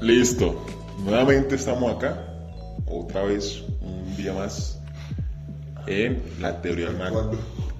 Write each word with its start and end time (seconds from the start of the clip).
Listo. 0.00 0.64
Nuevamente 1.04 1.54
estamos 1.54 1.96
acá. 1.96 2.22
Otra 2.86 3.22
vez, 3.24 3.62
un 3.80 4.16
día 4.16 4.32
más. 4.32 4.80
En 5.86 6.22
la 6.40 6.60
teoría 6.60 6.86
del 6.86 6.98
mago. 6.98 7.30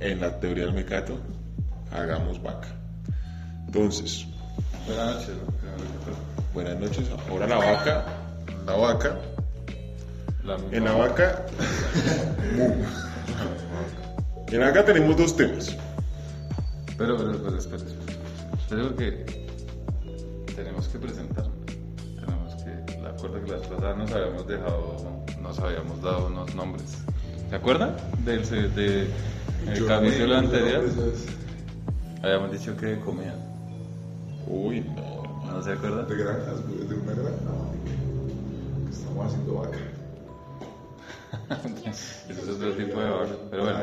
En 0.01 0.21
la 0.21 0.39
teoría 0.41 0.65
del 0.67 0.75
mecato. 0.75 1.19
Hagamos 1.93 2.43
vaca. 2.43 2.69
Entonces, 3.67 4.27
Buenas 4.87 5.15
noches. 5.17 5.29
¿no? 5.31 5.53
buenas 6.55 6.79
noches. 6.79 7.07
Ahora 7.29 7.47
la 7.49 7.57
vaca. 7.57 8.05
La 8.65 8.77
vaca. 8.77 9.19
La 10.45 10.57
En 10.71 10.85
la 10.85 10.93
vaca. 10.93 11.45
en 14.49 14.61
la 14.61 14.67
vaca 14.67 14.85
tenemos 14.85 15.17
dos 15.17 15.37
temas. 15.37 15.77
Pero, 16.97 17.17
pero, 17.17 17.33
pero, 17.43 17.59
espera, 17.59 17.83
espera. 17.83 18.13
Espera 18.61 18.83
porque 18.85 19.47
tenemos 20.55 20.87
que 20.87 20.99
presentarnos. 20.99 21.46
Tenemos 23.17 23.41
que. 23.41 23.51
La 23.51 23.57
acuerdo 23.57 23.59
las 23.59 23.67
pasadas 23.67 23.97
nos 23.99 24.13
habíamos 24.13 24.47
dejado, 24.47 24.97
nos 25.43 25.59
habíamos 25.59 26.03
dado 26.03 26.27
unos 26.27 26.55
nombres. 26.55 26.99
¿Se 27.49 27.57
acuerdan? 27.57 27.97
Del 28.25 28.45
de, 28.75 29.09
el 29.67 29.87
capítulo 29.87 30.27
no 30.27 30.39
anterior. 30.39 30.85
no. 30.85 31.37
Habíamos 32.23 32.53
dicho 32.53 32.77
que 32.77 32.99
comían. 33.01 33.37
Uy, 34.47 34.81
no. 34.81 35.17
¿No 35.51 35.63
se 35.63 35.73
acuerdan? 35.73 36.09
De 36.09 36.17
granjas, 36.17 36.69
de 36.69 36.95
una 36.95 37.13
granja. 37.13 37.53
Estamos 38.91 39.27
haciendo 39.27 39.55
vaca. 39.55 39.79
Ese 42.29 42.43
es 42.43 42.49
otro 42.49 42.73
tipo 42.73 43.01
de 43.01 43.11
vaca. 43.11 43.37
Pero 43.51 43.63
bueno, 43.63 43.79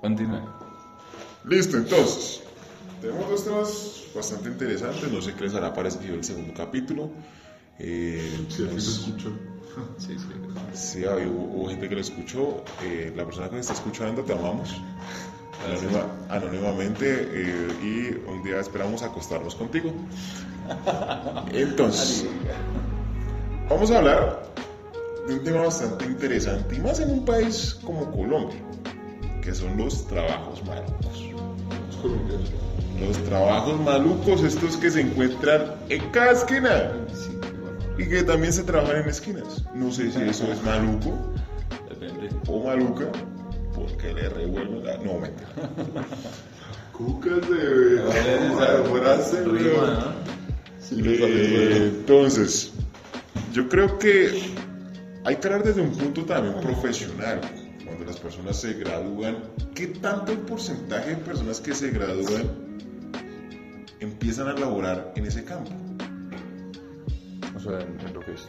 continúe. 0.00 0.40
Listo, 1.44 1.76
entonces. 1.78 2.42
Tenemos 3.00 3.28
dos 3.28 3.44
temas 3.44 4.04
bastante 4.14 4.48
interesantes. 4.48 5.10
No 5.10 5.20
sé 5.20 5.34
qué 5.34 5.44
les 5.44 5.54
hará 5.54 5.74
parecido 5.74 6.14
el 6.14 6.24
segundo 6.24 6.54
capítulo. 6.54 7.10
Eh, 7.78 8.46
Si 8.48 8.62
nos- 8.62 8.84
se 8.84 8.90
escuchó. 9.00 9.30
Sí, 9.98 10.16
sí. 10.18 10.26
Sí, 10.74 11.04
había- 11.04 11.26
hubo, 11.28 11.42
hubo 11.62 11.68
gente 11.68 11.88
que 11.88 11.94
lo 11.96 12.00
escuchó. 12.00 12.62
Eh, 12.82 13.12
la 13.16 13.24
persona 13.24 13.48
que 13.48 13.56
nos 13.56 13.62
está 13.62 13.72
escuchando, 13.74 14.22
te 14.22 14.32
amamos. 14.32 14.70
Anónima- 15.66 16.06
anónimamente. 16.28 17.28
eh, 17.32 17.68
y 17.82 18.30
un 18.30 18.42
día 18.42 18.60
esperamos 18.60 19.02
acostarnos 19.02 19.54
contigo. 19.54 19.92
Entonces, 21.52 22.26
vamos 23.68 23.90
a 23.90 23.98
hablar 23.98 24.42
de 25.26 25.34
un 25.34 25.44
tema 25.44 25.62
bastante 25.62 26.04
interesante. 26.06 26.76
Y 26.76 26.80
más 26.80 27.00
en 27.00 27.10
un 27.10 27.24
país 27.24 27.78
como 27.84 28.10
Colombia, 28.10 28.58
que 29.42 29.54
son 29.54 29.76
los 29.76 30.06
trabajos 30.06 30.62
malucos. 30.64 31.24
Los 33.00 33.16
trabajos 33.24 33.80
malucos, 33.80 34.42
estos 34.42 34.76
que 34.76 34.90
se 34.90 35.00
encuentran 35.00 35.74
en 35.88 36.10
cada 36.10 36.32
esquina. 36.32 36.92
Sí, 37.12 37.33
Y 37.96 38.08
que 38.08 38.22
también 38.22 38.52
se 38.52 38.64
trabajan 38.64 39.02
en 39.02 39.08
esquinas. 39.08 39.64
No 39.74 39.90
sé 39.92 40.10
si 40.10 40.20
eso 40.22 40.50
es 40.52 40.62
maluco 40.64 41.12
depende. 41.88 42.28
o 42.48 42.64
maluca, 42.64 43.06
porque 43.74 44.12
le 44.12 44.28
revuelven 44.28 44.84
la. 44.84 44.96
No, 44.98 45.18
mentira. 45.20 45.48
Cucas 46.92 47.48
de. 47.48 48.02
Me 50.90 51.12
Eh, 51.12 51.76
entonces, 51.76 52.72
yo 53.52 53.68
creo 53.68 53.98
que 53.98 54.52
hay 55.24 55.36
que 55.36 55.46
hablar 55.46 55.64
desde 55.64 55.80
un 55.80 55.90
punto 55.90 56.24
también 56.24 56.60
profesional. 56.60 57.40
Cuando 57.84 58.04
las 58.04 58.18
personas 58.18 58.60
se 58.60 58.74
gradúan, 58.74 59.38
¿qué 59.74 59.86
tanto 59.88 60.32
el 60.32 60.38
porcentaje 60.38 61.10
de 61.10 61.16
personas 61.16 61.60
que 61.60 61.74
se 61.74 61.90
gradúan 61.90 62.50
empiezan 64.00 64.48
a 64.48 64.52
laborar 64.54 65.12
en 65.16 65.26
ese 65.26 65.44
campo? 65.44 65.70
Sea, 67.64 67.80
en, 67.80 67.98
en 68.06 68.14
lo 68.14 68.20
que. 68.20 68.32
Es- 68.34 68.46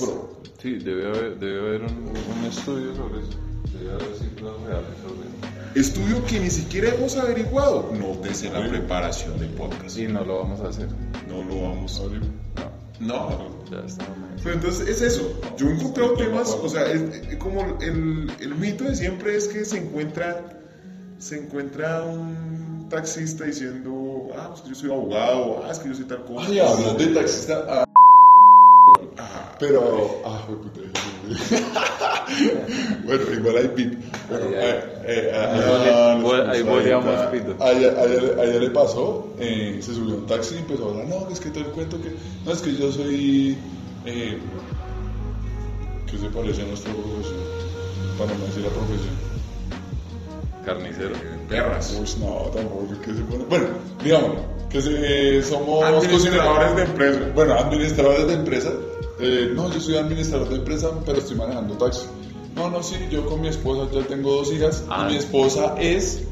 pero- 0.00 0.40
Sí, 0.60 0.74
debe 0.74 1.06
haber, 1.06 1.38
debe 1.38 1.60
haber 1.60 1.82
un, 1.82 2.08
un 2.38 2.44
estudio 2.46 2.94
sobre 2.94 3.20
eso. 3.20 3.38
Debe 3.78 3.92
haber 3.92 4.14
cifras 4.18 4.52
reales 4.66 4.88
sobre 5.02 5.20
eso. 5.28 5.78
Estudio 5.78 6.24
que 6.26 6.40
ni 6.40 6.50
siquiera 6.50 6.94
hemos 6.94 7.16
averiguado. 7.16 7.90
Nótese 7.98 8.48
en 8.48 8.54
la 8.54 8.68
preparación 8.68 9.38
del 9.38 9.50
podcast. 9.50 9.96
Y 9.98 10.06
no 10.08 10.24
lo 10.24 10.38
vamos 10.40 10.60
a 10.60 10.68
hacer. 10.68 10.88
No 11.28 11.42
lo 11.44 11.62
vamos 11.62 11.98
a 12.00 12.02
abrir. 12.04 12.22
No, 12.98 13.30
No, 13.30 13.70
ya 13.70 13.78
estamos. 13.86 14.18
Pero 14.42 14.54
entonces 14.56 14.88
es 14.88 15.00
eso. 15.00 15.40
Yo 15.56 15.68
he 15.68 15.72
encontrado 15.74 16.14
temas, 16.14 16.50
o 16.50 16.68
sea, 16.68 16.90
es, 16.90 17.00
es 17.28 17.36
como 17.36 17.78
el, 17.80 18.30
el 18.40 18.54
mito 18.56 18.84
de 18.84 18.96
siempre 18.96 19.36
es 19.36 19.48
que 19.48 19.64
se 19.64 19.78
encuentra, 19.78 20.60
se 21.18 21.38
encuentra 21.38 22.02
un 22.02 22.88
taxista 22.90 23.44
diciendo, 23.44 24.28
ah, 24.36 24.48
pues 24.50 24.62
que 24.62 24.68
yo 24.70 24.74
soy 24.74 24.90
abogado, 24.90 25.62
ah, 25.64 25.70
es 25.70 25.78
que 25.78 25.88
yo 25.88 25.94
soy 25.94 26.04
tal 26.06 26.24
cosa. 26.24 26.46
Ay, 26.48 26.58
hablas 26.58 26.98
de 26.98 27.06
taxista. 27.06 27.64
Ah, 27.68 27.84
pero. 29.58 30.22
Ah, 30.24 30.46
bueno, 33.04 33.22
igual 33.34 33.56
hay 33.56 33.68
pip. 33.68 33.94
Bueno, 34.28 34.46
Ahí, 36.50 36.50
ahí, 36.50 36.62
pito. 37.32 37.64
A 37.64 37.72
ella, 37.72 37.88
a 38.00 38.04
ella- 38.04 38.40
a 38.40 38.44
ella 38.44 38.58
le 38.60 38.70
pasó, 38.70 39.26
eh, 39.38 39.78
se 39.82 39.94
subió 39.94 40.14
a 40.14 40.18
un 40.18 40.26
taxi 40.26 40.54
y 40.56 40.58
empezó 40.58 40.86
a 40.86 40.90
hablar, 40.90 41.06
no, 41.08 41.28
es 41.30 41.40
que 41.40 41.50
te 41.50 41.62
cuento 41.64 42.00
que, 42.00 42.12
no, 42.44 42.52
es 42.52 42.60
que 42.62 42.74
yo 42.76 42.92
soy, 42.92 43.56
eh, 44.06 44.38
¿qué 46.10 46.18
se 46.18 46.28
parece 46.30 46.62
a 46.62 46.66
nuestra 46.66 46.92
profesión? 46.92 47.40
Para 48.18 48.34
no 48.34 48.44
decir 48.46 48.62
la 48.62 48.70
profesión. 48.70 49.29
Carnicero. 50.64 51.14
perras. 51.48 51.94
Pues 51.98 52.18
no, 52.18 52.50
tampoco, 52.54 52.86
¿qué 53.04 53.14
se 53.14 53.20
pone? 53.22 53.44
Bueno, 53.48 53.66
digamos, 54.04 54.30
que 54.68 54.80
se- 54.80 55.42
somos 55.42 55.82
Administradores 55.84 56.76
de 56.76 56.82
empresa. 56.82 57.20
Bueno, 57.34 57.54
administradores 57.54 58.26
de 58.28 58.34
empresa. 58.34 58.72
Eh, 59.18 59.50
no, 59.54 59.70
yo 59.72 59.80
soy 59.80 59.96
administrador 59.96 60.48
de 60.48 60.56
empresa, 60.56 60.90
pero 61.04 61.18
estoy 61.18 61.36
manejando 61.36 61.74
taxi. 61.76 62.06
No, 62.54 62.70
no, 62.70 62.82
sí, 62.82 62.96
yo 63.10 63.26
con 63.26 63.40
mi 63.40 63.48
esposa 63.48 63.90
ya 63.92 64.02
tengo 64.06 64.32
dos 64.32 64.52
hijas 64.52 64.84
Ah. 64.88 65.06
y 65.08 65.12
mi 65.12 65.18
esposa 65.18 65.74
es 65.78 66.22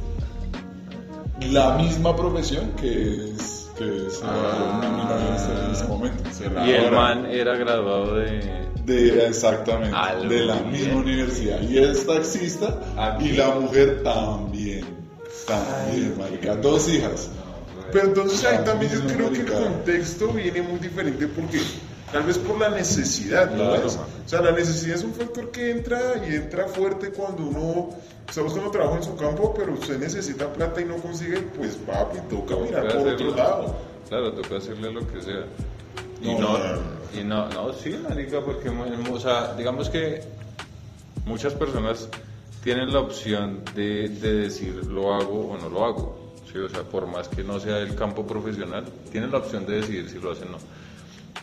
la 1.51 1.77
misma 1.77 2.17
profesión 2.17 2.73
que 2.81 3.33
es, 3.35 3.58
que 3.79 4.07
es 4.07 4.21
Ah. 4.25 5.67
en 5.67 5.73
este 5.73 5.87
momento. 5.87 6.23
Y 6.67 6.71
el 6.73 6.91
man 6.91 7.27
era 7.27 7.57
graduado 7.57 8.17
de. 8.17 8.67
De, 8.85 9.27
exactamente, 9.27 9.95
Algo 9.95 10.29
de 10.31 10.47
la 10.47 10.55
bien. 10.57 10.73
misma 10.73 10.97
universidad. 11.01 11.61
Y 11.63 11.79
es 11.79 12.07
taxista 12.07 12.79
Aquí. 12.97 13.29
y 13.31 13.33
la 13.37 13.51
mujer 13.51 14.03
también. 14.03 14.85
También, 15.47 16.15
marica. 16.19 16.57
Dos 16.57 16.89
hijas. 16.89 17.29
Pero 17.93 18.07
entonces 18.09 18.45
ahí 18.45 18.57
Ah, 18.61 18.65
también 18.65 18.93
yo 18.93 19.01
creo 19.15 19.31
que 19.33 19.41
el 19.41 19.47
contexto 19.53 20.29
viene 20.29 20.63
muy 20.63 20.79
diferente 20.79 21.27
porque 21.29 21.61
tal 22.13 22.23
vez 22.25 22.39
por 22.39 22.59
la 22.59 22.71
necesidad, 22.71 23.51
¿no? 23.51 23.69
Claro. 23.71 23.87
O 23.87 24.29
sea, 24.29 24.41
la 24.41 24.53
necesidad 24.53 24.97
es 24.97 25.05
un 25.05 25.15
factor 25.15 25.51
que 25.51 25.71
entra 25.71 25.99
y 26.29 26.35
entra 26.35 26.67
fuerte 26.69 27.11
cuando 27.11 27.45
uno 27.45 27.91
está 28.29 28.43
buscando 28.43 28.71
trabajo 28.71 28.97
en 28.97 29.03
su 29.03 29.17
campo, 29.17 29.55
pero 29.57 29.73
usted 29.73 29.99
necesita 29.99 30.53
plata 30.53 30.81
y 30.81 30.85
no 30.85 30.97
consigue, 30.97 31.41
pues 31.57 31.77
papi, 31.77 32.19
toca 32.29 32.57
mirar 32.57 32.89
Toca 32.89 32.99
por 32.99 33.09
otro 33.13 33.35
lado. 33.35 33.77
Claro, 34.09 34.33
toca 34.33 34.57
hacerle 34.57 34.93
lo 34.93 35.07
que 35.07 35.23
sea. 35.23 35.45
Y 36.21 36.35
No, 36.35 36.41
no, 36.41 36.59
no, 36.59 36.75
no. 36.75 37.21
y 37.21 37.25
no, 37.25 37.49
no, 37.49 37.73
sí, 37.73 37.99
marica, 38.09 38.41
porque, 38.41 38.69
o 38.69 39.21
sea, 39.21 39.55
digamos 39.55 39.89
que 39.89 40.23
muchas 41.25 41.55
personas 41.55 42.09
tienen 42.63 42.93
la 42.93 43.01
opción 43.01 43.63
de, 43.75 44.09
de 44.09 44.35
decir 44.35 44.85
lo 44.87 45.15
hago 45.15 45.51
o 45.51 45.59
no 45.59 45.69
lo 45.69 45.85
hago. 45.85 46.29
Sí, 46.53 46.59
o 46.59 46.69
sea, 46.69 46.83
por 46.83 47.07
más 47.07 47.29
que 47.29 47.45
no 47.45 47.61
sea 47.61 47.79
el 47.79 47.95
campo 47.95 48.27
profesional, 48.27 48.85
tienen 49.13 49.31
la 49.31 49.39
opción 49.39 49.67
de 49.67 49.77
decidir 49.77 50.09
si 50.09 50.19
lo 50.19 50.33
hacen 50.33 50.49
o 50.49 50.53
no. 50.53 50.59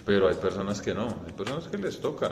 Pero 0.05 0.27
hay 0.29 0.35
personas 0.35 0.81
que 0.81 0.93
no, 0.93 1.07
hay 1.25 1.33
personas 1.33 1.67
que 1.67 1.77
les 1.77 1.99
toca. 1.99 2.31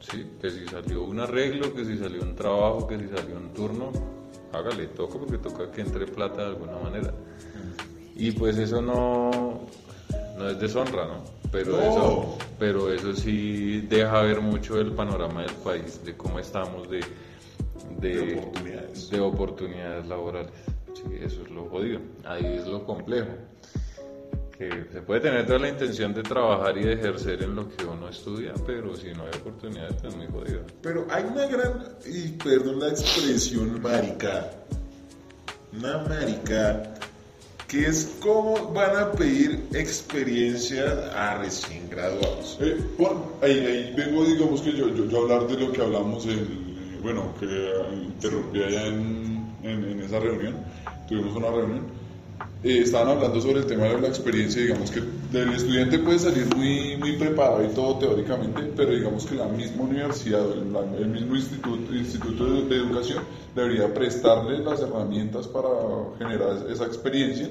Sí, 0.00 0.32
que 0.40 0.50
si 0.50 0.66
salió 0.66 1.02
un 1.04 1.20
arreglo, 1.20 1.72
que 1.72 1.84
si 1.84 1.96
salió 1.96 2.22
un 2.22 2.34
trabajo, 2.34 2.86
que 2.86 2.98
si 2.98 3.08
salió 3.08 3.36
un 3.36 3.52
turno, 3.54 3.90
hágale, 4.52 4.88
toca 4.88 5.18
porque 5.18 5.38
toca 5.38 5.70
que 5.70 5.80
entre 5.80 6.06
plata 6.06 6.42
de 6.42 6.48
alguna 6.48 6.76
manera. 6.78 7.14
Y 8.16 8.32
pues 8.32 8.58
eso 8.58 8.82
no, 8.82 9.66
no 10.36 10.48
es 10.48 10.58
deshonra, 10.60 11.06
¿no? 11.06 11.24
Pero, 11.50 11.72
No. 11.72 11.80
Eso, 11.82 12.38
pero 12.58 12.92
eso 12.92 13.14
sí 13.14 13.80
deja 13.88 14.20
ver 14.22 14.40
mucho 14.40 14.78
el 14.78 14.92
panorama 14.92 15.42
del 15.42 15.54
país, 15.54 16.04
de 16.04 16.16
cómo 16.16 16.38
estamos, 16.40 16.90
de, 16.90 17.00
de, 18.00 18.08
De 18.26 18.38
oportunidades. 18.38 19.10
de 19.10 19.20
oportunidades 19.20 20.06
laborales. 20.06 20.52
Sí, 20.94 21.04
eso 21.20 21.42
es 21.42 21.50
lo 21.50 21.64
jodido. 21.66 22.00
Ahí 22.24 22.44
es 22.44 22.66
lo 22.66 22.84
complejo. 22.84 23.30
Que 24.56 24.86
se 24.92 25.02
puede 25.02 25.20
tener 25.20 25.46
toda 25.46 25.58
la 25.58 25.68
intención 25.68 26.14
de 26.14 26.22
trabajar 26.22 26.78
y 26.78 26.84
de 26.84 26.92
ejercer 26.92 27.42
en 27.42 27.56
lo 27.56 27.68
que 27.68 27.84
uno 27.84 28.08
estudia, 28.08 28.54
pero 28.64 28.94
si 28.96 29.12
no 29.12 29.24
hay 29.24 29.40
oportunidades, 29.40 29.96
es 30.04 30.14
muy 30.14 30.28
jodido. 30.28 30.60
Pero 30.80 31.06
hay 31.10 31.24
una 31.24 31.46
gran, 31.46 31.72
y 32.06 32.28
perdón 32.28 32.78
la 32.78 32.90
expresión 32.90 33.82
marica, 33.82 34.50
una 35.72 35.98
marica, 36.04 36.94
que 37.66 37.86
es 37.86 38.16
cómo 38.20 38.72
van 38.72 38.96
a 38.96 39.10
pedir 39.10 39.66
experiencia 39.72 40.84
a 41.12 41.38
recién 41.38 41.90
graduados. 41.90 42.56
Eh, 42.60 42.78
Juan, 42.96 43.24
ahí, 43.42 43.58
ahí 43.58 43.94
vengo, 43.96 44.24
digamos 44.24 44.62
que 44.62 44.72
yo, 44.72 44.88
yo, 44.94 45.06
yo 45.06 45.22
hablar 45.22 45.48
de 45.48 45.58
lo 45.58 45.72
que 45.72 45.82
hablamos, 45.82 46.26
el, 46.26 47.00
bueno, 47.02 47.34
que 47.40 47.46
eh, 47.46 47.72
interrumpí 48.04 48.62
allá 48.62 48.86
en, 48.86 49.52
en, 49.64 49.84
en 49.84 50.00
esa 50.00 50.20
reunión, 50.20 50.54
tuvimos 51.08 51.34
una 51.34 51.50
reunión, 51.50 52.03
eh, 52.64 52.80
estaban 52.80 53.08
hablando 53.08 53.40
sobre 53.42 53.60
el 53.60 53.66
tema 53.66 53.84
de 53.84 54.00
la 54.00 54.08
experiencia, 54.08 54.62
digamos 54.62 54.90
que 54.90 55.00
el 55.00 55.52
estudiante 55.52 55.98
puede 55.98 56.18
salir 56.18 56.46
muy, 56.56 56.96
muy 56.96 57.12
preparado 57.16 57.62
y 57.62 57.74
todo 57.74 57.98
teóricamente, 57.98 58.72
pero 58.74 58.90
digamos 58.90 59.26
que 59.26 59.34
la 59.34 59.46
misma 59.48 59.82
universidad, 59.82 60.50
el, 60.50 60.74
el 60.98 61.08
mismo 61.08 61.36
instituto, 61.36 61.94
instituto 61.94 62.44
de, 62.46 62.62
de, 62.64 62.76
educación 62.76 63.22
debería 63.54 63.92
prestarle 63.92 64.60
las 64.60 64.80
herramientas 64.80 65.46
para 65.46 65.68
generar 66.18 66.66
esa 66.70 66.86
experiencia, 66.86 67.50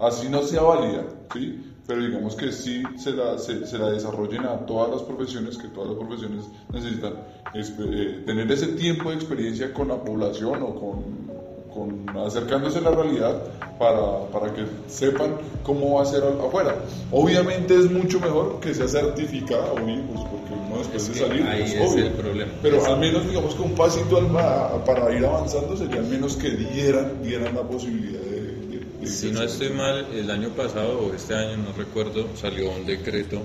así 0.00 0.28
no 0.28 0.42
sea 0.44 0.62
válida, 0.62 1.06
¿sí? 1.32 1.72
pero 1.84 2.00
digamos 2.00 2.36
que 2.36 2.52
sí 2.52 2.84
se 2.96 3.12
la, 3.12 3.38
se, 3.38 3.66
se 3.66 3.78
la 3.78 3.90
desarrollen 3.90 4.44
a 4.44 4.64
todas 4.64 4.90
las 4.90 5.02
profesiones, 5.02 5.58
que 5.58 5.68
todas 5.68 5.90
las 5.90 5.98
profesiones 5.98 6.44
necesitan 6.72 7.14
eh, 7.52 8.22
tener 8.24 8.50
ese 8.52 8.68
tiempo 8.68 9.10
de 9.10 9.16
experiencia 9.16 9.72
con 9.72 9.88
la 9.88 9.96
población 9.96 10.62
o 10.62 10.74
con 10.74 11.41
con, 11.74 12.06
acercándose 12.18 12.78
a 12.78 12.82
la 12.82 12.90
realidad 12.90 13.42
para, 13.78 14.26
para, 14.32 14.54
que 14.54 14.64
sepan 14.88 15.36
cómo 15.62 15.96
va 15.96 16.02
a 16.02 16.04
ser 16.06 16.22
afuera. 16.24 16.76
Obviamente 17.10 17.74
es 17.74 17.90
mucho 17.90 18.20
mejor 18.20 18.60
que 18.60 18.74
sea 18.74 18.88
certificado, 18.88 19.74
pues 19.74 20.24
porque 20.30 20.54
uno 20.66 20.78
después 20.78 21.08
de 21.08 21.14
salir 21.14 21.42
ahí 21.44 21.62
es, 21.62 21.74
es 21.74 21.92
obvio. 21.92 22.06
el 22.06 22.12
problema. 22.12 22.52
Pero 22.62 22.84
al 22.84 22.98
menos 22.98 23.28
digamos 23.28 23.54
que 23.54 23.62
un 23.62 23.74
pasito 23.74 24.18
al, 24.18 24.36
a, 24.36 24.84
para 24.84 25.12
ir 25.14 25.24
avanzando 25.24 25.76
sería 25.76 26.00
al 26.00 26.06
menos 26.06 26.36
que 26.36 26.50
dieran, 26.50 27.22
dieran 27.22 27.54
la 27.54 27.62
posibilidad 27.62 28.20
de... 28.20 28.40
de, 28.40 28.86
de 29.00 29.06
si 29.06 29.30
no 29.30 29.42
estoy 29.42 29.70
mal, 29.70 30.06
el 30.14 30.30
año 30.30 30.50
pasado 30.50 31.00
o 31.00 31.14
este 31.14 31.34
año, 31.34 31.56
no 31.56 31.72
recuerdo, 31.76 32.26
salió 32.36 32.70
un 32.70 32.86
decreto 32.86 33.40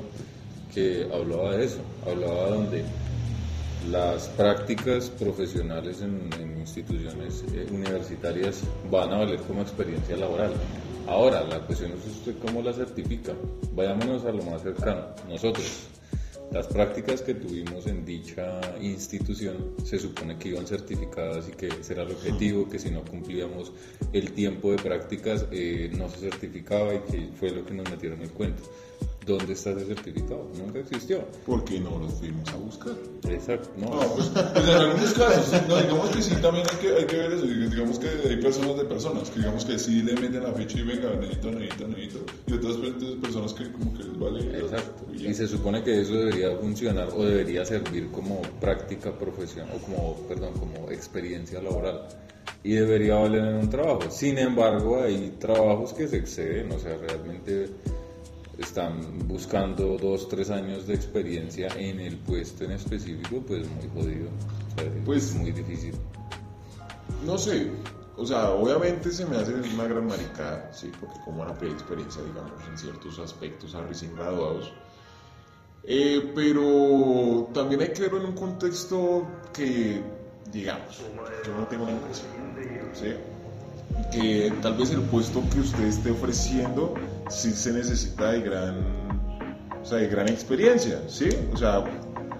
que 0.74 1.08
hablaba 1.12 1.56
de 1.56 1.66
eso, 1.66 1.80
hablaba 2.06 2.50
donde 2.50 2.84
las 3.92 4.28
prácticas 4.30 5.10
profesionales 5.10 6.02
en, 6.02 6.58
instituciones 6.58 7.46
eh, 7.54 7.66
universitarias 7.72 8.62
van 8.92 9.14
a 9.14 9.20
valer 9.20 9.40
como 9.42 9.62
experiencia 9.62 10.18
laboral. 10.18 10.52
Ahora, 11.08 11.44
la 11.44 11.60
cuestión 11.62 11.94
es 11.94 12.06
usted 12.06 12.36
cómo 12.46 12.62
la 12.62 12.74
certifica. 12.74 13.34
Vayámonos 13.74 14.26
a 14.26 14.32
lo 14.32 14.44
más 14.44 14.62
cercano. 14.62 15.08
Nosotros, 15.30 15.88
las 16.52 16.68
prácticas 16.68 17.22
que 17.22 17.36
tuvimos 17.36 17.88
en 17.88 18.06
dicha 18.06 18.60
institución 18.82 19.76
se 19.86 19.98
supone 19.98 20.38
que 20.38 20.50
iban 20.50 20.68
certificadas 20.68 21.48
y 21.48 21.52
que 21.52 21.68
ese 21.68 21.94
era 21.94 22.04
el 22.04 22.12
objetivo, 22.12 22.68
que 22.68 22.80
si 22.80 22.92
no 22.92 23.04
cumplíamos 23.06 23.72
el 24.12 24.34
tiempo 24.34 24.72
de 24.72 24.78
prácticas 24.78 25.46
eh, 25.52 25.90
no 25.98 26.10
se 26.10 26.20
certificaba 26.30 26.94
y 26.94 27.00
que 27.00 27.30
fue 27.40 27.52
lo 27.52 27.66
que 27.66 27.74
nos 27.74 27.90
metieron 27.90 28.20
en 28.20 28.26
el 28.26 28.32
cuento. 28.32 28.64
¿Dónde 29.28 29.54
está 29.54 29.72
ese 29.72 29.88
certificado? 29.88 30.50
Nunca 30.58 30.80
existió. 30.80 31.22
Porque 31.46 31.82
no 31.82 32.00
lo 32.00 32.08
fuimos 32.08 32.48
a 32.48 32.56
buscar. 32.56 32.96
Exacto, 33.30 33.70
no. 33.76 33.88
No, 33.88 34.16
pues, 34.16 34.30
pues 34.30 34.70
en 34.70 34.76
algunos 34.76 35.14
casos, 35.14 35.68
no, 35.68 35.76
digamos 35.76 36.10
que 36.12 36.22
sí, 36.22 36.36
también 36.42 36.66
hay 36.72 36.78
que, 36.78 36.96
hay 36.96 37.06
que 37.06 37.18
ver 37.18 37.34
eso, 37.34 37.46
digamos 37.46 38.00
que 38.00 38.08
hay 38.08 38.38
personas 38.38 38.78
de 38.78 38.86
personas, 38.86 39.30
que 39.30 39.40
digamos 39.40 39.66
que 39.66 39.78
sí 39.78 40.02
le 40.02 40.14
meten 40.14 40.44
la 40.44 40.54
ficha 40.54 40.80
y 40.80 40.84
venga, 40.84 41.14
necesito, 41.16 41.52
necesito, 41.52 41.88
necesito, 41.90 42.20
y 42.48 42.54
otras 42.54 42.78
personas 43.22 43.54
que 43.54 43.70
como 43.70 43.94
que 43.98 44.04
les 44.04 44.18
vale. 44.18 44.60
Exacto. 44.60 45.06
y. 45.14 45.28
Y 45.28 45.34
se 45.34 45.46
supone 45.46 45.84
que 45.84 46.00
eso 46.00 46.14
debería 46.14 46.56
funcionar 46.56 47.10
o 47.14 47.26
debería 47.26 47.66
servir 47.66 48.10
como 48.12 48.42
práctica 48.62 49.12
profesional 49.12 49.76
o 49.76 49.80
como, 49.80 50.16
perdón, 50.30 50.54
como 50.54 50.90
experiencia 50.90 51.62
laboral. 51.62 52.08
Y 52.64 52.76
debería 52.76 53.16
valer 53.16 53.44
en 53.44 53.56
un 53.56 53.70
trabajo. 53.70 54.10
Sin 54.10 54.38
embargo, 54.38 55.02
hay 55.02 55.36
trabajos 55.38 55.94
que 55.94 56.08
se 56.08 56.18
exceden, 56.18 56.72
o 56.72 56.80
sea, 56.80 56.96
realmente 56.98 57.70
están 58.58 59.20
buscando 59.28 59.98
dos, 59.98 60.28
tres 60.30 60.50
años 60.50 60.88
de 60.88 60.96
experiencia 60.96 61.68
en 61.78 62.00
el 62.00 62.18
puesto 62.18 62.64
en 62.64 62.72
específico, 62.72 63.42
pues 63.48 63.68
muy 63.70 63.90
jodido. 63.94 64.30
O 64.76 64.82
sea, 64.82 64.92
Pues- 65.06 65.26
es 65.30 65.36
muy 65.36 65.52
difícil. 65.52 65.94
No 67.26 67.38
sé, 67.38 67.70
o 68.16 68.26
sea, 68.26 68.50
obviamente 68.52 69.12
se 69.12 69.26
me 69.26 69.38
hace 69.38 69.54
una 69.54 69.86
gran 69.86 70.08
maricada, 70.08 70.72
sí, 70.74 70.92
porque 71.00 71.20
como 71.24 71.40
van 71.40 71.50
a 71.50 71.54
pedir 71.54 71.74
experiencia, 71.74 72.22
digamos, 72.24 72.52
en 72.70 72.78
ciertos 72.78 73.20
aspectos 73.20 73.76
a 73.76 73.82
recién 73.82 74.16
graduados. 74.16 74.72
Eh, 75.84 76.32
pero 76.36 77.50
también 77.54 77.82
hay 77.82 77.94
que 77.94 78.02
verlo 78.02 78.20
en 78.20 78.26
un 78.26 78.36
contexto 78.36 79.26
que, 79.54 80.02
digamos, 80.52 81.02
yo 81.46 81.56
no 81.58 81.66
tengo 81.68 81.84
una 81.84 81.94
impresión, 81.94 82.28
¿sí? 82.94 83.14
Que 84.12 84.52
tal 84.62 84.76
vez 84.78 84.92
el 84.92 85.02
puesto 85.04 85.42
que 85.54 85.60
usted 85.62 85.84
esté 85.86 86.12
ofreciendo 86.12 86.94
sí 87.30 87.52
se 87.52 87.72
necesita 87.74 88.32
de 88.32 88.42
gran, 88.42 88.76
o 89.82 89.86
sea, 89.86 90.00
de 90.00 90.08
gran 90.08 90.28
experiencia, 90.30 91.02
¿sí? 91.08 91.30
O 91.54 91.58
sea, 91.58 91.84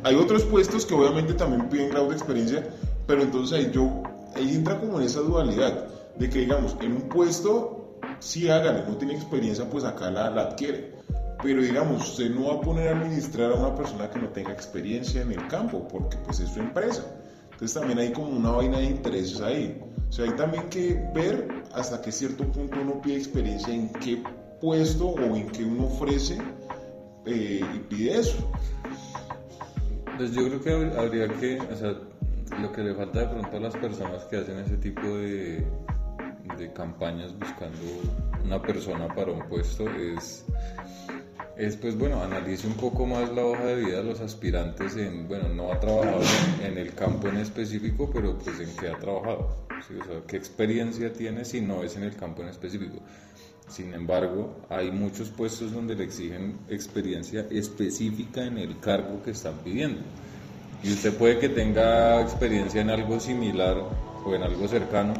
hay 0.04 0.16
otros 0.16 0.44
puestos 0.44 0.86
que 0.86 0.94
obviamente 0.94 1.34
también 1.34 1.70
piden 1.70 1.90
grado 1.90 2.10
de 2.10 2.16
experiencia, 2.16 2.68
pero 3.06 3.22
entonces 3.22 3.58
ahí 3.58 3.72
yo, 3.74 4.04
ahí 4.36 4.56
entra 4.56 4.80
como 4.80 5.00
en 5.00 5.06
esa 5.06 5.20
dualidad, 5.22 5.88
de 6.18 6.30
que 6.30 6.40
digamos, 6.40 6.76
en 6.82 6.94
un 6.94 7.10
puesto, 7.10 8.00
sí 8.20 8.50
hágale, 8.50 8.84
no 8.88 8.98
tiene 8.98 9.16
experiencia, 9.16 9.70
pues 9.70 9.84
acá 9.84 10.10
la, 10.12 10.30
la 10.30 10.44
adquiere. 10.44 10.96
Pero 11.44 11.62
digamos, 11.62 12.10
usted 12.10 12.32
no 12.32 12.48
va 12.48 12.56
a 12.56 12.62
poner 12.62 12.88
a 12.88 12.92
administrar 12.98 13.52
a 13.52 13.56
una 13.56 13.76
persona 13.76 14.10
que 14.10 14.20
no 14.20 14.30
tenga 14.30 14.52
experiencia 14.52 15.22
en 15.22 15.32
el 15.32 15.48
campo, 15.48 15.88
porque 15.88 16.18
pues 16.26 16.40
es 16.40 16.50
su 16.50 16.60
empresa. 16.60 17.06
Entonces 17.52 17.74
también 17.80 18.00
hay 18.00 18.12
como 18.12 18.30
una 18.30 18.52
vaina 18.52 18.80
de 18.80 18.86
intereses 18.86 19.42
ahí. 19.42 19.80
O 20.10 20.12
sea, 20.12 20.26
hay 20.26 20.32
también 20.32 20.68
que 20.70 21.00
ver 21.14 21.48
hasta 21.74 22.02
qué 22.02 22.12
cierto 22.12 22.44
punto 22.46 22.80
uno 22.82 23.02
pide 23.02 23.18
experiencia 23.18 23.74
en 23.74 23.90
qué 23.94 24.24
puesto 24.60 25.08
o 25.10 25.36
en 25.36 25.48
qué 25.50 25.64
uno 25.64 25.86
ofrece 25.86 26.38
eh, 27.26 27.62
y 27.76 27.80
pide 27.90 28.20
eso. 28.20 28.52
Pues 30.18 30.32
yo 30.32 30.48
creo 30.48 30.62
que 30.62 30.72
hab- 30.72 30.98
habría 30.98 31.28
que, 31.28 31.60
o 31.60 31.76
sea, 31.76 31.96
lo 32.60 32.72
que 32.72 32.82
le 32.84 32.96
falta 32.96 33.20
de 33.20 33.28
pronto 33.28 33.58
a 33.58 33.60
las 33.60 33.76
personas 33.76 34.24
que 34.26 34.38
hacen 34.38 34.58
ese 34.60 34.78
tipo 34.78 35.02
de, 35.02 35.66
campañas 36.74 37.38
buscando 37.38 37.78
una 38.44 38.60
persona 38.62 39.08
para 39.14 39.32
un 39.32 39.42
puesto 39.48 39.88
es, 39.90 40.44
es 41.56 41.76
pues 41.78 41.96
bueno, 41.98 42.22
analice 42.24 42.66
un 42.66 42.74
poco 42.74 43.06
más 43.06 43.32
la 43.32 43.46
hoja 43.46 43.64
de 43.66 43.76
vida 43.76 43.98
de 43.98 44.04
los 44.04 44.22
aspirantes 44.22 44.96
en, 44.96 45.28
bueno, 45.28 45.50
no 45.50 45.72
ha 45.72 45.80
trabajado 45.80 46.22
en, 46.64 46.78
el 46.78 46.94
campo 46.96 47.28
en 47.28 47.38
específico, 47.38 48.10
pero 48.12 48.38
pues 48.40 48.60
en 48.60 48.76
qué 48.78 48.90
ha 48.90 48.98
trabajado, 48.98 49.68
o 49.70 50.06
sea, 50.06 50.22
qué 50.28 50.38
experiencia 50.38 51.14
tiene 51.14 51.46
si 51.46 51.62
no 51.62 51.84
es 51.84 51.96
en 51.96 52.04
el 52.04 52.16
campo 52.16 52.42
en 52.42 52.50
específico. 52.50 52.98
Sin 53.70 53.94
embargo, 53.94 54.56
hay 54.70 54.92
muchos 54.92 55.30
puestos 55.30 55.72
donde 55.74 55.96
le 55.96 56.06
exigen 56.06 56.58
experiencia 56.70 57.46
específica 57.52 58.46
en 58.46 58.58
el 58.58 58.80
cargo 58.80 59.22
que 59.24 59.32
están 59.32 59.56
pidiendo. 59.64 60.00
Y 60.84 60.92
usted 60.94 61.14
puede 61.18 61.40
que 61.40 61.50
tenga 61.50 62.22
experiencia 62.22 62.82
en 62.82 62.90
algo 62.90 63.20
similar 63.20 63.78
o 64.26 64.34
en 64.34 64.44
algo 64.44 64.68
cercano, 64.68 65.14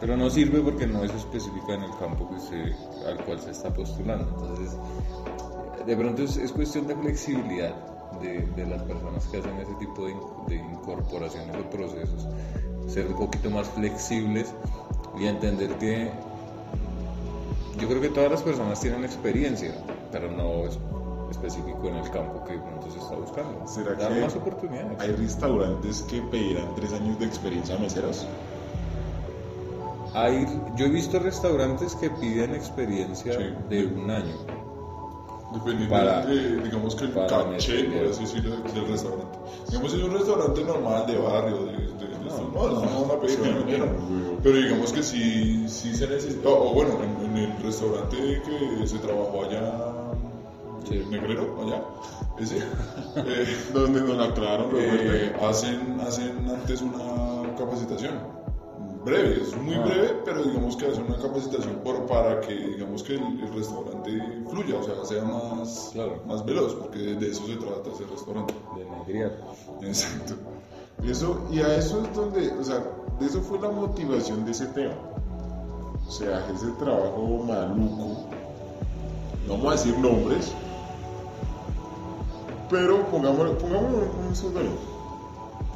pero 0.00 0.16
no 0.16 0.28
sirve 0.28 0.60
porque 0.60 0.86
no 0.86 1.04
es 1.04 1.12
específica 1.14 1.74
en 1.74 1.84
el 1.84 1.90
campo 1.98 2.28
que 2.28 2.38
se- 2.38 2.76
al 3.08 3.16
cual 3.24 3.40
se 3.40 3.52
está 3.52 3.72
postulando. 3.72 4.28
Entonces, 4.40 4.76
de 5.86 5.96
pronto 5.96 6.22
es, 6.22 6.36
es 6.36 6.52
cuestión 6.52 6.86
de 6.86 6.96
flexibilidad 6.96 7.74
de, 8.20 8.46
de 8.46 8.66
las 8.66 8.82
personas 8.82 9.24
que 9.26 9.38
hacen 9.38 9.58
ese 9.58 9.74
tipo 9.74 10.06
de, 10.06 10.14
de 10.48 10.56
incorporaciones 10.56 11.56
o 11.56 11.70
procesos, 11.70 12.26
ser 12.88 13.06
un 13.06 13.14
poquito 13.16 13.50
más 13.50 13.68
flexibles 13.68 14.52
y 15.18 15.26
entender 15.26 15.70
que 15.78 16.10
yo 17.78 17.88
creo 17.88 18.00
que 18.00 18.08
todas 18.10 18.30
las 18.30 18.42
personas 18.42 18.80
tienen 18.80 19.04
experiencia, 19.04 19.72
pero 20.12 20.30
no 20.30 20.66
es 20.66 20.78
específico 21.30 21.88
en 21.88 21.96
el 21.96 22.10
campo 22.10 22.44
que 22.44 22.54
pronto 22.58 22.90
se 22.90 22.98
está 22.98 23.14
buscando. 23.16 23.66
¿Será 23.66 23.94
Dar 23.94 24.12
que 24.14 24.20
más 24.20 24.34
oportunidades. 24.36 25.00
hay 25.00 25.12
restaurantes 25.12 26.02
que 26.02 26.22
pedirán 26.22 26.74
tres 26.74 26.92
años 26.92 27.18
de 27.18 27.26
experiencia 27.26 27.76
a 27.76 27.78
meseros? 27.78 28.26
Hay, 30.14 30.46
yo 30.76 30.86
he 30.86 30.88
visto 30.88 31.18
restaurantes 31.18 31.94
que 31.96 32.08
piden 32.10 32.54
experiencia 32.54 33.32
Sí. 33.34 33.54
de 33.68 33.86
un 33.86 34.10
año. 34.10 34.34
Dependiendo 35.52 35.94
Para- 35.94 36.26
de, 36.26 36.56
digamos 36.62 36.94
que 36.96 37.04
el 37.04 37.12
caché, 37.14 37.84
por 37.84 38.06
así 38.10 38.22
decirlo, 38.22 38.56
del 38.56 38.88
restaurante. 38.88 39.38
Digamos, 39.68 39.94
es 39.94 40.02
un 40.02 40.12
restaurante 40.12 40.64
normal 40.64 41.06
de 41.06 41.18
barrio, 41.18 41.56
de, 41.66 41.72
de, 41.72 41.78
de- 41.78 42.16
no, 42.52 42.68
no, 42.68 42.84
no, 42.84 43.00
una 43.02 43.20
pequeña 43.20 43.78
no. 43.78 44.38
Pero 44.42 44.56
digamos 44.56 44.92
que 44.92 45.02
sí, 45.02 45.64
sí 45.68 45.94
se 45.94 46.08
necesita, 46.08 46.48
o, 46.48 46.72
bueno, 46.74 46.94
en, 47.02 47.30
en 47.30 47.36
el 47.36 47.62
restaurante 47.62 48.42
que 48.44 48.86
se 48.86 48.98
trabajó 48.98 49.44
allá, 49.44 49.72
Sí. 50.88 50.98
en 50.98 51.10
Negrero, 51.10 51.56
allá, 51.64 51.82
ese, 52.38 52.58
eh, 53.16 53.56
Donde 53.72 54.00
nos 54.02 54.28
aclararon 54.28 54.70
eh, 54.76 55.34
hacen, 55.42 55.98
hacen 56.00 56.48
antes 56.48 56.80
una 56.80 57.54
capacitación 57.56 58.18
breve, 59.06 59.40
es 59.40 59.56
muy 59.56 59.76
breve, 59.78 60.20
pero 60.24 60.42
digamos 60.44 60.76
que 60.76 60.86
hacen 60.86 61.04
una 61.04 61.16
capacitación 61.16 61.76
por, 61.82 62.04
para 62.06 62.40
que 62.40 62.52
digamos 62.54 63.02
que 63.02 63.14
el, 63.14 63.22
el 63.40 63.54
restaurante 63.54 64.10
fluya, 64.50 64.76
o 64.76 64.82
sea, 64.82 65.04
sea 65.04 65.24
más, 65.24 65.90
Claro. 65.92 66.20
más 66.26 66.44
veloz, 66.44 66.74
porque 66.74 66.98
de, 66.98 67.14
de 67.14 67.30
eso 67.30 67.46
se 67.46 67.56
trata 67.56 67.90
ese 67.90 68.04
restaurante. 68.04 68.54
De 68.76 68.84
negriar. 68.84 69.32
Exacto. 69.82 70.34
Y, 71.02 71.10
eso, 71.10 71.48
y 71.50 71.60
a 71.60 71.76
eso 71.76 72.02
es 72.02 72.14
donde, 72.14 72.50
o 72.52 72.64
sea, 72.64 72.82
de 73.20 73.26
eso 73.26 73.40
fue 73.42 73.58
la 73.60 73.70
motivación 73.70 74.44
de 74.44 74.50
ese 74.50 74.66
tema. 74.66 74.94
O 76.06 76.10
sea, 76.10 76.46
ese 76.54 76.66
trabajo 76.78 77.44
maluco, 77.46 78.26
no 79.46 79.52
vamos 79.54 79.66
a 79.66 79.70
decir 79.72 79.98
nombres, 79.98 80.52
pero 82.70 83.04
pongámosle, 83.10 83.54
pongámosle 83.54 83.98
un, 83.98 84.26
un. 84.28 84.78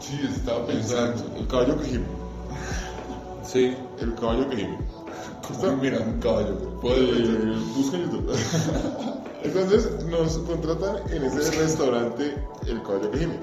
Sí, 0.01 0.19
estaba 0.29 0.67
pensando. 0.67 1.23
El 1.37 1.47
caballo 1.47 1.77
que. 1.81 2.01
Sí, 3.45 3.77
El 4.01 4.15
caballo 4.15 4.49
que 4.49 4.57
gime. 4.57 4.79
Estoy 5.51 5.77
mirando 5.77 6.11
un 6.11 6.21
caballo. 6.21 6.81
Eh, 6.85 7.59
busquen 7.77 8.03
YouTube. 8.03 8.33
Entonces 9.43 10.05
nos 10.05 10.39
contratan 10.39 10.99
en 11.11 11.25
ese 11.25 11.59
restaurante 11.59 12.37
El 12.67 12.83
Caballo 12.83 13.11
que 13.11 13.19
Gime. 13.19 13.41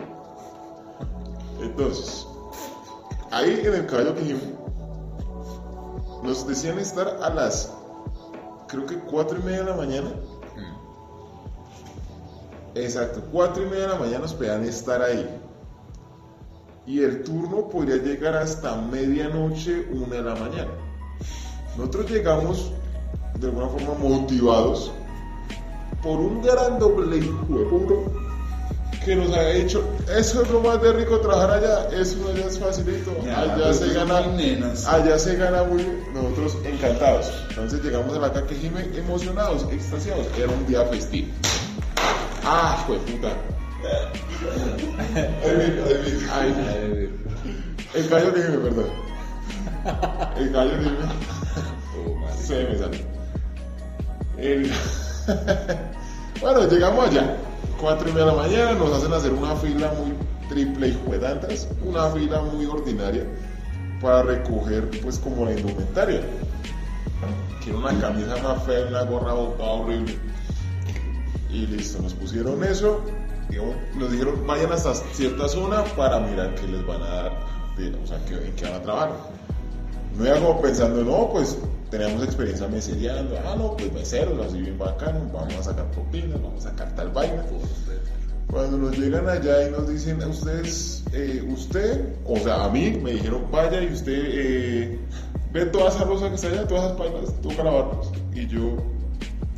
Entonces, 1.60 2.27
ahí 3.32 3.62
en 3.63 3.74
el 3.74 3.86
Caballo 3.88 4.16
que 4.16 4.25
Gime 4.25 4.58
nos 6.24 6.48
decían 6.48 6.77
estar 6.80 7.08
a 7.22 7.30
las, 7.30 7.74
creo 8.68 8.86
que 8.86 8.98
cuatro 9.00 9.39
y 9.39 9.44
media 9.44 9.60
de 9.60 9.72
la 9.72 9.75
mañana. 9.75 10.12
Exacto, 12.75 13.22
cuatro 13.32 13.63
y 13.63 13.66
media 13.66 13.84
de 13.84 13.88
la 13.89 14.00
mañana 14.00 14.20
nos 14.20 14.34
pedían 14.34 14.63
estar 14.66 15.01
ahí. 15.01 15.27
Y 16.88 17.03
el 17.03 17.22
turno 17.24 17.67
podría 17.67 17.98
llegar 17.98 18.36
hasta 18.38 18.77
medianoche, 18.77 19.88
una 19.91 20.15
de 20.15 20.24
la 20.24 20.36
mañana. 20.36 20.72
Nosotros 21.75 22.10
llegamos 22.10 22.72
de 23.36 23.48
alguna 23.48 23.67
forma 23.67 23.94
motivados 23.96 24.91
por 26.01 26.17
un 26.17 26.41
gran 26.41 26.79
doble 26.79 27.20
puta 27.70 27.94
que 29.03 29.15
nos 29.15 29.32
ha 29.34 29.51
hecho 29.51 29.84
eso 30.17 30.41
es 30.41 30.50
lo 30.50 30.60
más 30.60 30.82
de 30.82 30.91
rico 30.91 31.20
trabajar 31.20 31.51
allá 31.51 31.89
eso 31.98 32.17
allá 32.27 32.48
es 32.48 32.60
facilito 32.60 33.15
Ya, 33.24 33.41
allá 33.41 33.74
se 33.74 33.94
gana 33.94 34.17
allá 34.17 35.20
se 35.20 35.36
gana 35.36 35.63
muy 35.63 35.84
bien 35.84 36.03
nosotros 36.13 36.58
encantados. 36.65 37.32
Entonces 37.50 37.84
llegamos 37.84 38.15
a 38.17 38.20
la 38.20 38.34
Caquejime 38.34 38.89
emocionados 38.98 39.65
extasiados 39.72 40.27
era 40.38 40.51
un 40.51 40.65
día 40.67 40.84
festivo. 40.86 41.27
Ah 42.44 42.84
fue 42.86 42.98
puta 43.00 43.29
Ay, 46.34 47.10
el 47.94 48.10
gallo 48.10 48.34
Jime, 48.34 48.58
perdón 48.58 48.86
el 50.38 50.50
gallo 50.52 50.72
que 50.72 50.84
Jime 50.84 50.98
oh. 51.98 52.38
Se 52.42 52.64
me 52.66 52.78
sale. 52.78 53.06
El- 54.38 54.72
bueno, 56.42 56.68
llegamos 56.70 57.08
allá. 57.08 57.36
Cuatro 57.80 58.10
y 58.10 58.14
media 58.14 58.26
de 58.26 58.32
la 58.32 58.38
mañana, 58.42 58.74
nos 58.74 58.94
hacen 58.94 59.14
hacer 59.14 59.34
una 59.34 59.56
fila 59.56 59.94
muy 59.94 60.14
triple 60.50 60.90
y 60.90 61.00
juedantas, 61.06 61.68
una 61.84 62.10
fila 62.10 62.42
muy 62.42 62.66
ordinaria 62.66 63.24
para 64.02 64.24
recoger 64.24 64.90
pues 65.02 65.20
como 65.20 65.46
la 65.46 65.52
indumentaria. 65.54 66.22
Que 67.64 67.70
era 67.70 67.80
una 67.80 68.00
camisa 68.00 68.38
más 68.42 68.64
fea, 68.64 68.86
una 68.88 69.04
gorra 69.04 69.34
botada 69.34 69.70
horrible. 69.70 70.18
Y 71.52 71.68
listo, 71.68 72.02
nos 72.02 72.14
pusieron 72.14 72.64
eso, 72.64 73.02
digamos, 73.50 73.75
nos 73.96 74.12
dijeron 74.12 74.46
vayan 74.46 74.72
hasta 74.72 74.94
cierta 75.13 75.48
zona 75.48 75.84
para 75.96 76.20
mirar 76.20 76.54
qué 76.56 76.68
les 76.68 76.86
van 76.86 77.01
a 77.01 77.08
dar, 77.08 77.32
de- 77.77 77.96
o 77.96 78.08
sea, 78.08 78.18
qué- 78.25 78.36
en 78.48 78.54
qué 78.56 78.66
van 78.66 78.74
a 78.75 78.82
trabajar. 78.82 79.12
No 80.18 80.25
iba 80.25 80.36
como 80.39 80.62
pensando, 80.62 81.04
no, 81.04 81.30
pues 81.32 81.58
teníamos 81.92 82.24
experiencia 82.24 82.68
mesereando, 82.68 83.38
ah, 83.46 83.56
no, 83.58 83.77
pues 83.77 83.92
meseros, 83.94 84.46
así 84.46 84.60
bien 84.62 84.77
bacano, 84.77 85.20
vamos 85.34 85.56
a 85.56 85.63
sacar 85.63 85.86
propinas, 85.92 86.42
vamos 86.42 86.66
a 86.66 86.70
sacar 86.72 86.96
tal 86.96 87.10
vaina. 87.10 87.44
Cuando 88.50 88.77
nos 88.77 88.98
llegan 88.98 89.27
allá 89.27 89.68
y 89.68 89.72
nos 89.72 89.88
dicen, 89.89 90.24
ustedes, 90.24 91.04
eh, 91.13 91.46
usted, 91.50 92.13
o 92.25 92.38
sea, 92.38 92.63
a 92.66 92.70
mí 92.70 92.92
me 93.04 93.12
dijeron, 93.12 93.44
vaya 93.51 93.82
y 93.84 93.92
usted 93.92 94.13
eh, 94.25 95.00
ve 95.51 95.66
toda 95.66 95.89
esa 95.89 96.06
rosa 96.06 96.30
que 96.30 96.36
está 96.36 96.48
allá, 96.48 96.66
todas 96.68 96.86
esas 96.86 96.98
pailas, 96.98 97.42
toca 97.42 97.63
lavarlas. 97.63 98.08
Y 98.34 98.48
yo, 98.48 98.77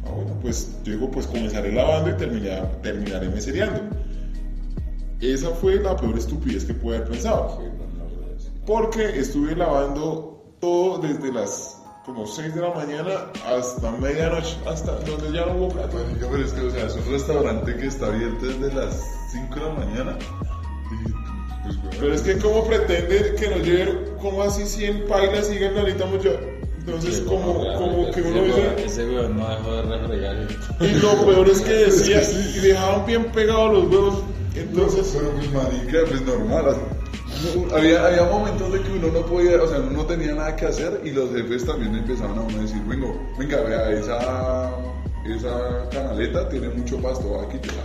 ah, 0.06 0.12
bueno, 0.12 0.38
pues 0.42 0.78
yo 0.84 0.94
digo, 0.94 1.12
pues 1.12 1.28
comenzaré 1.28 1.72
lavando 1.72 2.12
y 2.12 2.14
terminar, 2.14 2.80
terminaré 2.82 3.30
mesereando. 3.30 3.82
Esa 5.22 5.50
fue 5.50 5.76
la 5.76 5.98
peor 5.98 6.18
estupidez 6.18 6.66
que 6.66 6.74
pude 6.74 6.98
haber 6.98 7.10
pensado. 7.10 7.62
Porque 8.66 9.20
estuve 9.20 9.56
lavando 9.56 10.56
todo 10.60 11.00
desde 11.00 11.32
las 11.34 11.80
como 12.06 12.26
6 12.26 12.56
de 12.56 12.62
la 12.62 12.74
mañana 12.74 13.12
hasta 13.46 13.92
medianoche, 13.92 14.58
hasta 14.66 14.94
donde 14.94 15.32
ya 15.32 15.46
no 15.46 15.58
hubo 15.58 15.70
plata. 15.70 15.96
Marica, 15.98 16.28
pero 16.32 16.44
es 16.44 16.54
que, 16.54 16.62
o 16.62 16.72
sea, 16.72 16.88
es 16.88 16.96
un 16.96 17.12
restaurante 17.12 17.76
que 17.76 17.88
está 17.88 18.08
abierto 18.08 18.46
desde 18.46 18.74
las 18.74 19.04
5 19.32 19.56
de 19.56 19.62
la 19.62 19.70
mañana. 19.74 20.18
Y, 20.92 21.12
pues, 21.64 21.82
bueno, 21.82 21.98
Pero 22.00 22.14
es 22.14 22.22
que 22.22 22.38
¿cómo 22.40 22.66
pretende 22.66 23.36
que 23.36 23.50
nos 23.50 23.60
lleven 23.60 24.16
como 24.22 24.42
así 24.42 24.66
100 24.66 25.06
pailas 25.08 25.50
y 25.50 25.54
sigan 25.54 25.78
ahorita 25.78 26.06
mucho? 26.06 26.40
Entonces 26.96 27.22
como, 27.22 27.54
como 27.76 28.12
que 28.12 28.22
uno 28.22 28.40
Ese 28.42 28.52
weón- 28.52 28.76
dice... 28.76 28.86
Ese 28.86 29.06
weón 29.10 29.38
no 29.38 29.50
dejó 29.50 29.76
de 29.76 29.82
refregar. 29.84 30.48
Y 30.82 30.88
lo 31.00 31.26
peor 31.26 31.50
es 31.50 31.62
que 31.62 31.72
decía, 31.74 32.22
y 32.24 32.60
dejaban 32.60 33.06
bien 33.06 33.26
pegados 33.32 33.74
los 33.74 33.84
huevos. 33.92 34.24
Entonces, 34.56 35.16
pero 35.18 35.32
pues 35.32 35.52
marica, 35.54 36.00
pues 36.10 36.22
normal. 36.24 36.76
había 37.74 38.24
momentos 38.24 38.74
de 38.74 38.82
que 38.82 38.92
uno 38.92 39.08
no 39.08 39.26
podía, 39.26 39.62
o 39.62 39.68
sea, 39.68 39.80
uno 39.80 39.92
no 39.92 40.06
tenía 40.06 40.34
nada 40.34 40.56
que 40.56 40.66
hacer 40.66 41.02
y 41.06 41.12
los 41.12 41.32
jefes 41.32 41.66
también 41.66 41.96
empezaban 41.96 42.38
a 42.38 42.42
uno 42.42 42.58
a 42.58 42.62
decir, 42.64 42.82
venga, 42.88 43.08
venga, 43.38 43.62
vea, 43.62 43.92
esa, 43.92 44.72
esa 45.26 45.90
canaleta 45.92 46.50
tiene 46.50 46.70
mucho 46.70 46.98
pasto, 47.02 47.40
aquí 47.42 47.58
te 47.60 47.68
la. 47.68 47.84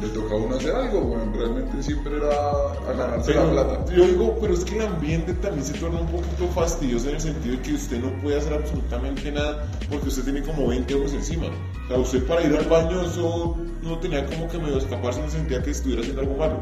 Le 0.00 0.08
toca 0.08 0.34
a 0.34 0.36
uno 0.36 0.56
hacer 0.56 0.74
algo, 0.74 1.00
bueno, 1.00 1.32
realmente 1.34 1.82
siempre 1.82 2.16
era 2.16 2.30
a 2.30 2.92
ganarse 2.92 3.34
la 3.34 3.50
plata. 3.50 3.84
Pero 3.86 4.04
yo 4.04 4.06
digo, 4.06 4.38
pero 4.40 4.54
es 4.54 4.64
que 4.64 4.76
el 4.76 4.86
ambiente 4.86 5.32
también 5.34 5.64
se 5.64 5.72
torna 5.74 6.00
un 6.00 6.08
poquito 6.08 6.46
fastidioso 6.54 7.08
en 7.08 7.14
el 7.14 7.20
sentido 7.20 7.56
de 7.56 7.62
que 7.62 7.72
usted 7.72 8.00
no 8.00 8.10
puede 8.20 8.38
hacer 8.38 8.52
absolutamente 8.52 9.32
nada 9.32 9.66
porque 9.88 10.08
usted 10.08 10.24
tiene 10.24 10.42
como 10.42 10.68
20 10.68 10.92
euros 10.92 11.12
encima. 11.14 11.46
O 11.46 11.88
sea, 11.88 11.98
usted 11.98 12.26
para 12.26 12.42
ir 12.42 12.54
al 12.56 12.66
baño, 12.66 13.02
eso 13.02 13.56
no 13.82 13.98
tenía 13.98 14.26
como 14.26 14.48
que 14.48 14.58
medio 14.58 14.78
escaparse, 14.78 15.20
no 15.20 15.30
sentía 15.30 15.62
que 15.62 15.70
estuviera 15.70 16.02
haciendo 16.02 16.22
algo 16.22 16.36
malo. 16.36 16.60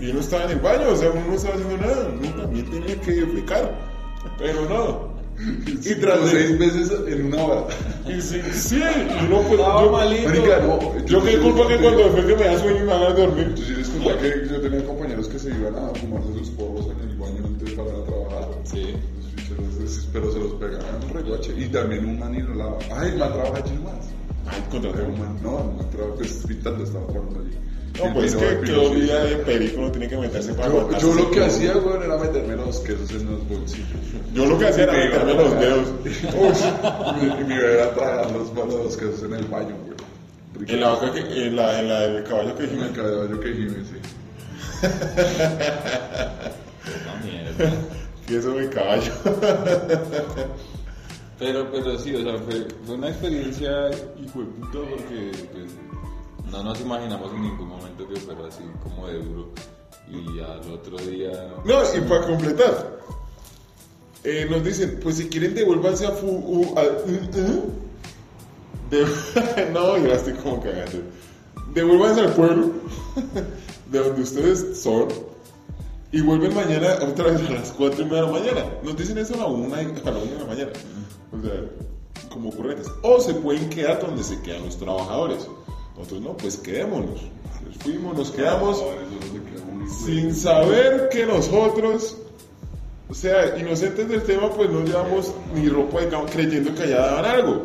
Y 0.00 0.10
uno 0.10 0.20
estaba 0.20 0.44
en 0.44 0.50
el 0.50 0.60
baño, 0.60 0.88
o 0.90 0.96
sea, 0.96 1.10
uno 1.10 1.22
no 1.28 1.34
estaba 1.34 1.54
haciendo 1.54 1.76
nada, 1.78 2.08
uno 2.20 2.42
también 2.42 2.70
tenía 2.70 3.00
que 3.00 3.12
defecar. 3.12 3.72
Pero 4.38 4.68
no. 4.68 5.11
Y 5.38 5.94
tras 5.96 6.24
de. 6.24 6.30
seis 6.30 6.58
veces 6.58 6.92
en 7.08 7.26
una 7.26 7.42
hora. 7.42 7.66
Y 8.06 8.20
sí, 8.20 8.40
sí, 8.52 8.76
y 8.76 9.24
uno 9.26 9.40
pues. 9.42 9.60
Estaba 9.60 9.82
yo, 9.82 9.92
malito. 9.92 10.28
Marica, 10.28 10.58
no. 10.60 11.04
yo 11.06 11.24
qué 11.24 11.38
culpa 11.38 11.68
que 11.68 11.76
cuando 11.78 12.10
fue 12.10 12.26
que 12.26 12.36
me 12.36 12.44
da 12.44 12.58
sueño 12.58 12.82
y 12.82 12.86
me 12.86 12.92
haga 12.92 13.12
dormir. 13.12 13.54
Yo 13.54 13.64
sí 13.64 13.74
les 13.74 13.88
conté 13.88 14.18
que 14.18 14.48
yo 14.48 14.60
tenía 14.60 14.84
compañeros 14.84 15.28
que 15.28 15.38
se 15.38 15.48
iban 15.48 15.74
a 15.76 15.88
fumarse 15.94 16.32
sus 16.38 16.50
porros 16.50 16.86
en 16.86 17.08
el 17.08 17.16
baño 17.16 17.44
antes 17.44 17.70
para 17.72 17.90
trabajar. 18.04 18.48
Sí. 18.64 18.94
Los 19.16 19.26
ficheros, 19.34 20.08
pero 20.12 20.32
se 20.32 20.38
los 20.38 20.52
pegaban 20.54 21.08
reguache. 21.12 21.54
Y 21.56 21.66
también 21.68 22.04
un 22.06 22.18
man 22.18 22.34
y 22.34 22.42
no 22.42 22.54
la. 22.54 22.78
Ay, 22.94 23.10
el 23.10 23.18
man 23.18 23.32
trabaja 23.32 23.64
allí 23.64 23.78
más. 23.82 24.08
Ay, 24.46 24.62
contraté 24.70 25.02
Un 25.02 25.18
man, 25.18 25.38
no, 25.42 25.58
el 25.58 25.76
man 25.76 25.90
trabaja 25.90 26.14
pues 26.16 26.44
pintando, 26.46 26.84
estaba 26.84 27.06
trabajando 27.06 27.40
allí. 27.40 27.71
No, 27.98 28.14
pues 28.14 28.34
es 28.34 28.36
que, 28.36 28.72
olvida 28.72 29.24
de 29.24 29.36
perico 29.36 29.82
no 29.82 29.92
tiene 29.92 30.08
que 30.08 30.16
meterse 30.16 30.54
para 30.54 30.68
Yo, 30.68 30.98
yo 30.98 31.14
lo 31.14 31.30
que 31.30 31.44
hacía, 31.44 31.76
weón, 31.76 32.02
era 32.02 32.16
meterme 32.16 32.56
los 32.56 32.80
quesos 32.80 33.10
en 33.10 33.30
los 33.30 33.46
bolsillos. 33.46 33.86
Yo 34.32 34.46
lo 34.46 34.58
que 34.58 34.68
hacía 34.68 34.84
era 34.84 34.92
meterme 34.92 35.34
los 35.34 35.60
dedos. 35.60 35.88
y 37.40 37.44
me 37.44 37.54
iba 37.54 37.84
a 37.84 37.94
tragar 37.94 38.30
los, 38.30 38.52
los 38.54 38.96
quesos 38.96 39.22
en 39.24 39.34
el 39.34 39.44
baño, 39.44 39.76
weón. 39.84 40.02
En 40.68 40.80
la 40.80 40.90
vaca 40.90 41.12
que, 41.12 41.46
en 41.46 41.56
la, 41.56 41.80
en 41.80 41.88
la 41.88 42.00
del 42.00 42.24
caballo 42.24 42.56
que 42.56 42.64
En 42.64 42.82
el 42.82 42.92
caballo 42.92 43.40
que 43.40 43.52
gime, 43.52 43.84
sí. 43.84 43.96
No, 47.06 47.26
mierda. 47.26 47.72
Que 48.26 48.36
eso 48.36 48.52
de 48.52 48.68
caballo. 48.68 49.12
Pero, 51.38 51.68
pero 51.72 51.98
sí, 51.98 52.14
o 52.14 52.22
sea, 52.22 52.38
fue, 52.38 52.68
fue 52.84 52.94
una 52.94 53.08
experiencia 53.08 53.90
hijo 54.22 54.40
de 54.40 54.46
puta 54.46 54.78
porque 54.78 55.32
pues, 55.52 55.72
no 56.52 56.62
nos 56.62 56.80
imaginamos 56.80 57.32
en 57.32 57.42
ningún 57.42 57.68
momento 57.68 58.06
que 58.06 58.16
fuera 58.20 58.46
así 58.46 58.62
como 58.82 59.08
de 59.08 59.22
duro. 59.22 59.48
Y 60.08 60.40
al 60.40 60.70
otro 60.70 60.98
día. 60.98 61.54
No, 61.64 61.82
y 61.96 62.00
para 62.02 62.26
completar, 62.26 62.98
eh, 64.24 64.46
nos 64.50 64.62
dicen, 64.62 65.00
pues 65.02 65.16
si 65.16 65.28
quieren 65.28 65.54
devuélvanse 65.54 66.06
a 66.06 66.10
fu... 66.10 66.74
no, 69.72 69.96
ya 69.98 70.14
estoy 70.14 70.34
como 70.34 70.62
cagando. 70.62 70.98
Devuélvanse 71.72 72.20
al 72.20 72.32
pueblo 72.34 72.70
de 73.90 73.98
donde 73.98 74.22
ustedes 74.22 74.78
son 74.82 75.08
y 76.12 76.20
vuelven 76.20 76.54
mañana 76.54 76.98
otra 77.08 77.30
vez 77.30 77.40
a 77.48 77.52
las 77.52 77.72
4 77.72 78.02
y 78.02 78.04
media 78.04 78.20
de 78.20 78.26
la 78.26 78.32
mañana. 78.32 78.66
Nos 78.82 78.96
dicen 78.96 79.16
eso 79.16 79.34
a 79.34 79.38
la 79.38 79.46
1 79.46 79.74
a 79.74 79.76
la 79.78 80.18
una 80.18 80.30
de 80.30 80.38
la 80.38 80.46
mañana. 80.46 80.72
O 81.32 81.40
sea, 81.40 81.54
como 82.28 82.50
ocurrentes. 82.50 82.86
O 83.02 83.18
se 83.18 83.32
pueden 83.34 83.70
quedar 83.70 84.00
donde 84.00 84.22
se 84.22 84.38
quedan 84.42 84.66
los 84.66 84.76
trabajadores. 84.76 85.48
Nosotros 86.02 86.20
no, 86.20 86.36
pues 86.36 86.56
quedémonos. 86.56 87.20
Nos 87.64 87.76
fuimos, 87.78 88.16
nos 88.16 88.30
quedamos 88.32 88.82
muy 89.72 89.88
sin 89.88 90.34
saber 90.34 91.08
que 91.10 91.24
nosotros, 91.26 92.16
o 93.08 93.14
sea, 93.14 93.56
inocentes 93.56 94.08
del 94.08 94.22
tema, 94.24 94.50
pues 94.50 94.68
no 94.68 94.80
llevamos 94.84 95.32
ni 95.54 95.68
ropa 95.68 96.00
de 96.00 96.08
cama 96.08 96.26
creyendo 96.26 96.74
que 96.74 96.82
allá 96.82 96.98
daban 97.06 97.24
algo. 97.24 97.62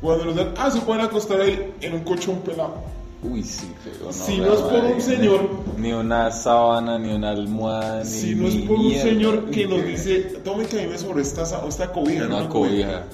Cuando 0.00 0.24
nos 0.26 0.36
dan, 0.36 0.54
ah, 0.56 0.70
se 0.70 0.80
pueden 0.80 1.04
acostar 1.04 1.40
ahí 1.42 1.74
en 1.82 1.92
un 1.94 2.00
colchón 2.04 2.38
pelado. 2.40 2.74
Uy, 3.22 3.42
sí, 3.42 3.66
feo. 3.84 4.06
No, 4.06 4.12
Si 4.12 4.38
no 4.38 4.52
es 4.54 4.60
por 4.60 4.84
un 4.84 5.00
señor- 5.02 5.48
Ni, 5.76 5.92
una 5.92 6.30
sábana, 6.30 6.98
ni 6.98 7.12
una 7.12 7.30
almohada, 7.30 8.04
ni. 8.04 8.10
Si 8.10 8.34
no 8.34 8.46
es 8.48 8.54
por 8.54 8.78
un 8.78 8.86
mierda, 8.86 9.02
señor 9.10 9.50
que 9.50 9.66
nos 9.66 9.84
dice, 9.84 10.20
tome 10.44 10.64
que 10.66 10.80
a 10.80 10.84
mí 10.84 10.88
me 10.90 10.98
sobre 10.98 11.20
esta, 11.22 11.42
esta 11.42 11.92
cobija, 11.92 12.24
¿no? 12.26 12.38
Una 12.38 12.48
cobija. 12.48 13.04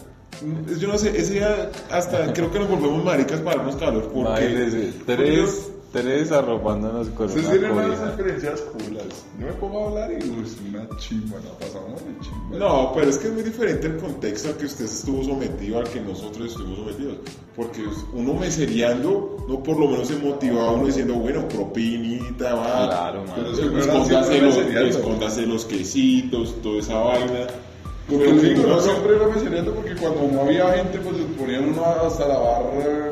Yo 0.78 0.88
no 0.88 0.98
sé, 0.98 1.16
ese 1.16 1.34
día 1.34 1.70
hasta 1.90 2.32
creo 2.32 2.50
que 2.50 2.58
nos 2.58 2.68
volvemos 2.68 3.04
maricas 3.04 3.40
para 3.40 3.56
darnos 3.56 3.76
calor. 3.76 4.02
Porque 4.12 4.20
Imagínese, 4.20 4.92
porque 5.06 5.14
tres, 5.16 5.70
Tres 5.94 6.32
arropándonos 6.32 7.06
con 7.10 7.30
una 7.30 7.50
tienen 7.52 7.70
unas 7.70 8.00
experiencias 8.00 8.62
culas. 8.62 9.06
Yo 9.38 9.46
me 9.46 9.52
pongo 9.52 9.78
a 9.78 9.88
hablar 9.90 10.10
y 10.10 10.28
uy, 10.28 10.42
es 10.44 10.56
una 10.68 10.88
chimba, 10.96 11.36
la 11.36 11.56
pasamos 11.56 12.04
de 12.04 12.18
chimba. 12.20 12.58
No, 12.58 12.90
pero 12.92 13.10
es 13.10 13.16
que 13.16 13.28
es 13.28 13.32
muy 13.32 13.44
diferente 13.44 13.86
el 13.86 13.98
contexto 13.98 14.48
al 14.48 14.56
que 14.56 14.64
usted 14.66 14.86
estuvo 14.86 15.22
sometido 15.22 15.78
al 15.78 15.88
que 15.88 16.00
nosotros 16.00 16.48
estuvimos 16.48 16.78
sometidos. 16.78 17.18
Porque 17.54 17.84
uno 18.12 18.34
mesereando, 18.34 19.46
no 19.48 19.62
por 19.62 19.78
lo 19.78 19.86
menos 19.86 20.08
se 20.08 20.16
motivaba 20.16 20.72
uno 20.72 20.86
diciendo, 20.86 21.14
bueno, 21.14 21.46
propinita, 21.46 22.56
va. 22.56 22.88
Claro, 22.88 23.24
man. 23.26 23.34
Pero 23.36 23.54
sí, 23.54 23.62
Escóndase 23.78 24.40
los, 24.40 24.56
escóndase 24.56 25.46
los 25.46 25.64
quesitos, 25.64 26.60
toda 26.60 26.80
esa 26.80 26.98
vaina. 26.98 27.46
Porque 28.08 28.24
Pero 28.26 28.40
sí, 28.40 28.48
que 28.54 28.60
pero 28.60 28.80
siempre 28.80 29.16
lo 29.16 29.30
mencionando 29.30 29.74
porque 29.74 29.94
cuando 29.96 30.28
no 30.28 30.40
había 30.42 30.72
gente, 30.72 30.98
pues 30.98 31.16
les 31.16 31.26
ponían 31.38 31.70
uno 31.70 31.84
hasta 32.06 32.28
lavar 32.28 32.62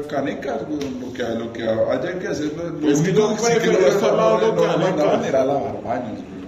canecas, 0.07 0.69
güey, 0.69 1.01
lo 1.01 1.13
que, 1.15 1.23
lo 1.23 1.53
que 1.53 1.63
haya 1.63 2.19
que 2.19 2.29
hacer. 2.29 2.53
Lo 2.55 2.79
Pues 2.79 3.01
que 3.01 3.13
no, 3.13 3.37
sí 3.39 3.53
pero 3.59 3.79
no 3.81 4.53
lo 4.53 4.79
mandaban 4.79 5.25
era 5.25 5.43
a 5.43 5.45
lavar 5.47 5.83
baños, 5.83 6.19
güey. 6.19 6.43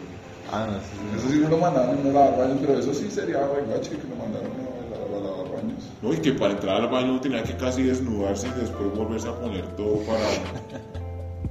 Ah, 0.52 0.66
no, 0.70 0.78
sí, 0.78 0.86
sí. 0.92 1.18
Eso 1.18 1.28
sí 1.32 1.38
no 1.38 1.48
lo 1.48 1.56
mandaban 1.56 2.04
no 2.04 2.12
lavar 2.12 2.38
baños, 2.38 2.58
pero 2.60 2.78
eso 2.78 2.92
sí 2.92 3.10
sería 3.10 3.40
regache 3.46 3.90
que 3.92 4.08
lo 4.08 4.16
mandaron 4.16 4.50
a, 4.52 5.24
lavar 5.24 5.52
baños. 5.56 5.84
No, 6.02 6.12
y 6.12 6.18
que 6.18 6.32
para 6.32 6.52
entrar 6.52 6.82
al 6.82 6.88
baño 6.88 7.12
uno 7.12 7.20
tenía 7.22 7.42
que 7.42 7.56
casi 7.56 7.82
desnudarse 7.82 8.46
y 8.48 8.60
después 8.60 8.94
volverse 8.94 9.28
a 9.28 9.34
poner 9.40 9.66
todo 9.76 10.00
para... 10.00 11.00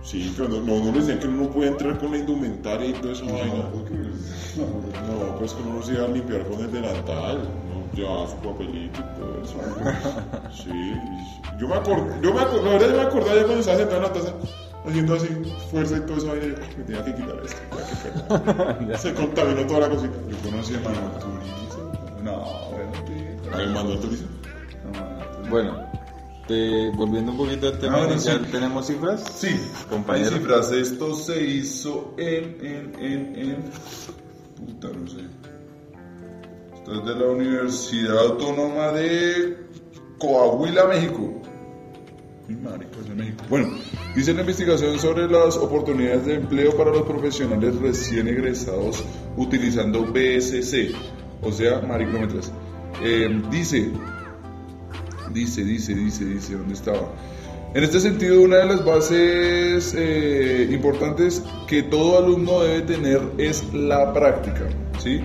Sí, 0.02 0.34
pero 0.36 0.50
no, 0.50 0.60
no, 0.62 0.84
no 0.86 0.92
le 0.92 1.00
decían 1.00 1.20
que 1.20 1.28
uno 1.28 1.44
no 1.44 1.50
podía 1.52 1.70
entrar 1.70 1.98
con 1.98 2.12
la 2.12 2.18
indumentaria 2.18 2.90
y 2.90 2.94
toda 2.94 3.14
esa 3.14 3.26
vaina. 3.26 3.70
porque, 3.72 3.94
no, 3.94 4.64
No, 5.30 5.38
pues 5.40 5.54
que 5.54 5.62
uno 5.64 5.76
no 5.76 5.84
se 5.84 5.94
iba 5.94 6.06
a 6.06 6.08
limpiar 6.08 6.46
con 6.48 6.60
el 6.60 6.72
delantal, 6.72 7.38
no 7.70 7.96
llevaba 7.98 8.28
su 8.28 8.36
papelito 8.38 9.00
y 9.00 9.20
todo 9.20 9.42
eso. 9.44 9.56
Sí, 10.64 10.94
yo 11.60 11.68
me 11.68 11.76
acordé, 11.76 12.16
yo 12.22 12.34
me 12.34 12.42
acordé, 12.42 12.64
la 12.64 12.72
verdad 12.74 12.90
yo 12.90 12.96
me 12.96 13.02
acordaba 13.02 13.36
ya 13.36 13.44
cuando 13.44 13.60
estaba 13.60 13.78
sentado 13.78 13.98
en 13.98 14.04
la 14.04 14.14
taza, 14.14 14.34
haciendo 14.86 15.14
así 15.16 15.28
fuerza 15.72 15.98
y 15.98 16.02
todo 16.02 16.18
eso, 16.18 16.28
vaina, 16.28 16.46
y 16.46 16.50
yo, 16.50 16.56
"Ay, 16.62 16.76
me 16.78 16.84
tenía 16.84 17.06
que 17.06 17.16
quitar 17.16 17.36
esto, 17.46 17.62
ya 17.78 17.88
que 17.88 18.76
pena". 18.86 18.98
Se 18.98 19.14
contaminó 19.14 19.66
toda 19.68 19.80
la 19.82 19.90
cocina. 19.90 20.14
Yo 20.30 20.38
conocí 20.50 20.76
a 20.76 20.80
Manuel 20.80 21.12
Turizo. 21.20 21.92
No, 22.24 22.70
bueno, 22.72 22.92
sí. 23.08 23.50
A 23.54 23.58
ver, 23.58 23.68
mandó 23.70 23.94
autoriza. 23.94 24.26
No, 24.84 25.00
Manuel 25.00 25.28
Turizo. 25.32 25.50
Bueno, 25.50 25.78
te- 26.48 26.90
volviendo 26.92 27.32
un 27.32 27.38
poquito 27.38 27.68
al 27.68 27.80
tema 27.80 27.94
Ah, 27.96 27.98
bueno, 28.00 28.14
inicial, 28.14 28.42
sí. 28.46 28.52
¿tenemos 28.52 28.88
cifras? 28.88 29.24
Sí, 29.36 29.50
Compañero. 29.90 30.30
Hay 30.32 30.38
cifras. 30.40 30.72
Esto 30.72 31.16
se 31.16 31.44
hizo 31.46 32.14
en, 32.18 32.58
en, 32.66 32.94
en, 33.00 33.36
en. 33.40 33.64
Puta, 34.66 34.90
no 34.90 35.08
sé. 35.08 35.18
Esto 36.76 36.94
es 37.00 37.06
de 37.06 37.16
la 37.16 37.32
Universidad 37.32 38.18
Autónoma 38.20 38.88
de 38.92 39.58
Coahuila, 40.20 40.86
México. 40.88 41.40
Bueno, 43.50 43.70
dice 44.16 44.34
la 44.34 44.42
investigación 44.42 45.00
sobre 45.00 45.28
las 45.30 45.56
oportunidades 45.58 46.26
de 46.26 46.36
empleo 46.36 46.76
para 46.76 46.92
los 46.92 47.04
profesionales 47.04 47.76
recién 47.78 48.28
egresados 48.28 49.04
utilizando 49.38 50.04
BSC, 50.06 50.94
o 51.42 51.52
sea, 51.52 51.80
maricómetras. 51.82 52.52
Eh, 53.02 53.42
dice 53.50 53.90
Dice, 55.34 55.64
dice, 55.64 55.96
dice, 55.96 56.26
dice, 56.26 56.56
¿dónde 56.56 56.74
estaba? 56.74 57.10
En 57.74 57.84
este 57.84 58.00
sentido, 58.00 58.42
una 58.42 58.58
de 58.58 58.66
las 58.66 58.86
bases 58.86 59.96
eh, 59.98 60.70
importantes 60.72 61.42
que 61.68 61.82
todo 61.84 62.20
alumno 62.20 62.62
debe 62.62 62.82
tener 62.82 63.20
es 63.40 63.64
la 63.74 64.14
práctica, 64.14 64.68
¿sí? 65.02 65.22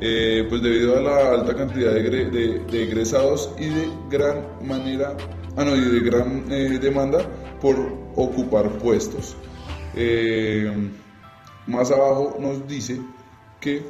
Eh, 0.00 0.46
pues 0.48 0.62
debido 0.62 0.96
a 0.96 1.00
la 1.00 1.30
alta 1.32 1.56
cantidad 1.56 1.92
de, 1.92 2.00
egre- 2.08 2.30
de- 2.30 2.58
de 2.70 2.82
egresados 2.84 3.50
y 3.58 3.66
de 3.66 3.88
gran 4.10 4.44
manera, 4.62 5.16
ah 5.56 5.64
no, 5.64 5.74
y 5.74 5.80
de 5.80 6.00
gran 6.00 6.44
eh, 6.52 6.78
demanda 6.80 7.18
por 7.60 7.74
ocupar 8.14 8.68
puestos. 8.78 9.36
Eh, 9.96 10.70
más 11.66 11.90
abajo 11.90 12.36
nos 12.38 12.68
dice 12.68 13.00
que 13.60 13.82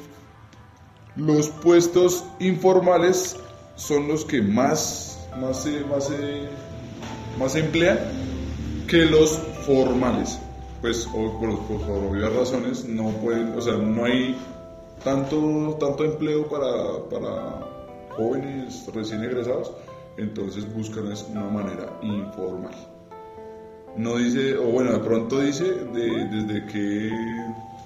los 1.15 1.51
puestos 1.51 2.25
informales 2.39 3.37
son 3.77 4.09
los 4.09 4.25
que 4.25 4.41
más, 4.41 5.18
más, 5.41 5.63
se- 5.63 5.85
más, 5.85 6.07
se- 6.07 6.49
más 7.39 7.53
se 7.53 7.61
emplean 7.61 7.99
que 8.89 9.05
los 9.07 9.39
formales. 9.67 10.39
Pues 10.81 11.07
por, 11.07 11.31
obvias 11.51 12.33
razones 12.33 12.85
no 12.85 13.11
pueden, 13.11 13.53
o 13.57 13.61
sea, 13.61 13.75
no 13.75 14.05
hay 14.05 14.37
tanto, 15.03 15.77
tanto 15.81 16.05
empleo 16.05 16.47
para, 16.49 17.05
para 17.11 17.67
jóvenes 18.17 18.85
recién 18.95 19.25
egresados, 19.25 19.73
entonces 20.17 20.73
buscan 20.73 21.11
es 21.11 21.27
una 21.31 21.45
manera 21.49 21.99
informal. 22.03 22.75
No 23.97 24.17
dice, 24.17 24.57
o 24.57 24.65
bueno, 24.71 24.93
de 24.93 24.99
pronto 25.01 25.41
dice 25.41 25.65
de- 25.65 26.29
desde 26.31 26.67
qué 26.67 27.11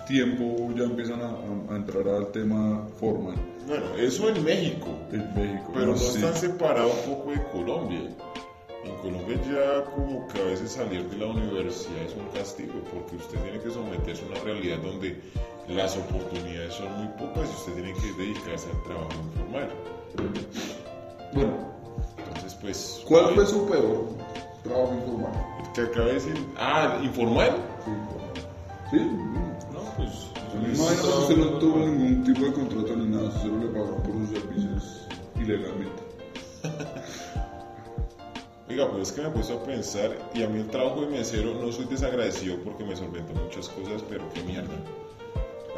tiempo 0.07 0.68
ya 0.76 0.85
empiezan 0.85 1.20
a 1.22 1.74
entrar 1.76 2.07
al 2.09 2.26
tema 2.28 2.87
formal 3.00 3.35
Bueno, 3.66 3.85
eso 3.96 4.29
en 4.29 4.44
México, 4.44 4.88
en 5.12 5.35
México. 5.35 5.70
pero 5.75 5.87
no 5.87 5.96
sé. 5.96 6.18
están 6.18 6.35
separados 6.35 6.92
un 7.07 7.14
poco 7.14 7.31
de 7.31 7.42
Colombia. 7.53 8.01
En 8.85 8.96
Colombia 8.96 9.37
ya 9.46 9.85
como 9.85 10.27
que 10.29 10.40
a 10.40 10.44
veces 10.46 10.72
salir 10.72 11.09
de 11.09 11.16
la 11.16 11.27
universidad 11.27 12.03
es 12.05 12.14
un 12.16 12.27
castigo 12.37 12.75
porque 12.92 13.16
usted 13.16 13.38
tiene 13.40 13.61
que 13.61 13.70
someterse 13.70 14.25
a 14.25 14.27
una 14.29 14.40
realidad 14.40 14.79
donde 14.79 15.20
las 15.68 15.96
oportunidades 15.96 16.75
son 16.75 16.92
muy 16.98 17.07
pocas 17.18 17.48
y 17.48 17.53
usted 17.53 17.75
tiene 17.75 17.92
que 17.94 18.12
dedicarse 18.20 18.68
al 18.70 18.83
trabajo 18.83 19.12
informal. 19.25 19.70
Bueno, 21.33 21.53
Entonces, 22.18 22.55
pues... 22.61 23.05
¿cuál 23.07 23.35
fue 23.35 23.46
su 23.46 23.66
peor 23.66 24.09
trabajo 24.64 24.94
informal? 24.94 25.33
Que 25.75 25.81
acabé 25.83 26.07
de 26.07 26.14
decir... 26.14 26.46
Ah, 26.59 26.98
¿informal? 27.03 27.57
Sí, 28.90 28.98
No, 29.72 29.81
pues... 29.96 30.32
Me 30.54 30.74
imagino 30.74 31.02
que 31.02 31.08
usted 31.08 31.36
no 31.36 31.58
tuvo 31.58 31.78
ningún 31.78 32.24
tipo 32.24 32.44
de 32.44 32.52
contrato 32.52 32.96
ni 32.96 33.06
nada, 33.06 33.30
solo 33.40 33.58
le 33.58 33.68
pagaron 33.68 34.02
por 34.02 34.12
sus 34.12 34.30
servicios 34.30 35.06
ilegalmente. 35.36 36.02
Oiga, 38.68 38.90
pues 38.90 39.08
es 39.08 39.12
que 39.12 39.22
me 39.22 39.28
he 39.28 39.30
puesto 39.30 39.54
a 39.54 39.64
pensar 39.64 40.30
y 40.34 40.42
a 40.42 40.48
mí 40.48 40.60
el 40.60 40.68
trabajo 40.68 41.02
de 41.02 41.06
mesero 41.08 41.54
no 41.54 41.72
soy 41.72 41.86
desagradecido 41.86 42.56
porque 42.64 42.84
me 42.84 42.96
solventó 42.96 43.32
muchas 43.34 43.68
cosas, 43.68 44.02
pero 44.08 44.24
qué 44.32 44.42
mierda. 44.42 44.74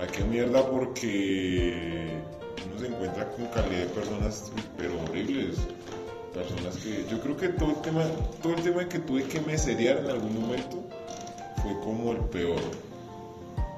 ¿A 0.02 0.06
qué 0.06 0.24
mierda? 0.24 0.66
Porque 0.68 2.20
uno 2.66 2.78
se 2.78 2.87
encuentra 2.88 3.30
con 3.30 3.46
calidad 3.46 3.80
de 3.80 3.87
personas, 3.87 4.52
pero 4.76 5.00
horribles. 5.02 5.56
Personas 6.34 6.76
que 6.76 7.06
yo 7.08 7.20
creo 7.20 7.37
que 7.37 7.48
todo 7.50 7.70
el 7.70 7.80
tema, 7.80 8.02
todo 8.42 8.54
el 8.54 8.62
tema 8.62 8.88
que 8.88 8.98
tuve 8.98 9.22
que 9.24 9.40
meserear 9.40 9.98
en 9.98 10.10
algún 10.10 10.40
momento 10.40 10.82
fue 11.62 11.78
como 11.80 12.12
el 12.12 12.18
peor. 12.18 12.60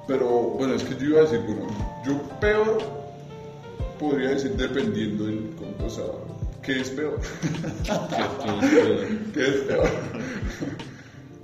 Pero 0.06 0.26
bueno, 0.28 0.74
es 0.74 0.84
que 0.84 0.96
yo 0.96 1.06
iba 1.06 1.18
a 1.20 1.22
decir, 1.22 1.40
bueno, 1.40 1.66
yo 2.06 2.20
peor 2.40 2.78
podría 3.98 4.30
decir 4.30 4.52
dependiendo 4.52 5.24
del, 5.24 5.50
o 5.84 5.90
sea, 5.90 6.04
¿qué 6.62 6.80
es 6.80 6.90
peor? 6.90 7.18
¿Qué 9.34 9.46
es 9.46 9.56
peor? 9.62 9.88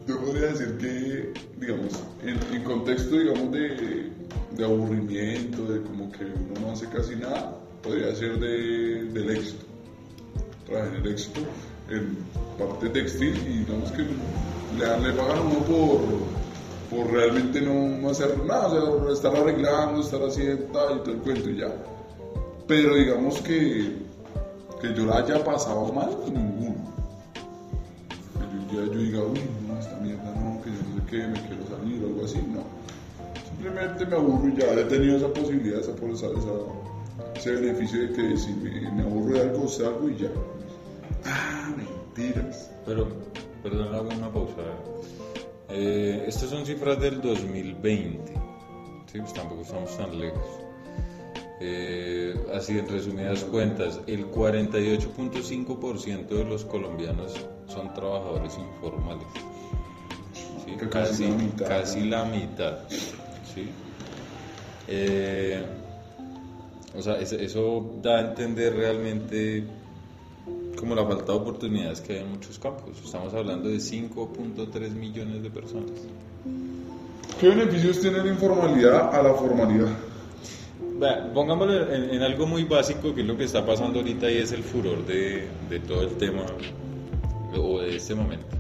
Yo 0.07 0.21
podría 0.21 0.49
decir 0.49 0.77
que, 0.79 1.33
digamos, 1.59 2.03
en, 2.23 2.39
en 2.55 2.65
contexto, 2.65 3.19
digamos, 3.19 3.53
de, 3.53 4.11
de 4.57 4.65
aburrimiento, 4.65 5.65
de 5.65 5.83
como 5.83 6.11
que 6.13 6.25
uno 6.25 6.61
no 6.61 6.73
hace 6.73 6.87
casi 6.89 7.17
nada, 7.17 7.57
podría 7.83 8.15
ser 8.15 8.39
de, 8.39 9.05
del 9.05 9.31
éxito. 9.31 9.65
Trabajé 10.67 10.89
en 10.89 11.07
el 11.07 11.13
éxito, 11.13 11.41
en 11.89 12.17
parte 12.59 12.89
textil, 12.91 13.37
y 13.47 13.59
digamos 13.59 13.91
que 13.93 14.03
le, 14.03 15.09
le 15.09 15.13
pagan 15.15 15.47
uno 15.47 15.59
por, 15.65 16.42
por 16.95 17.11
realmente 17.11 17.61
no, 17.61 17.89
no 17.89 18.11
hacer 18.11 18.37
nada, 18.45 18.69
o 18.85 19.05
sea, 19.05 19.13
estar 19.15 19.35
arreglando, 19.37 20.01
estar 20.01 20.21
haciendo 20.23 20.65
tal 20.67 20.97
y 20.97 21.01
todo 21.01 21.11
el 21.13 21.21
cuento 21.21 21.51
y 21.51 21.57
ya. 21.59 21.69
Pero 22.69 22.95
digamos 22.95 23.41
que, 23.41 23.97
que 24.81 24.95
yo 24.95 25.07
la 25.07 25.19
haya 25.19 25.43
pasado 25.45 25.93
mal, 25.93 26.11
ninguno 26.33 26.75
yo, 28.73 28.85
ya 28.87 28.93
yo 28.93 28.99
diga, 28.99 29.19
uy, 29.21 29.41
no, 29.69 29.79
esta 29.79 29.97
mierda 29.99 30.35
no, 30.35 30.61
que 30.63 30.71
yo 30.71 30.77
no 30.77 30.97
sé 30.97 31.11
qué, 31.11 31.27
me 31.27 31.41
quiero 31.49 31.67
salir 31.69 32.03
o 32.05 32.07
algo 32.09 32.25
así, 32.25 32.39
no. 32.39 32.63
Simplemente 33.49 34.07
me 34.07 34.17
aburro 34.17 34.49
y 34.49 34.57
ya 34.57 34.73
he 34.73 34.85
tenido 34.85 35.17
esa 35.17 35.29
posibilidad, 35.29 35.81
esa, 35.81 35.93
esa, 35.93 36.27
esa- 36.27 37.37
ese 37.37 37.51
beneficio 37.53 38.01
de 38.03 38.13
que 38.13 38.37
si 38.37 38.53
me, 38.55 38.91
me 38.93 39.03
aburro 39.03 39.35
de 39.35 39.41
algo, 39.43 39.69
salgo 39.69 40.09
y 40.09 40.17
ya. 40.17 40.29
Ah, 41.27 41.71
mentiras. 41.77 42.71
Pero, 42.87 43.07
perdón, 43.63 43.95
hago 43.95 44.09
una 44.17 44.29
pausa. 44.33 44.55
Eh, 45.69 46.25
estas 46.27 46.51
son 46.51 46.67
cifras 46.67 47.01
del 47.01 47.21
2020. 47.21 48.33
Sí, 49.11 49.19
pues 49.21 49.33
tampoco 49.35 49.63
estamos 49.63 49.97
tan 49.97 50.19
lejos. 50.19 50.47
Eh, 51.61 52.35
así, 52.55 52.77
en 52.79 52.89
resumidas 52.89 53.45
cuentas, 53.45 54.01
el 54.07 54.27
48.5% 54.31 56.27
de 56.29 56.45
los 56.45 56.65
colombianos 56.65 57.35
son 57.69 57.93
trabajadores 57.95 58.59
informales. 58.59 59.27
Sí, 60.65 60.73
casi, 60.91 61.25
casi 61.25 61.29
la 61.29 61.35
mitad, 61.37 61.69
casi 61.69 62.01
¿no? 62.01 62.07
la 62.07 62.25
mitad. 62.25 62.79
¿sí? 63.55 63.71
Eh, 64.89 65.65
o 66.97 67.03
sea, 67.03 67.19
es- 67.21 67.33
eso 67.33 67.95
da 68.03 68.17
a 68.19 68.21
entender 68.31 68.75
realmente 68.75 69.65
como 70.83 70.97
la 70.97 71.07
falta 71.07 71.31
de 71.31 71.39
oportunidades 71.39 72.01
que 72.01 72.15
hay 72.15 72.19
en 72.25 72.31
muchos 72.33 72.59
campos. 72.59 72.99
Estamos 73.05 73.33
hablando 73.35 73.69
de 73.69 73.77
5.3 73.77 74.91
millones 74.91 75.41
de 75.41 75.49
personas. 75.49 75.93
¿Qué 77.39 77.49
beneficios 77.51 78.01
tiene 78.01 78.19
la 78.19 78.27
informalidad 78.27 79.15
a 79.15 79.23
la 79.23 79.33
formalidad? 79.33 79.97
Pongámoslo 81.33 81.89
en, 81.89 82.11
en 82.11 82.23
algo 82.23 82.49
muy 82.49 82.65
básico 82.65 83.15
que 83.15 83.21
es 83.21 83.27
lo 83.29 83.37
que 83.37 83.45
está 83.45 83.65
pasando 83.65 84.01
ahorita 84.01 84.29
y 84.29 84.39
es 84.39 84.51
el 84.51 84.65
furor 84.65 85.07
de, 85.07 85.47
de 85.71 85.79
todo 85.79 86.03
el 86.03 86.17
tema 86.17 86.47
o 87.57 87.79
de 87.79 87.95
este 87.95 88.17
momento. 88.17 88.57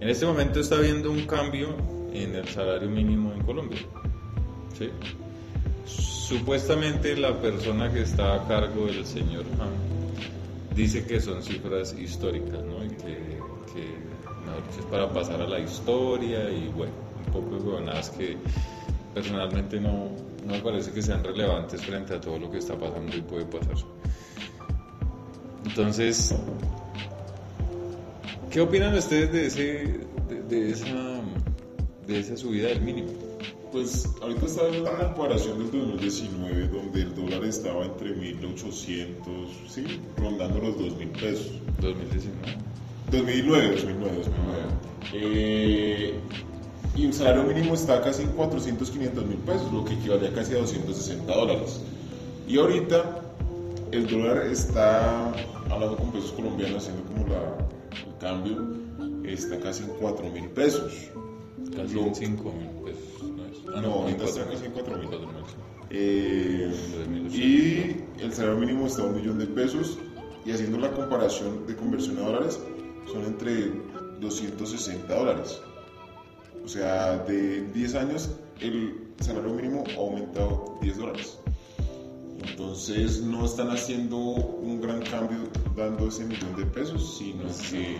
En 0.00 0.08
este 0.08 0.26
momento 0.26 0.60
está 0.60 0.76
habiendo 0.76 1.10
un 1.10 1.26
cambio 1.26 1.74
en 2.12 2.36
el 2.36 2.46
salario 2.46 2.88
mínimo 2.88 3.32
en 3.32 3.42
Colombia. 3.42 3.80
¿sí? 4.78 4.88
Supuestamente 5.84 7.16
la 7.16 7.40
persona 7.40 7.92
que 7.92 8.02
está 8.02 8.34
a 8.34 8.46
cargo 8.46 8.86
del 8.86 9.04
señor 9.04 9.44
Ham 9.58 9.99
dice 10.80 11.04
que 11.04 11.20
son 11.20 11.42
cifras 11.42 11.94
históricas, 11.98 12.62
¿no? 12.64 12.84
Y 12.84 12.88
que, 12.88 13.40
es 14.78 14.84
para 14.86 15.08
pasar 15.12 15.40
a 15.40 15.46
la 15.46 15.60
historia 15.60 16.50
y 16.50 16.68
bueno, 16.68 16.92
un 17.26 17.32
poco 17.32 17.56
de 17.56 17.62
huevonadas 17.62 18.10
que 18.10 18.36
personalmente 19.14 19.80
no, 19.80 20.10
no 20.44 20.52
me 20.52 20.60
parece 20.60 20.90
que 20.90 21.02
sean 21.02 21.22
relevantes 21.22 21.82
frente 21.82 22.14
a 22.14 22.20
todo 22.20 22.38
lo 22.38 22.50
que 22.50 22.58
está 22.58 22.76
pasando 22.76 23.16
y 23.16 23.20
puede 23.20 23.44
pasar. 23.44 23.76
Entonces, 25.64 26.34
¿qué 28.50 28.60
opinan 28.60 28.94
ustedes 28.94 29.32
de, 29.32 29.46
ese, 29.46 30.00
de 30.48 30.70
esa, 30.70 31.20
de 32.06 32.18
esa 32.18 32.36
subida 32.36 32.68
del 32.68 32.80
mínimo? 32.80 33.29
Pues 33.72 34.08
ahorita 34.20 34.46
estaba 34.46 34.68
viendo 34.68 34.90
una 34.90 35.12
comparación 35.14 35.58
del 35.58 35.70
2019 35.70 36.68
donde 36.68 37.02
el 37.02 37.14
dólar 37.14 37.44
estaba 37.44 37.84
entre 37.84 38.12
1800, 38.14 39.24
sí, 39.68 39.84
rondando 40.16 40.58
los 40.60 40.76
2000 40.78 41.08
pesos. 41.10 41.52
2019. 41.80 42.58
2009, 43.12 43.68
2009, 43.76 44.16
2009. 44.16 44.62
Eh, 45.12 46.14
y 46.96 47.06
el 47.06 47.12
salario 47.14 47.44
mínimo 47.44 47.74
está 47.74 48.00
casi 48.02 48.22
en 48.22 48.30
400, 48.30 48.90
500 48.90 49.26
mil 49.26 49.36
pesos, 49.38 49.72
lo 49.72 49.84
que 49.84 49.94
equivale 49.94 50.28
a 50.28 50.32
casi 50.32 50.54
a 50.54 50.58
260 50.58 51.32
dólares. 51.32 51.80
Y 52.48 52.58
ahorita 52.58 53.20
el 53.92 54.08
dólar 54.08 54.46
está, 54.46 55.32
hablando 55.70 55.96
con 55.96 56.10
pesos 56.10 56.32
colombianos, 56.32 56.78
haciendo 56.88 57.04
como 57.04 57.28
la, 57.28 57.56
el 58.04 58.16
cambio, 58.18 58.74
está 59.24 59.60
casi 59.60 59.84
en 59.84 59.90
4 60.00 60.28
mil 60.30 60.48
pesos. 60.50 60.92
Casi 61.76 61.94
Lo- 61.94 62.06
en 62.06 62.14
5 62.16 62.52
mil. 62.52 62.68
Ah, 63.74 63.80
No, 63.80 63.92
ahorita 64.02 64.24
está 64.24 64.42
4.000. 64.46 64.50
casi 64.52 64.64
en 64.66 64.74
4.000. 64.74 65.08
4.000. 65.10 65.26
Eh, 65.90 66.72
3.800. 67.08 67.34
y 67.34 68.22
el 68.22 68.32
salario 68.32 68.58
mínimo 68.58 68.86
está 68.86 69.02
a 69.02 69.06
un 69.06 69.16
millón 69.16 69.38
de 69.38 69.46
pesos 69.46 69.98
y 70.44 70.52
haciendo 70.52 70.78
la 70.78 70.90
comparación 70.92 71.66
de 71.66 71.74
conversión 71.76 72.18
a 72.18 72.22
dólares 72.22 72.60
son 73.12 73.24
entre 73.24 73.72
260 74.20 75.12
dólares. 75.14 75.60
O 76.64 76.68
sea, 76.68 77.18
de 77.18 77.62
10 77.72 77.94
años 77.96 78.30
el 78.60 79.08
salario 79.20 79.52
mínimo 79.54 79.84
ha 79.96 80.00
aumentado 80.00 80.78
10 80.82 80.96
dólares. 80.98 81.38
Entonces 82.48 83.20
no 83.22 83.44
están 83.44 83.70
haciendo 83.70 84.16
un 84.16 84.80
gran 84.80 85.02
cambio 85.02 85.38
dando 85.76 86.08
ese 86.08 86.24
millón 86.24 86.54
de 86.56 86.64
pesos, 86.66 87.16
sino 87.18 87.42
que 87.70 87.98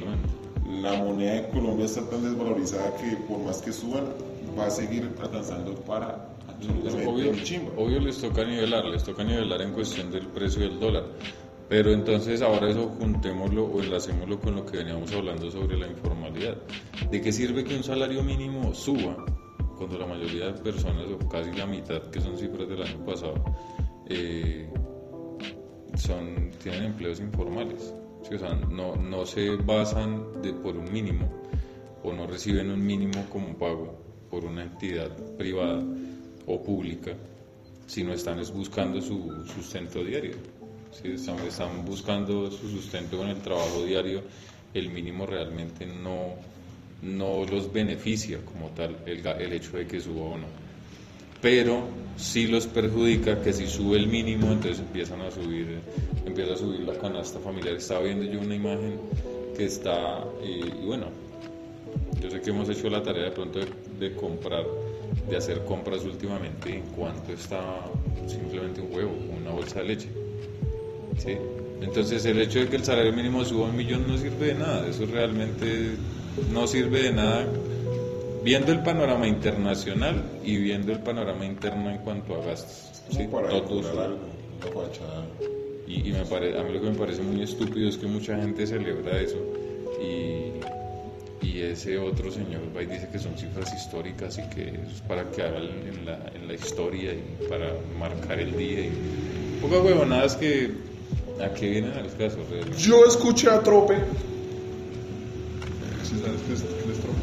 la 0.80 0.94
moneda 1.02 1.32
de 1.34 1.48
Colombia 1.48 1.86
está 1.86 2.02
tan 2.08 2.22
desvalorizada 2.22 2.96
que 2.96 3.16
por 3.28 3.38
más 3.40 3.58
que 3.58 3.72
suban 3.72 4.04
va 4.58 4.66
a 4.66 4.70
seguir 4.70 5.10
alcanzando 5.20 5.74
para 5.82 6.36
absolutamente 6.48 7.08
Obvio, 7.08 7.32
obvio 7.76 8.00
les 8.00 8.18
toca 8.20 8.44
nivelar, 8.44 8.84
les 8.84 9.04
toca 9.04 9.24
nivelar 9.24 9.62
en 9.62 9.72
cuestión 9.72 10.10
del 10.10 10.26
precio 10.28 10.62
del 10.62 10.78
dólar. 10.78 11.04
Pero 11.68 11.92
entonces 11.92 12.42
ahora 12.42 12.68
eso 12.68 12.88
juntémoslo 12.98 13.64
o 13.64 13.80
enlacémoslo 13.80 14.40
con 14.40 14.56
lo 14.56 14.66
que 14.66 14.78
veníamos 14.78 15.12
hablando 15.12 15.48
sobre 15.52 15.78
la 15.78 15.86
informalidad. 15.86 16.56
¿De 17.10 17.20
qué 17.20 17.30
sirve 17.30 17.62
que 17.62 17.76
un 17.76 17.84
salario 17.84 18.24
mínimo 18.24 18.74
suba 18.74 19.24
cuando 19.78 19.96
la 19.96 20.06
mayoría 20.06 20.46
de 20.46 20.60
personas, 20.60 21.06
o 21.06 21.28
casi 21.28 21.52
la 21.52 21.66
mitad, 21.66 22.02
que 22.10 22.20
son 22.20 22.36
cifras 22.36 22.68
del 22.68 22.82
año 22.82 23.04
pasado, 23.06 23.34
eh, 24.08 24.68
son, 25.94 26.50
tienen 26.60 26.86
empleos 26.86 27.20
informales? 27.20 27.94
¿sí? 28.28 28.34
O 28.34 28.38
sea, 28.40 28.52
no, 28.54 28.96
no 28.96 29.24
se 29.24 29.54
basan 29.54 30.42
de, 30.42 30.52
por 30.52 30.76
un 30.76 30.92
mínimo 30.92 31.30
o 32.02 32.12
no 32.12 32.26
reciben 32.26 32.70
un 32.70 32.84
mínimo 32.84 33.26
como 33.30 33.56
pago 33.56 33.99
por 34.30 34.44
una 34.44 34.62
entidad 34.62 35.10
privada 35.36 35.82
o 36.46 36.62
pública, 36.62 37.12
sino 37.86 38.12
están 38.12 38.38
es 38.38 38.52
buscando 38.52 39.00
su 39.00 39.44
sustento 39.54 40.04
diario. 40.04 40.36
¿sí? 40.92 41.12
Están, 41.12 41.38
están 41.40 41.84
buscando 41.84 42.50
su 42.50 42.68
sustento 42.68 43.18
con 43.18 43.28
el 43.28 43.40
trabajo 43.40 43.84
diario, 43.84 44.22
el 44.72 44.90
mínimo 44.90 45.26
realmente 45.26 45.86
no, 45.86 46.34
no 47.02 47.44
los 47.44 47.72
beneficia 47.72 48.38
como 48.44 48.68
tal 48.68 48.96
el, 49.06 49.26
el 49.26 49.52
hecho 49.52 49.76
de 49.76 49.86
que 49.86 50.00
suba 50.00 50.22
o 50.22 50.38
no. 50.38 50.46
Pero 51.42 51.88
sí 52.16 52.46
los 52.46 52.66
perjudica 52.66 53.42
que 53.42 53.52
si 53.52 53.66
sube 53.66 53.96
el 53.96 54.06
mínimo, 54.06 54.52
entonces 54.52 54.80
empiezan 54.80 55.22
a 55.22 55.30
subir, 55.30 55.80
empieza 56.26 56.52
a 56.52 56.56
subir 56.56 56.80
la 56.80 56.94
canasta 56.98 57.38
familiar. 57.40 57.76
Estaba 57.76 58.02
viendo 58.02 58.24
yo 58.24 58.40
una 58.40 58.54
imagen 58.54 59.00
que 59.56 59.64
está, 59.64 60.22
y 60.44 60.84
bueno, 60.84 61.06
yo 62.20 62.30
sé 62.30 62.40
que 62.40 62.50
hemos 62.50 62.68
hecho 62.68 62.88
la 62.90 63.02
tarea 63.02 63.24
de 63.24 63.30
pronto 63.32 63.58
de, 63.60 63.66
de 63.98 64.14
comprar, 64.14 64.64
de 65.28 65.36
hacer 65.36 65.64
compras 65.64 66.04
últimamente 66.04 66.74
en 66.74 66.82
cuanto 66.96 67.32
está 67.32 67.82
simplemente 68.26 68.80
un 68.80 68.94
huevo 68.94 69.12
una 69.40 69.50
bolsa 69.50 69.80
de 69.80 69.84
leche. 69.86 70.08
¿sí? 71.18 71.36
Entonces 71.82 72.24
el 72.26 72.40
hecho 72.40 72.60
de 72.60 72.68
que 72.68 72.76
el 72.76 72.84
salario 72.84 73.12
mínimo 73.12 73.44
suba 73.44 73.66
un 73.68 73.76
millón 73.76 74.06
no 74.06 74.16
sirve 74.18 74.46
de 74.48 74.54
nada, 74.54 74.86
eso 74.88 75.06
realmente 75.06 75.96
no 76.52 76.66
sirve 76.66 77.02
de 77.04 77.12
nada 77.12 77.46
viendo 78.44 78.72
el 78.72 78.82
panorama 78.82 79.26
internacional 79.26 80.22
y 80.44 80.56
viendo 80.56 80.92
el 80.92 81.00
panorama 81.00 81.44
interno 81.44 81.90
en 81.90 81.98
cuanto 81.98 82.34
a 82.34 82.44
gastos. 82.44 83.02
¿sí? 83.10 83.26
Para 83.30 83.48
Todos 83.48 83.86
algo, 83.86 84.18
y, 85.86 86.08
y 86.08 86.12
me 86.12 86.24
pare- 86.24 86.58
a 86.58 86.62
mí 86.62 86.72
lo 86.72 86.80
que 86.80 86.90
me 86.90 86.96
parece 86.98 87.22
muy 87.22 87.42
estúpido 87.42 87.88
es 87.88 87.96
que 87.98 88.06
mucha 88.06 88.36
gente 88.36 88.66
celebra 88.66 89.18
eso 89.20 89.36
y, 90.02 90.52
y 91.42 91.60
ese 91.60 91.98
otro 91.98 92.30
señor 92.30 92.62
va 92.76 92.82
y 92.82 92.86
dice 92.86 93.08
que 93.10 93.18
son 93.18 93.36
cifras 93.36 93.72
históricas 93.74 94.38
y 94.38 94.54
que 94.54 94.68
es 94.68 95.00
para 95.08 95.30
que 95.30 95.42
hagan 95.42 95.62
en 95.62 96.04
la, 96.04 96.18
en 96.34 96.46
la 96.46 96.54
historia 96.54 97.12
y 97.12 97.46
para 97.48 97.74
marcar 97.98 98.38
el 98.40 98.56
día 98.56 98.80
y 98.80 98.92
pocas 99.60 99.82
huevonadas 99.82 100.36
que 100.36 100.70
a 101.42 101.48
qué 101.54 101.70
vienen 101.70 101.92
al 101.92 102.14
caso 102.16 102.36
realmente. 102.50 102.78
Yo 102.78 103.06
escuché 103.06 103.48
a 103.48 103.62
Trope. 103.62 103.96
¿Sí 106.02 106.20
sabes 106.22 106.40
qué 106.46 106.54
es, 106.54 106.62
qué 106.62 106.92
es 106.92 107.00
Trope? 107.00 107.18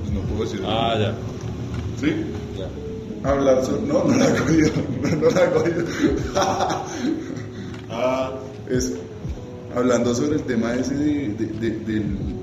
Pues 0.00 0.12
no 0.12 0.20
puedo 0.22 0.44
decir. 0.44 0.62
Ah, 0.64 0.96
ya. 0.98 1.14
¿Sí? 2.00 2.14
ya. 2.58 3.28
Hablar 3.28 3.64
sobre... 3.64 3.82
No, 3.82 4.04
no 4.04 4.16
la 4.16 4.28
he 4.28 4.38
cogido. 4.38 4.70
No, 5.02 5.10
no 5.16 5.30
la 5.30 5.44
he 5.44 5.50
cogido. 5.50 5.84
ah, 7.90 8.32
es 8.70 8.94
hablando 9.74 10.14
sobre 10.14 10.36
el 10.36 10.42
tema 10.42 10.74
ese 10.74 10.94
de, 10.94 11.28
de, 11.28 11.70
de- 11.70 12.42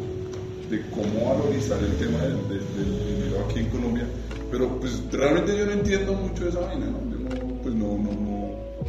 cómo 0.91 1.33
valorizar 1.33 1.79
el 1.83 1.95
tema 1.97 2.19
del, 2.19 2.37
dinero 2.47 3.45
aquí 3.49 3.59
en 3.59 3.69
Colombia. 3.69 4.05
Pero 4.51 4.79
pues 4.79 5.01
realmente 5.11 5.57
yo 5.57 5.65
no 5.65 5.71
entiendo 5.71 6.13
mucho 6.13 6.43
de 6.43 6.49
esa 6.51 6.59
vaina, 6.59 6.85
¿no? 6.85 6.99
Yo 7.11 7.17
no, 7.17 7.61
pues 7.61 7.73
no, 7.75 7.97
no, 7.97 8.11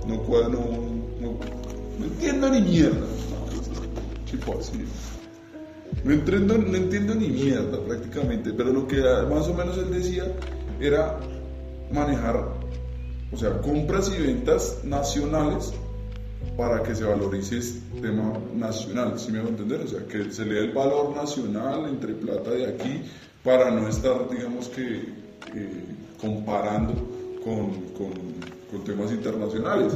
no, 0.07 0.23
no, 1.21 1.39
no, 1.99 2.05
entiendo 2.05 2.51
ni 2.51 2.61
mierda. 2.61 2.99
No, 2.99 4.31
tipo. 4.31 4.61
No 6.05 6.13
entiendo, 6.13 6.57
no 6.59 6.77
entiendo 6.77 7.15
ni 7.15 7.29
mierda 7.29 7.79
prácticamente, 7.85 8.53
pero 8.53 8.73
lo 8.73 8.87
que 8.87 9.01
más 9.31 9.47
o 9.49 9.55
menos 9.55 9.77
él 9.77 9.91
decía 9.91 10.25
era 10.81 11.19
manejar, 11.93 12.43
o 13.33 13.37
sea, 13.37 13.61
compras 13.61 14.11
y 14.17 14.23
ventas 14.23 14.79
nacionales 14.85 15.75
para 16.57 16.83
que 16.83 16.95
se 16.95 17.05
valorice 17.05 17.59
este 17.59 18.01
tema 18.01 18.33
nacional, 18.55 19.19
¿sí 19.19 19.33
me 19.33 19.39
va 19.41 19.47
a 19.47 19.49
entender? 19.49 19.81
O 19.81 19.89
sea, 19.89 20.07
que 20.07 20.31
se 20.31 20.45
le 20.45 20.55
dé 20.55 20.61
el 20.67 20.73
valor 20.73 21.15
nacional 21.15 21.89
entre 21.89 22.15
plata 22.15 22.51
de 22.51 22.67
aquí 22.67 23.03
para 23.43 23.71
no 23.71 23.89
estar, 23.89 24.29
digamos 24.29 24.69
que, 24.69 24.97
eh, 25.55 25.85
comparando 26.21 26.95
con, 27.43 27.71
con, 27.97 28.13
con 28.71 28.85
temas 28.85 29.11
internacionales, 29.11 29.95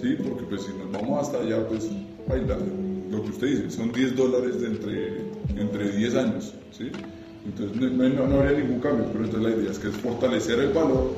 ¿sí? 0.00 0.16
Porque 0.22 0.44
pues 0.44 0.62
si 0.62 0.72
nos 0.76 0.92
vamos 0.92 1.26
hasta 1.26 1.38
allá, 1.38 1.66
pues, 1.66 1.88
baila, 2.28 2.58
lo 3.10 3.22
que 3.22 3.30
usted 3.30 3.46
dice, 3.46 3.70
son 3.70 3.92
10 3.92 4.16
dólares 4.16 4.60
de 4.60 4.66
entre, 4.66 5.20
entre 5.56 5.96
10 5.96 6.14
años, 6.16 6.54
¿sí? 6.76 6.90
Entonces 7.44 7.76
no, 7.76 8.08
no, 8.08 8.26
no 8.26 8.40
habría 8.40 8.58
ningún 8.58 8.80
cambio, 8.80 9.06
pero 9.12 9.24
entonces 9.24 9.50
la 9.50 9.56
idea 9.56 9.70
es 9.70 9.78
que 9.78 9.88
es 9.88 9.96
fortalecer 9.96 10.60
el 10.60 10.72
valor, 10.72 11.12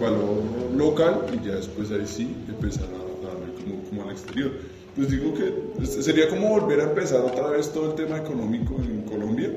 valor 0.00 0.42
local 0.76 1.26
y 1.32 1.46
ya 1.46 1.56
después 1.56 1.90
ahí 1.90 2.06
sí 2.06 2.34
empezar 2.48 2.86
a 2.94 3.05
exterior. 4.16 4.52
Pues 4.96 5.10
digo 5.10 5.34
que 5.34 5.86
sería 5.86 6.28
como 6.28 6.48
volver 6.48 6.80
a 6.80 6.84
empezar 6.84 7.20
otra 7.20 7.50
vez 7.50 7.70
todo 7.70 7.90
el 7.90 7.94
tema 7.96 8.16
económico 8.16 8.76
en 8.82 9.02
Colombia, 9.02 9.50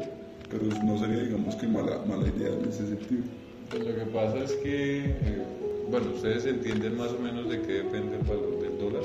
pero 0.50 0.66
no 0.84 1.00
sería 1.00 1.24
digamos 1.24 1.56
que 1.56 1.66
mala, 1.66 2.00
mala 2.06 2.28
idea 2.28 2.50
en 2.50 2.68
ese 2.68 2.88
sentido. 2.88 3.24
Pues 3.70 3.86
lo 3.86 3.96
que 3.96 4.12
pasa 4.12 4.38
es 4.40 4.52
que, 4.54 5.06
eh, 5.06 5.44
bueno, 5.90 6.08
ustedes 6.14 6.46
entienden 6.46 6.98
más 6.98 7.12
o 7.12 7.20
menos 7.20 7.50
de 7.50 7.62
qué 7.62 7.74
depende 7.74 8.18
el 8.18 8.24
valor 8.24 8.62
del 8.62 8.78
dólar. 8.80 9.04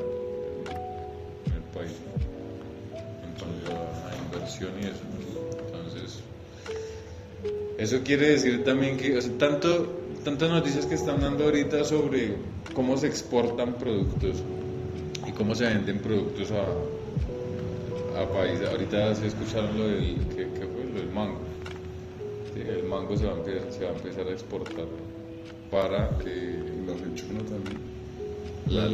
país 1.72 1.92
en 3.22 3.34
cuanto 3.38 3.72
a 4.08 4.24
inversión 4.24 4.70
y 4.80 4.86
eso. 4.86 5.02
Entonces, 5.66 6.20
eso 7.78 8.00
quiere 8.04 8.30
decir 8.30 8.64
también 8.64 8.96
que, 8.96 9.16
o 9.16 9.20
sea, 9.20 9.38
tanto, 9.38 9.86
tantas 10.24 10.50
noticias 10.50 10.86
que 10.86 10.94
están 10.94 11.20
dando 11.20 11.44
ahorita 11.44 11.84
sobre 11.84 12.36
cómo 12.74 12.96
se 12.96 13.06
exportan 13.06 13.74
productos 13.74 14.42
y 15.26 15.32
cómo 15.32 15.54
se 15.54 15.64
venden 15.64 15.98
productos 15.98 16.50
a, 16.52 18.20
a 18.20 18.28
países. 18.32 18.68
Ahorita 18.68 19.14
se 19.14 19.26
escucharon 19.28 19.76
lo 19.78 19.88
del, 19.88 20.16
¿qué, 20.28 20.48
qué 20.54 20.66
fue? 20.66 20.84
Lo 20.92 21.00
del 21.00 21.10
mango. 21.10 21.40
Sí, 22.54 22.60
el 22.60 22.84
mango 22.84 23.16
se 23.16 23.26
va, 23.26 23.32
a 23.32 23.36
empezar, 23.38 23.72
se 23.72 23.84
va 23.84 23.90
a 23.90 23.94
empezar 23.94 24.26
a 24.28 24.30
exportar 24.32 24.86
para 25.70 26.18
que 26.18 26.58
La 26.86 26.94
lechona 26.94 27.40
también. 27.44 27.80
la, 28.68 28.86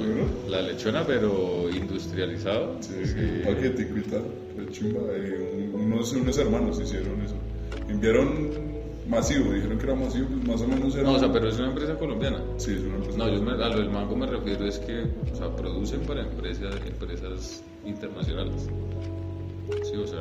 la 0.49 0.63
lechona, 0.63 1.05
pero 1.07 1.71
industrializado. 1.71 2.77
Sí, 2.81 2.95
sí, 3.05 3.17
un 3.19 3.55
paquetico 3.55 3.99
y 3.99 4.03
tal. 4.03 4.25
Eh, 4.59 5.71
un- 5.75 5.81
unos, 5.93 6.13
unos 6.13 6.39
hermanos 6.39 6.81
hicieron 6.81 7.21
eso. 7.23 7.35
Enviaron 7.89 8.51
masivo, 9.09 9.53
dijeron 9.53 9.79
que 9.79 9.85
era 9.87 9.95
masivo, 9.95 10.27
pues 10.29 10.47
más 10.47 10.61
o 10.63 10.67
menos 10.69 10.95
era. 10.95 11.05
No, 11.05 11.13
o 11.15 11.19
sea, 11.19 11.33
pero 11.33 11.49
es 11.49 11.59
una 11.59 11.69
empresa 11.69 11.95
colombiana. 11.97 12.41
Sí, 12.59 12.73
es 12.75 12.81
una 12.83 12.97
empresa. 12.97 13.19
No, 13.19 13.29
yo 13.29 13.43
me- 13.43 13.53
a 13.53 13.69
lo 13.69 13.79
del 13.79 13.91
mango 13.91 14.17
me 14.17 14.27
refiero 14.27 14.65
es 14.67 14.79
que 14.79 15.05
o 15.33 15.37
sea, 15.37 15.55
producen 15.57 16.01
para 16.01 16.21
empresas, 16.23 16.75
empresas 16.87 17.63
internacionales. 17.85 18.69
Sí, 19.85 19.97
o 19.97 20.07
sea, 20.07 20.21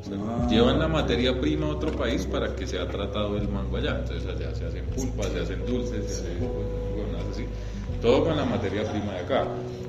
o 0.00 0.04
sea, 0.08 0.16
Ah. 0.18 0.46
llevan 0.50 0.78
la 0.78 0.88
materia 0.88 1.38
prima 1.40 1.66
a 1.66 1.70
otro 1.70 1.92
país 1.92 2.26
para 2.26 2.54
que 2.54 2.66
sea 2.66 2.88
tratado 2.88 3.36
el 3.36 3.48
mango 3.48 3.76
allá. 3.76 3.98
Entonces 4.00 4.26
allá 4.28 4.54
se 4.54 4.64
hacen 4.66 4.84
pulpas, 4.86 5.26
se 5.32 5.40
hacen 5.40 5.66
dulces, 5.66 6.04
se 6.06 6.22
hacen 6.22 6.42
huevonadas 6.42 7.26
así. 7.32 7.44
Todo 8.02 8.24
con 8.24 8.36
la 8.36 8.44
materia 8.44 8.82
prima 8.90 9.12
de 9.14 9.18
acá. 9.20 9.46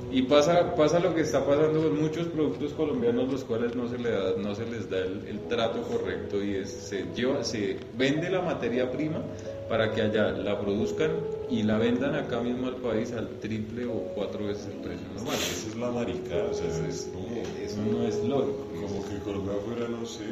Y 0.10 0.22
pasa, 0.24 0.74
pasa 0.76 1.00
lo 1.00 1.14
que 1.14 1.22
está 1.22 1.46
pasando 1.46 1.82
con 1.84 2.02
muchos 2.02 2.28
productos 2.28 2.72
colombianos 2.74 3.30
los 3.30 3.44
cuales 3.44 3.76
no 3.76 3.90
se, 3.90 3.98
le 3.98 4.12
da, 4.12 4.34
no 4.38 4.56
se 4.56 4.66
les 4.66 4.90
da 4.90 5.00
el, 5.00 5.28
el 5.28 5.40
trato 5.50 5.82
correcto 5.82 6.42
y 6.42 6.56
es, 6.56 6.70
se, 6.72 7.06
lleva, 7.14 7.44
se 7.44 7.78
vende 7.98 8.30
la 8.30 8.42
materia 8.42 8.90
prima 8.90 9.22
para 9.68 9.92
que 9.92 10.02
allá 10.02 10.32
la 10.32 10.60
produzcan 10.60 11.12
y 11.50 11.64
la 11.64 11.78
vendan 11.78 12.16
acá 12.16 12.40
mismo 12.40 12.68
al 12.68 12.76
país 12.76 13.12
al 13.12 13.28
triple 13.42 13.86
o 13.86 13.96
cuatro 14.16 14.46
veces 14.46 14.68
el 14.68 14.82
precio 14.82 15.08
normal. 15.14 15.36
Esa 15.36 15.68
es 15.68 15.76
la 15.76 15.92
maricada, 15.92 16.50
o 16.52 16.54
sea, 16.54 16.88
es 16.88 17.10
como, 17.14 17.28
Eso 17.62 17.78
no 17.92 18.08
es 18.08 18.16
lógico. 18.24 18.66
como 18.82 19.10
que 19.10 19.18
Colombia 19.20 19.54
fuera, 19.66 19.90
no 19.90 20.06
sé, 20.06 20.24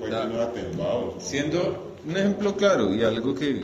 una, 0.00 0.24
una, 0.24 0.46
un 0.46 0.48
país. 0.48 1.22
Siendo 1.22 1.94
un 2.04 2.16
ejemplo 2.16 2.56
claro 2.56 2.92
y 2.92 3.04
algo 3.04 3.32
que, 3.34 3.62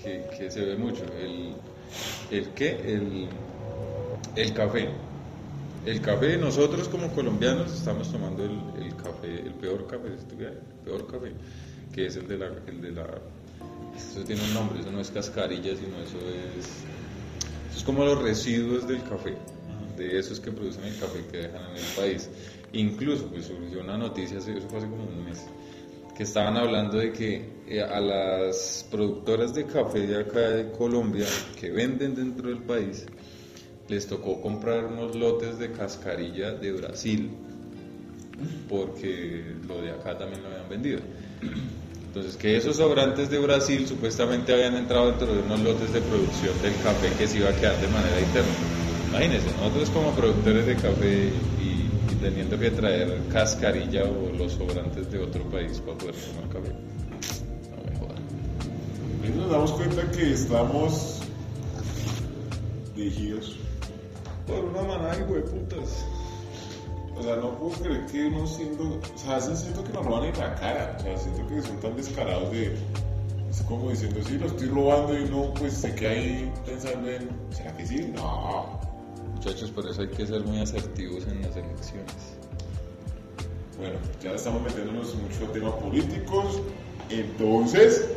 que, 0.00 0.24
que 0.38 0.50
se 0.50 0.64
ve 0.64 0.76
mucho, 0.76 1.02
el, 1.20 1.54
el 2.30 2.48
qué, 2.50 2.70
el, 2.84 3.28
el 4.36 4.52
café. 4.54 4.88
El 5.84 6.00
café, 6.00 6.36
nosotros 6.36 6.88
como 6.88 7.08
colombianos 7.08 7.72
estamos 7.72 8.10
tomando 8.12 8.44
el, 8.44 8.84
el 8.84 8.94
café, 8.94 9.40
el 9.40 9.54
peor 9.54 9.86
café, 9.88 10.08
el 10.08 10.58
peor 10.84 11.06
café, 11.08 11.32
que 11.92 12.06
es 12.06 12.16
el 12.16 12.28
de 12.28 12.38
la, 12.38 12.46
el 12.68 12.80
de 12.80 12.92
la, 12.92 13.06
eso 13.96 14.24
tiene 14.24 14.42
un 14.44 14.54
nombre, 14.54 14.80
eso 14.80 14.92
no 14.92 15.00
es 15.00 15.10
cascarilla, 15.10 15.74
sino 15.74 15.98
eso 15.98 16.18
es, 16.18 16.66
eso 16.66 17.78
es 17.78 17.82
como 17.82 18.04
los 18.04 18.22
residuos 18.22 18.86
del 18.86 19.02
café, 19.02 19.34
de 19.96 20.18
esos 20.18 20.38
que 20.38 20.52
producen 20.52 20.84
el 20.84 20.96
café 20.98 21.24
que 21.30 21.38
dejan 21.38 21.62
en 21.70 21.76
el 21.76 21.92
país. 21.96 22.28
Incluso, 22.72 23.26
pues 23.26 23.46
surgió 23.46 23.80
una 23.80 23.98
noticia, 23.98 24.38
eso 24.38 24.52
fue 24.68 24.78
hace 24.78 24.88
como 24.88 25.02
un 25.02 25.24
mes, 25.24 25.46
que 26.16 26.22
estaban 26.24 26.56
hablando 26.56 26.98
de 26.98 27.12
que 27.12 27.62
eh, 27.66 27.80
a 27.80 28.00
las 28.00 28.86
productoras 28.90 29.54
de 29.54 29.64
café 29.66 30.06
de 30.06 30.20
acá 30.20 30.40
de 30.40 30.70
Colombia 30.72 31.26
que 31.58 31.70
venden 31.70 32.14
dentro 32.14 32.48
del 32.48 32.62
país 32.62 33.06
les 33.88 34.06
tocó 34.06 34.40
comprar 34.40 34.84
unos 34.86 35.16
lotes 35.16 35.58
de 35.58 35.72
cascarilla 35.72 36.52
de 36.52 36.72
Brasil 36.72 37.30
porque 38.68 39.54
lo 39.66 39.80
de 39.80 39.90
acá 39.90 40.16
también 40.16 40.42
lo 40.42 40.48
habían 40.48 40.68
vendido. 40.68 41.00
Entonces, 42.06 42.36
que 42.36 42.56
esos 42.56 42.76
sobrantes 42.76 43.30
de 43.30 43.38
Brasil 43.38 43.86
supuestamente 43.86 44.52
habían 44.52 44.76
entrado 44.76 45.10
dentro 45.10 45.34
de 45.34 45.40
unos 45.40 45.60
lotes 45.60 45.92
de 45.92 46.00
producción 46.02 46.60
del 46.60 46.78
café 46.82 47.14
que 47.16 47.26
se 47.26 47.38
iba 47.38 47.48
a 47.48 47.56
quedar 47.56 47.80
de 47.80 47.88
manera 47.88 48.20
interna. 48.20 48.50
Imagínense, 49.08 49.46
nosotros 49.56 49.90
como 49.90 50.14
productores 50.14 50.66
de 50.66 50.76
café 50.76 51.32
teniendo 52.22 52.58
que 52.58 52.70
traer 52.70 53.20
cascarilla 53.32 54.04
o 54.04 54.32
los 54.36 54.52
sobrantes 54.52 55.10
de 55.10 55.18
otro 55.18 55.42
país 55.50 55.80
para 55.80 55.98
poder 55.98 56.14
tomar 56.14 56.48
café. 56.48 56.72
No 57.70 57.90
me 57.90 57.98
jodan. 57.98 59.36
Nos 59.36 59.50
damos 59.50 59.72
cuenta 59.72 60.10
que 60.12 60.32
estamos 60.32 61.20
dirigidos. 62.94 63.56
Por 64.46 64.64
una 64.64 64.82
manada 64.82 65.16
de 65.16 65.24
hueputas. 65.24 66.06
O 67.16 67.22
sea, 67.22 67.36
no 67.36 67.58
puedo 67.58 67.72
creer 67.72 68.06
que 68.06 68.26
uno 68.26 68.46
siendo. 68.46 68.84
O 68.84 69.18
sea, 69.18 69.40
siento 69.40 69.84
que 69.84 69.92
nos 69.92 70.06
roban 70.06 70.24
en 70.24 70.38
la 70.38 70.54
cara. 70.54 70.96
O 70.98 71.02
sea, 71.02 71.18
siento 71.18 71.46
que 71.48 71.60
son 71.62 71.80
tan 71.80 71.96
descarados 71.96 72.50
de. 72.52 72.74
Es 73.50 73.60
como 73.62 73.90
diciendo, 73.90 74.20
sí, 74.24 74.38
lo 74.38 74.46
estoy 74.46 74.68
robando 74.68 75.18
y 75.18 75.24
uno 75.24 75.52
pues 75.54 75.74
se 75.74 75.94
queda 75.94 76.10
ahí 76.10 76.52
pensando 76.64 77.10
en. 77.10 77.28
¿Será 77.50 77.76
que 77.76 77.86
sí? 77.86 78.12
No. 78.14 78.81
Muchachos, 79.44 79.70
por 79.72 79.86
eso 79.88 80.02
hay 80.02 80.08
que 80.08 80.24
ser 80.26 80.40
muy 80.44 80.60
asertivos 80.60 81.26
en 81.26 81.42
las 81.42 81.56
elecciones. 81.56 82.14
Bueno, 83.76 83.94
ya 84.22 84.30
estamos 84.32 84.62
metiéndonos 84.62 85.14
mucho 85.16 85.42
en 85.46 85.52
temas 85.52 85.72
políticos. 85.74 86.60
Entonces, 87.10 88.08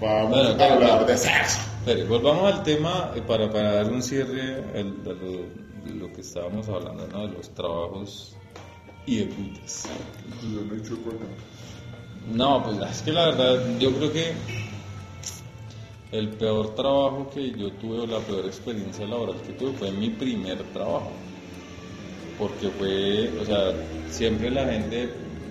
vamos 0.00 0.30
Bueno, 0.30 0.48
a 0.50 0.56
pero- 0.58 0.74
hablar 0.74 1.06
de 1.06 1.16
sexo. 1.16 1.60
Pero 1.86 2.06
volvamos 2.06 2.52
al 2.52 2.62
tema 2.62 3.12
eh, 3.14 3.22
para, 3.26 3.50
para 3.50 3.72
dar 3.76 3.90
un 3.92 4.02
cierre 4.02 4.56
al- 4.74 5.00
a 5.04 5.12
lo, 5.12 5.30
de 5.84 5.94
lo 5.98 6.12
que 6.12 6.20
estábamos 6.20 6.68
hablando, 6.68 7.06
¿no? 7.08 7.28
De 7.28 7.32
los 7.34 7.48
trabajos 7.54 8.36
y 9.06 9.18
de 9.18 9.24
putas. 9.26 9.86
Cuenta. 11.02 11.24
No, 12.32 12.62
pues 12.62 12.78
es 12.90 13.02
que 13.02 13.12
la 13.12 13.26
verdad, 13.30 13.62
yo 13.78 13.90
creo 13.96 14.12
que 14.12 14.32
el 16.18 16.28
peor 16.30 16.74
trabajo 16.74 17.28
que 17.32 17.50
yo 17.52 17.72
tuve 17.72 18.00
o 18.00 18.06
la 18.06 18.18
peor 18.20 18.46
experiencia 18.46 19.06
laboral 19.06 19.36
que 19.42 19.52
tuve 19.54 19.72
fue 19.72 19.90
mi 19.92 20.10
primer 20.10 20.62
trabajo. 20.72 21.10
Porque 22.38 22.68
fue, 22.70 23.30
o 23.40 23.44
sea, 23.44 23.72
siempre 24.10 24.50
la 24.50 24.64
gente 24.66 25.08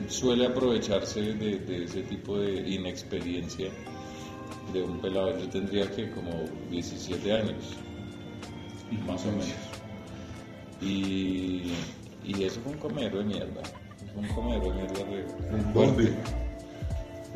suele 0.07 0.45
aprovecharse 0.47 1.21
de, 1.21 1.59
de 1.59 1.83
ese 1.85 2.03
tipo 2.03 2.37
de 2.37 2.69
inexperiencia 2.69 3.69
de 4.73 4.83
un 4.83 4.99
pelado. 4.99 5.37
Yo 5.39 5.49
tendría 5.49 5.89
que 5.91 6.09
como 6.11 6.31
17 6.69 7.31
años, 7.33 7.75
más 9.05 9.21
o 9.25 9.31
menos. 9.31 9.47
Y, 10.81 11.73
y 12.25 12.43
eso 12.43 12.59
fue 12.61 12.73
un 12.73 12.77
comero 12.79 13.17
de 13.19 13.23
mierda. 13.25 13.61
Fue 14.13 14.21
un 14.21 14.27
comero 14.29 14.61
de 14.65 14.73
mierda. 14.73 15.03
re- 15.05 15.73
¿Dónde? 15.73 16.13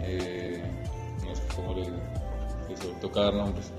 eh, 0.02 0.62
no 1.26 1.36
sé 1.36 1.42
cómo 1.56 1.74
le 1.74 1.82
digo, 1.82 1.98
que 2.80 2.88
se 2.88 2.94
toca 3.02 3.22
dar 3.22 3.34
nombres. 3.34 3.72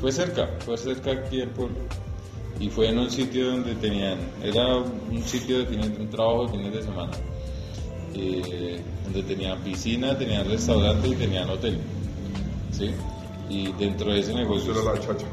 Fue 0.00 0.12
cerca, 0.12 0.48
fue 0.60 0.76
cerca 0.76 1.12
aquí 1.12 1.38
del 1.38 1.50
pueblo. 1.50 1.76
Y 2.58 2.68
fue 2.68 2.88
en 2.88 2.98
un 2.98 3.10
sitio 3.10 3.50
donde 3.50 3.74
tenían, 3.74 4.18
era 4.42 4.76
un 4.76 5.22
sitio 5.22 5.58
de 5.58 5.66
fines, 5.66 5.90
un 5.98 6.08
trabajo 6.08 6.46
de 6.46 6.52
fines 6.52 6.72
de 6.72 6.82
semana, 6.82 7.12
eh, 8.14 8.80
donde 9.04 9.22
tenían 9.24 9.60
piscina, 9.60 10.16
tenían 10.16 10.48
restaurante 10.48 11.08
y 11.08 11.14
tenían 11.14 11.50
hotel. 11.50 11.78
¿sí? 12.72 12.90
Y 13.48 13.72
dentro 13.72 14.12
de 14.12 14.20
ese 14.20 14.34
negocio 14.34 14.72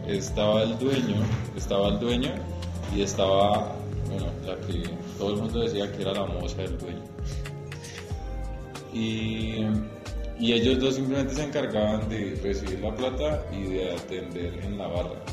estaba 0.08 0.64
el 0.64 0.78
dueño, 0.78 1.16
estaba 1.56 1.88
el 1.90 2.00
dueño 2.00 2.32
y 2.96 3.02
estaba, 3.02 3.74
bueno, 4.08 4.28
la 4.46 4.56
que 4.68 4.84
todo 5.18 5.34
el 5.34 5.42
mundo 5.42 5.60
decía 5.62 5.92
que 5.92 6.02
era 6.02 6.14
la 6.14 6.26
moza 6.26 6.58
del 6.58 6.78
dueño. 6.78 7.04
Y, 8.94 9.66
y 10.44 10.52
ellos 10.52 10.78
dos 10.78 10.96
simplemente 10.96 11.36
se 11.36 11.44
encargaban 11.46 12.10
de 12.10 12.38
recibir 12.44 12.82
la 12.82 12.94
plata 12.94 13.46
y 13.50 13.64
de 13.64 13.94
atender 13.94 14.60
en 14.62 14.78
la 14.78 14.88
barra. 14.88 15.24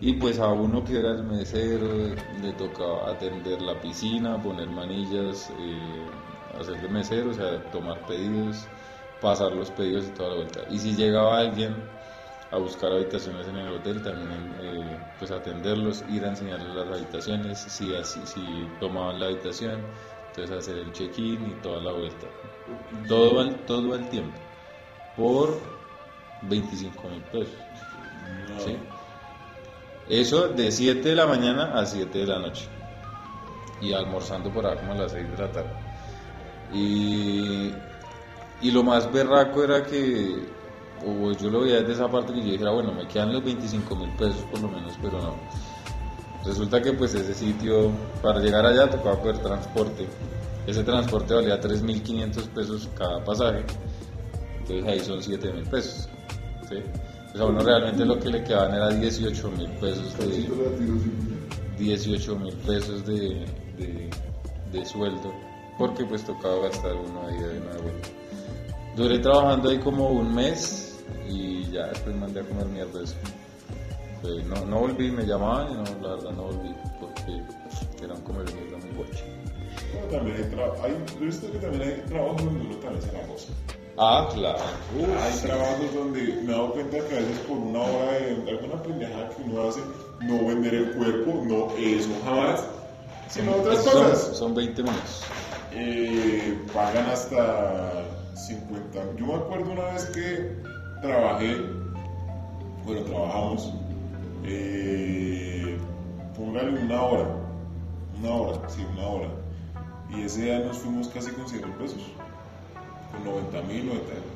Y 0.00 0.12
pues 0.12 0.38
a 0.38 0.46
uno 0.46 0.84
que 0.84 1.00
era 1.00 1.10
el 1.10 1.24
mesero 1.24 2.14
le 2.40 2.52
tocaba 2.52 3.10
atender 3.10 3.60
la 3.60 3.80
piscina, 3.80 4.40
poner 4.40 4.68
manillas, 4.68 5.52
eh, 5.58 6.06
hacer 6.56 6.80
de 6.80 6.88
mesero, 6.88 7.30
o 7.30 7.34
sea, 7.34 7.60
tomar 7.72 8.06
pedidos, 8.06 8.68
pasar 9.20 9.50
los 9.50 9.72
pedidos 9.72 10.06
y 10.06 10.10
toda 10.10 10.28
la 10.28 10.34
vuelta. 10.36 10.60
Y 10.70 10.78
si 10.78 10.94
llegaba 10.94 11.40
alguien 11.40 11.74
a 12.52 12.58
buscar 12.58 12.92
habitaciones 12.92 13.48
en 13.48 13.56
el 13.56 13.72
hotel, 13.72 14.02
también 14.02 14.54
eh, 14.60 15.00
pues 15.18 15.32
atenderlos, 15.32 16.04
ir 16.06 16.24
a 16.26 16.28
enseñarles 16.28 16.68
las 16.76 16.86
habitaciones, 16.86 17.58
si, 17.58 17.92
así, 17.92 18.24
si 18.24 18.70
tomaban 18.78 19.18
la 19.18 19.26
habitación, 19.26 19.82
entonces 20.36 20.68
hacer 20.68 20.78
el 20.78 20.92
check-in 20.92 21.50
y 21.50 21.62
toda 21.62 21.80
la 21.80 21.92
vuelta. 21.92 22.26
Todo 23.08 23.40
al, 23.40 23.54
todo 23.64 23.94
al 23.94 24.08
tiempo, 24.10 24.36
por 25.16 25.58
25 26.42 27.08
mil 27.08 27.22
pesos. 27.22 27.54
¿sí? 28.58 28.76
Eso 30.08 30.48
de 30.48 30.70
7 30.70 31.08
de 31.08 31.14
la 31.14 31.26
mañana 31.26 31.78
a 31.78 31.86
7 31.86 32.18
de 32.18 32.26
la 32.26 32.38
noche. 32.38 32.68
Y 33.80 33.92
almorzando 33.92 34.50
por 34.50 34.66
ahí 34.66 34.76
como 34.76 34.92
a 34.92 34.96
las 34.96 35.12
6 35.12 35.30
de 35.30 35.38
la 35.38 35.52
tarde. 35.52 35.70
Y, 36.72 37.72
y 38.60 38.70
lo 38.70 38.82
más 38.82 39.10
berraco 39.10 39.64
era 39.64 39.84
que, 39.84 40.46
o 41.06 41.32
yo 41.32 41.50
lo 41.50 41.60
veía 41.60 41.80
desde 41.80 41.94
esa 41.94 42.08
parte 42.08 42.32
que 42.34 42.40
yo 42.40 42.52
dijera, 42.52 42.72
bueno, 42.72 42.92
me 42.92 43.06
quedan 43.06 43.32
los 43.32 43.42
25 43.44 43.96
mil 43.96 44.10
pesos 44.16 44.42
por 44.50 44.60
lo 44.60 44.68
menos, 44.68 44.92
pero 45.00 45.18
no. 45.20 45.34
Resulta 46.46 46.80
que 46.80 46.92
pues 46.92 47.14
ese 47.14 47.34
sitio, 47.34 47.90
para 48.22 48.40
llegar 48.40 48.64
allá 48.64 48.88
tocaba 48.88 49.20
poder 49.20 49.38
transporte. 49.38 50.06
Ese 50.66 50.82
transporte 50.82 51.34
valía 51.34 51.60
3.500 51.60 52.48
pesos 52.48 52.88
cada 52.96 53.22
pasaje, 53.24 53.64
entonces 54.60 54.86
ahí 54.86 55.00
son 55.00 55.20
7.000 55.20 55.68
pesos. 55.68 56.08
¿sí? 56.68 56.76
Sea, 57.32 57.42
a 57.42 57.46
uno 57.46 57.60
realmente 57.60 58.04
lo 58.04 58.18
que 58.18 58.30
le 58.30 58.42
quedaban 58.42 58.74
era 58.74 58.90
18.000 58.90 59.78
pesos 59.78 60.18
de, 60.18 60.48
18 61.78 62.36
mil 62.36 62.54
pesos 62.54 63.04
de, 63.06 63.44
de, 63.76 64.10
de 64.72 64.86
sueldo, 64.86 65.32
porque 65.78 66.04
pues 66.04 66.24
tocaba 66.24 66.62
gastar 66.62 66.94
uno 66.94 67.26
ahí 67.26 67.38
de 67.38 67.60
nuevo. 67.60 67.90
Duré 68.96 69.18
trabajando 69.18 69.68
ahí 69.68 69.78
como 69.78 70.08
un 70.08 70.34
mes 70.34 71.04
y 71.28 71.70
ya 71.70 71.88
después 71.88 72.16
mandé 72.16 72.40
a 72.40 72.44
comer 72.44 72.66
mierda 72.66 73.02
eso. 73.02 73.14
Pues, 74.22 74.44
no, 74.46 74.64
no 74.66 74.80
volví, 74.80 75.10
me 75.10 75.24
llamaban 75.24 75.70
y 75.70 75.74
no, 75.74 75.84
la 76.08 76.14
verdad 76.16 76.30
no 76.32 76.42
volví, 76.44 76.74
porque 77.00 77.42
era 78.04 78.14
un 78.14 78.20
comer 78.22 78.44
mierda 78.54 78.78
muy 78.78 78.96
boche. 78.96 79.24
Pero 79.92 80.06
también 80.08 80.36
hay, 80.36 80.42
tra- 80.44 80.72
hay, 80.82 80.92
yo 81.14 81.22
he 81.22 81.26
visto 81.26 81.52
que 81.52 81.58
también 81.58 81.82
hay 81.82 82.02
trabajos 82.08 82.44
donde 82.44 82.60
uno 82.66 82.76
también 82.76 83.02
se 83.02 83.12
la 83.12 83.26
goza. 83.26 83.52
Ah, 83.98 84.28
claro. 84.34 84.58
Hay 85.22 85.38
trabajos 85.40 85.94
donde 85.94 86.20
me 86.22 86.42
he 86.42 86.46
dado 86.54 86.72
cuenta 86.72 86.98
que 86.98 87.14
a 87.16 87.18
veces 87.20 87.38
por 87.48 87.56
una 87.58 87.80
hora 87.80 88.12
de 88.12 88.50
alguna 88.50 88.82
pendejada 88.82 89.28
que 89.30 89.42
uno 89.42 89.68
hace, 89.68 89.80
no 90.22 90.46
vender 90.46 90.74
el 90.74 90.92
cuerpo, 90.92 91.42
no 91.46 91.70
eso 91.78 92.10
jamás, 92.24 92.64
sino 93.28 93.52
otras 93.56 93.84
Son- 93.84 93.92
cosas. 94.02 94.36
Son 94.36 94.54
20 94.54 94.82
minutos. 94.82 95.22
Eh, 95.72 96.58
pagan 96.74 97.06
hasta 97.06 98.04
50. 98.34 99.16
Yo 99.18 99.26
me 99.26 99.34
acuerdo 99.34 99.72
una 99.72 99.84
vez 99.92 100.04
que 100.06 100.56
trabajé, 101.02 101.56
bueno, 102.84 103.02
trabajamos, 103.02 103.72
eh, 104.46 105.76
póngale 106.36 106.80
una 106.80 107.02
hora, 107.02 107.28
una 108.18 108.30
hora, 108.30 108.68
sí, 108.68 108.84
una 108.92 109.06
hora. 109.06 109.28
Y 110.08 110.22
ese 110.22 110.42
día 110.42 110.60
nos 110.60 110.78
fuimos 110.78 111.08
casi 111.08 111.30
con 111.32 111.48
100 111.48 111.62
mil 111.62 111.72
pesos, 111.74 112.02
con 113.12 113.24
90 113.24 113.62
mil, 113.62 113.90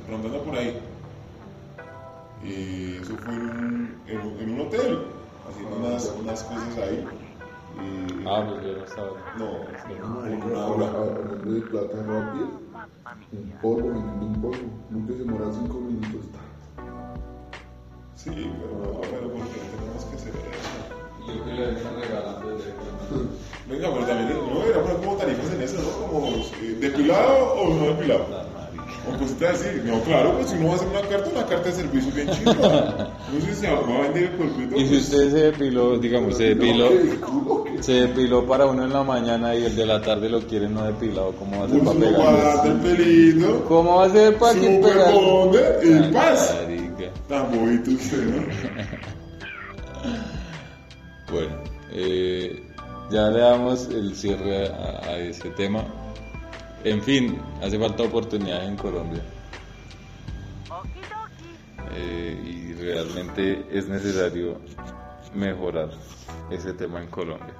rondando 0.09 0.43
por 0.43 0.55
ahí. 0.57 0.79
Eh, 2.43 2.99
eso 3.01 3.15
fue 3.17 3.33
en 3.35 3.41
un, 3.41 4.01
en 4.07 4.19
un- 4.19 4.39
en 4.39 4.49
un 4.53 4.61
hotel, 4.61 4.99
haciendo 5.47 5.75
unas, 5.77 6.13
unas 6.19 6.43
cosas 6.43 6.77
ahí. 6.77 7.07
Y- 7.79 8.25
Ah, 8.27 8.45
pues 8.47 8.65
yo 8.65 8.73
no 8.77 8.83
estaba. 8.85 9.11
no, 9.37 9.65
Marica, 10.21 10.45
una 10.47 10.65
hora. 10.67 10.87
de 11.43 11.61
plata 11.61 11.97
rápida, 12.03 12.47
un 13.31 13.51
polvo, 13.61 13.87
vendiendo 13.89 14.25
un 14.25 14.41
polvo, 14.41 14.57
nunca 14.89 15.13
se 15.13 15.19
demora 15.19 15.45
cinco 15.53 15.79
minutos. 15.79 16.25
Sí, 18.23 18.29
pero, 18.29 19.01
pero 19.01 19.33
¿por 19.33 19.47
qué 19.47 19.59
tenemos 19.73 20.05
que 20.05 20.15
hacer 20.15 20.33
eso? 20.37 20.69
Yo 21.25 21.43
que 21.43 21.53
le 21.53 21.65
venía 21.65 21.89
regalando 21.99 22.51
directamente. 22.55 23.39
Venga, 23.67 23.93
pero 23.93 24.05
también 24.05 24.53
no 24.53 24.63
era 24.63 24.81
poner 24.81 24.97
como 24.97 25.15
tarifas 25.15 25.53
en 25.53 25.61
eso, 25.61 25.77
¿no? 25.81 26.07
Como 26.07 26.27
eh, 26.27 26.77
depilado 26.79 27.53
o 27.53 27.73
no 27.73 27.85
depilado. 27.87 28.25
O 29.09 29.17
cositas 29.17 29.61
así. 29.61 29.69
No, 29.85 29.99
claro, 30.01 30.33
pues 30.35 30.49
si 30.51 30.57
uno 30.57 30.67
va 30.67 30.73
a 30.73 30.75
hacer 30.75 30.87
una 30.89 31.01
carta, 31.01 31.29
una 31.31 31.45
carta 31.47 31.69
de 31.69 31.71
servicio 31.71 32.11
bien 32.13 32.29
chida. 32.29 33.11
No 33.31 33.39
sé 33.39 33.53
si 33.55 33.61
se 33.61 33.71
va 33.71 33.79
a 33.79 34.01
vender 34.01 34.23
el 34.23 34.31
cuerpito. 34.31 34.75
Y 34.75 34.81
si 34.81 34.87
pues, 34.89 35.01
usted 35.03 35.31
se 35.31 35.37
depiló, 35.37 35.97
digamos, 35.97 36.37
se 36.37 36.43
depiló, 36.43 36.89
se 37.79 37.91
depiló 37.93 38.45
para 38.45 38.65
uno 38.67 38.83
en 38.83 38.93
la 38.93 39.03
mañana 39.03 39.55
y 39.55 39.63
el 39.65 39.75
de 39.75 39.85
la 39.85 40.01
tarde 40.01 40.29
lo 40.29 40.41
quiere 40.41 40.67
no 40.67 40.83
depilado, 40.83 41.31
¿cómo 41.39 41.59
va 41.61 41.65
a 41.65 41.69
ser 41.69 41.79
pues, 41.79 41.97
para 41.97 42.11
¿Cómo 43.67 43.95
va 43.95 44.05
a 44.05 44.09
ser 44.09 44.37
para 44.37 44.53
que 44.53 44.75
super 44.75 44.93
pegar? 44.93 45.13
bonde 45.13 45.59
y 45.81 46.13
paz. 46.13 46.55
Tan 47.27 47.51
bonito 47.51 47.91
usted, 47.91 48.25
¿no? 48.25 48.41
Bueno, 51.31 51.63
eh, 51.91 52.61
ya 53.09 53.29
le 53.29 53.39
damos 53.39 53.87
el 53.87 54.15
cierre 54.15 54.67
a, 54.67 55.07
a 55.07 55.17
ese 55.17 55.49
tema. 55.51 55.85
En 56.83 57.01
fin, 57.01 57.39
hace 57.61 57.79
falta 57.79 58.03
oportunidades 58.03 58.67
en 58.67 58.75
Colombia. 58.75 59.21
Eh, 61.93 62.41
y 62.43 62.73
realmente 62.73 63.65
es 63.71 63.87
necesario 63.87 64.59
mejorar 65.35 65.89
ese 66.49 66.73
tema 66.73 67.01
en 67.01 67.07
Colombia. 67.07 67.53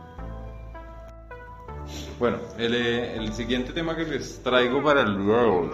Bueno, 2.20 2.38
el, 2.58 2.76
eh, 2.76 3.16
el 3.16 3.34
siguiente 3.34 3.74
tema 3.74 3.96
que 3.96 4.06
les 4.06 4.42
traigo 4.44 4.84
para 4.84 5.02
el. 5.02 5.18
Eh, 5.18 5.72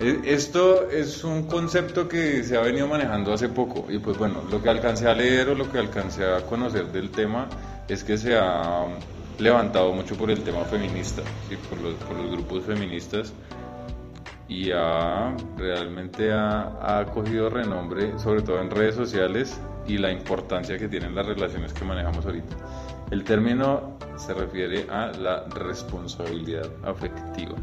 Esto 0.00 0.90
es 0.90 1.22
un 1.22 1.44
concepto 1.44 2.08
que 2.08 2.42
se 2.42 2.56
ha 2.56 2.60
venido 2.60 2.88
manejando 2.88 3.32
hace 3.32 3.48
poco 3.48 3.86
y 3.88 3.98
pues 3.98 4.18
bueno, 4.18 4.42
lo 4.50 4.60
que 4.60 4.68
alcancé 4.68 5.08
a 5.08 5.14
leer 5.14 5.50
o 5.50 5.54
lo 5.54 5.70
que 5.70 5.78
alcancé 5.78 6.24
a 6.24 6.40
conocer 6.46 6.90
del 6.90 7.10
tema 7.10 7.48
es 7.88 8.02
que 8.02 8.18
se 8.18 8.36
ha 8.36 8.86
levantado 9.38 9.92
mucho 9.92 10.16
por 10.16 10.30
el 10.30 10.42
tema 10.42 10.64
feminista, 10.64 11.22
¿sí? 11.48 11.56
por, 11.70 11.80
los, 11.80 11.94
por 11.94 12.16
los 12.16 12.30
grupos 12.32 12.64
feministas 12.64 13.32
y 14.48 14.72
ha, 14.72 15.34
realmente 15.56 16.32
ha, 16.32 16.98
ha 17.00 17.06
cogido 17.06 17.48
renombre, 17.48 18.18
sobre 18.18 18.42
todo 18.42 18.60
en 18.60 18.70
redes 18.70 18.96
sociales 18.96 19.60
y 19.86 19.98
la 19.98 20.10
importancia 20.10 20.76
que 20.76 20.88
tienen 20.88 21.14
las 21.14 21.26
relaciones 21.26 21.72
que 21.72 21.84
manejamos 21.84 22.26
ahorita. 22.26 22.56
El 23.10 23.22
término 23.22 23.96
se 24.16 24.34
refiere 24.34 24.86
a 24.90 25.12
la 25.12 25.44
responsabilidad 25.44 26.68
afectiva. 26.82 27.54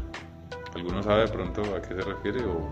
¿Alguno 0.74 1.02
sabe 1.02 1.22
de 1.22 1.28
pronto 1.28 1.62
a 1.76 1.82
qué 1.82 1.94
se 1.94 2.00
refiere? 2.02 2.44
¿O, 2.44 2.68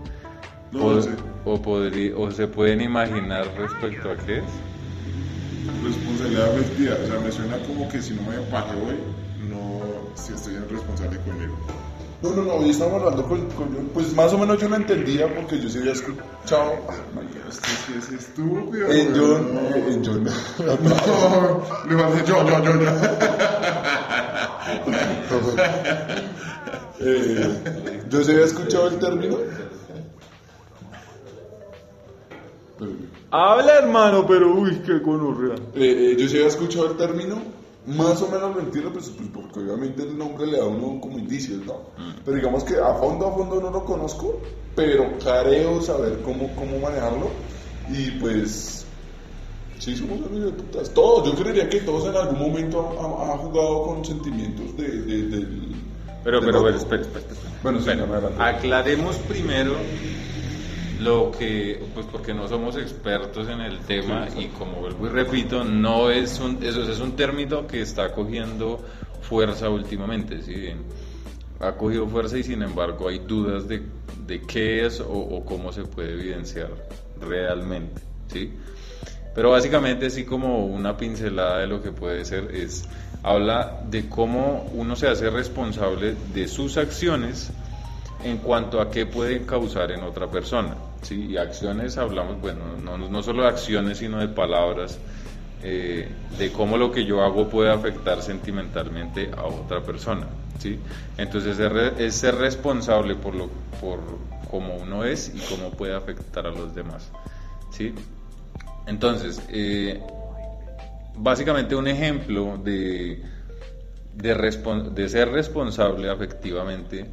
No, 0.71 0.85
o, 0.85 0.93
no 0.93 1.01
sé. 1.01 1.09
o 1.45 1.61
podrí- 1.61 2.13
o 2.15 2.31
se 2.31 2.47
pueden 2.47 2.81
imaginar 2.81 3.45
respecto 3.57 4.09
a 4.11 4.17
qué 4.17 4.37
es? 4.39 4.43
Responsabilidad 5.83 6.51
afectiva. 6.55 6.95
O 7.03 7.07
sea, 7.07 7.19
me 7.19 7.31
suena 7.31 7.57
como 7.59 7.87
que 7.89 8.01
si 8.01 8.13
no 8.13 8.21
me 8.23 8.37
pagué 8.49 8.73
hoy, 8.81 8.97
no 9.49 9.81
si 10.15 10.33
estoy 10.33 10.55
responsable 10.69 11.19
conmigo. 11.19 11.55
No, 12.23 12.29
no, 12.35 12.43
no, 12.43 12.53
hoy 12.53 12.69
estamos 12.69 13.01
hablando 13.01 13.23
con, 13.27 13.45
con- 13.51 13.89
Pues 13.93 14.13
más 14.15 14.31
o 14.33 14.37
menos 14.37 14.59
yo 14.59 14.69
lo 14.69 14.75
entendía 14.75 15.27
porque 15.33 15.59
yo 15.59 15.67
sí 15.69 15.79
había 15.79 15.93
escuchado. 15.93 16.73
Ah, 16.87 16.93
marica, 17.15 17.39
Este 17.49 17.67
sí 17.67 17.93
es 17.97 18.11
estúpido. 18.11 18.87
En 18.91 19.09
güey. 19.11 19.19
John. 19.19 19.53
No. 19.55 19.59
eh, 19.75 19.85
En 19.93 20.05
John. 20.05 20.23
No, 20.23 21.63
le 21.89 21.95
va 21.95 22.07
a 22.07 22.11
decir 22.11 22.25
yo, 22.25 22.47
yo, 22.47 22.63
yo, 22.63 22.73
yo. 22.81 22.91
Eh, 27.03 28.03
yo 28.09 28.23
sí 28.23 28.31
había 28.31 28.45
escuchado 28.45 28.87
el 28.87 28.99
término. 28.99 29.37
Habla 33.31 33.79
hermano, 33.79 34.25
pero 34.27 34.53
uy, 34.53 34.81
qué 34.85 35.01
conurrea. 35.01 35.55
Eh, 35.75 36.11
eh, 36.11 36.15
yo 36.17 36.27
sí 36.27 36.35
había 36.35 36.49
escuchado 36.49 36.91
el 36.91 36.97
término, 36.97 37.41
más 37.85 38.21
o 38.21 38.27
menos 38.27 38.55
lo 38.55 38.61
entiendo, 38.61 38.91
pues, 38.91 39.09
pues, 39.09 39.29
porque 39.29 39.59
obviamente 39.59 40.03
el 40.03 40.17
nombre 40.17 40.45
le 40.47 40.57
da 40.57 40.65
a 40.65 40.67
uno 40.67 40.99
como 40.99 41.17
indicios, 41.17 41.65
¿no? 41.65 41.81
Pero 42.25 42.37
digamos 42.37 42.63
que 42.63 42.75
a 42.75 42.93
fondo, 42.95 43.27
a 43.27 43.31
fondo 43.31 43.61
no 43.61 43.71
lo 43.71 43.85
conozco, 43.85 44.39
pero 44.75 45.17
creo 45.19 45.81
saber 45.81 46.21
cómo, 46.23 46.53
cómo 46.55 46.79
manejarlo. 46.79 47.29
Y 47.89 48.11
pues, 48.19 48.85
sí, 49.79 49.95
somos 49.95 50.25
amigos 50.25 50.51
de 50.57 50.63
putas. 50.63 50.93
Todos, 50.93 51.31
yo 51.31 51.35
creería 51.35 51.69
que 51.69 51.81
todos 51.81 52.05
en 52.07 52.15
algún 52.15 52.39
momento 52.39 52.97
han, 52.99 53.29
han 53.29 53.37
jugado 53.37 53.83
con 53.83 54.05
sentimientos 54.05 54.75
de. 54.77 55.81
Pero, 56.23 56.39
pero, 56.39 56.63
pero, 56.63 56.75
espera, 56.75 57.01
espera, 57.01 57.25
espera. 57.31 57.51
Bueno, 57.63 57.79
sí, 57.79 57.89
aclaremos 58.39 59.15
primero 59.17 59.75
lo 60.99 61.31
que, 61.31 61.83
pues 61.95 62.05
porque 62.05 62.33
no 62.33 62.47
somos 62.47 62.77
expertos 62.77 63.49
en 63.49 63.59
el 63.61 63.79
tema 63.79 64.27
y 64.37 64.47
como 64.47 64.73
vuelvo 64.73 65.07
y 65.07 65.09
repito, 65.09 65.63
no 65.63 66.11
es 66.11 66.39
un, 66.39 66.63
eso 66.63 66.83
es 66.83 66.99
un 66.99 67.15
término 67.15 67.65
que 67.65 67.81
está 67.81 68.13
cogiendo 68.13 68.79
fuerza 69.21 69.69
últimamente, 69.69 70.41
¿sí? 70.43 70.69
ha 71.59 71.73
cogido 71.73 72.07
fuerza 72.07 72.37
y 72.37 72.43
sin 72.43 72.61
embargo 72.61 73.07
hay 73.07 73.19
dudas 73.19 73.67
de, 73.67 73.81
de 74.27 74.41
qué 74.41 74.85
es 74.85 74.99
o, 74.99 75.11
o 75.11 75.45
cómo 75.45 75.71
se 75.71 75.83
puede 75.83 76.13
evidenciar 76.13 76.69
realmente, 77.19 78.01
¿sí? 78.27 78.53
Pero 79.33 79.51
básicamente 79.51 80.07
así 80.07 80.25
como 80.25 80.65
una 80.65 80.97
pincelada 80.97 81.59
de 81.59 81.67
lo 81.67 81.81
que 81.81 81.91
puede 81.91 82.25
ser 82.25 82.53
es 82.53 82.83
habla 83.23 83.81
de 83.89 84.09
cómo 84.09 84.69
uno 84.73 84.95
se 84.95 85.07
hace 85.07 85.29
responsable 85.29 86.15
de 86.33 86.47
sus 86.47 86.77
acciones 86.77 87.51
en 88.23 88.37
cuanto 88.37 88.81
a 88.81 88.89
qué 88.89 89.05
pueden 89.05 89.45
causar 89.45 89.91
en 89.91 90.03
otra 90.03 90.27
persona. 90.29 90.75
¿sí? 91.01 91.27
Y 91.31 91.37
acciones 91.37 91.97
hablamos, 91.97 92.39
bueno, 92.41 92.61
no, 92.83 92.97
no 92.97 93.23
solo 93.23 93.43
de 93.43 93.49
acciones, 93.49 93.99
sino 93.99 94.19
de 94.19 94.27
palabras, 94.27 94.99
eh, 95.63 96.09
de 96.37 96.51
cómo 96.51 96.77
lo 96.77 96.91
que 96.91 97.05
yo 97.05 97.23
hago 97.23 97.47
puede 97.47 97.71
afectar 97.71 98.21
sentimentalmente 98.21 99.31
a 99.35 99.43
otra 99.43 99.81
persona. 99.81 100.27
¿sí? 100.59 100.79
Entonces 101.17 101.57
es, 101.99 102.15
ser 102.15 102.35
responsable 102.35 103.15
por, 103.15 103.35
lo, 103.35 103.49
por 103.79 103.99
cómo 104.49 104.75
uno 104.75 105.03
es 105.03 105.31
y 105.33 105.39
cómo 105.39 105.71
puede 105.71 105.95
afectar 105.95 106.47
a 106.47 106.51
los 106.51 106.73
demás. 106.73 107.09
¿sí? 107.71 107.93
Entonces, 108.87 109.41
eh, 109.49 110.01
básicamente 111.15 111.75
un 111.75 111.87
ejemplo 111.87 112.57
de, 112.63 113.23
de, 114.13 115.09
ser 115.09 115.29
responsable 115.29 116.09
afectivamente 116.09 117.05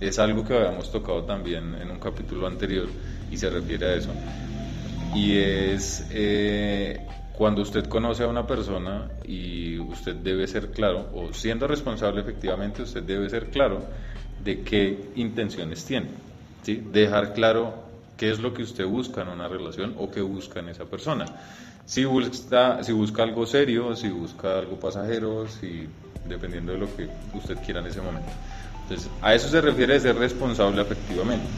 es 0.00 0.18
algo 0.18 0.44
que 0.44 0.56
habíamos 0.56 0.90
tocado 0.90 1.24
también 1.24 1.74
en 1.74 1.90
un 1.90 1.98
capítulo 1.98 2.46
anterior 2.46 2.88
y 3.30 3.36
se 3.36 3.50
refiere 3.50 3.86
a 3.86 3.94
eso. 3.94 4.10
Y 5.14 5.36
es 5.36 6.06
eh, 6.10 7.00
cuando 7.36 7.62
usted 7.62 7.86
conoce 7.86 8.22
a 8.24 8.28
una 8.28 8.46
persona 8.46 9.08
y 9.24 9.78
usted 9.78 10.14
debe 10.16 10.46
ser 10.46 10.70
claro, 10.70 11.08
o 11.14 11.32
siendo 11.32 11.66
responsable 11.66 12.20
efectivamente, 12.20 12.82
usted 12.82 13.02
debe 13.02 13.28
ser 13.28 13.50
claro 13.50 13.82
de 14.42 14.60
qué 14.62 15.10
intenciones 15.16 15.84
tiene. 15.84 16.08
¿sí? 16.62 16.82
Dejar 16.92 17.34
claro 17.34 17.74
qué 18.16 18.30
es 18.30 18.40
lo 18.40 18.52
que 18.52 18.62
usted 18.62 18.86
busca 18.86 19.22
en 19.22 19.28
una 19.28 19.48
relación 19.48 19.94
o 19.98 20.10
qué 20.10 20.20
busca 20.20 20.60
en 20.60 20.68
esa 20.68 20.84
persona. 20.84 21.24
Si 21.90 22.04
busca, 22.04 22.78
algo 23.24 23.46
serio, 23.46 23.96
si 23.96 24.10
busca 24.10 24.56
algo 24.56 24.78
pasajero, 24.78 25.48
si, 25.48 25.88
dependiendo 26.24 26.70
de 26.70 26.78
lo 26.78 26.96
que 26.96 27.08
usted 27.34 27.56
quiera 27.64 27.80
en 27.80 27.88
ese 27.88 28.00
momento. 28.00 28.30
Entonces, 28.84 29.10
a 29.20 29.34
eso 29.34 29.48
se 29.48 29.60
refiere 29.60 29.98
ser 29.98 30.14
responsable 30.14 30.82
efectivamente. 30.82 31.48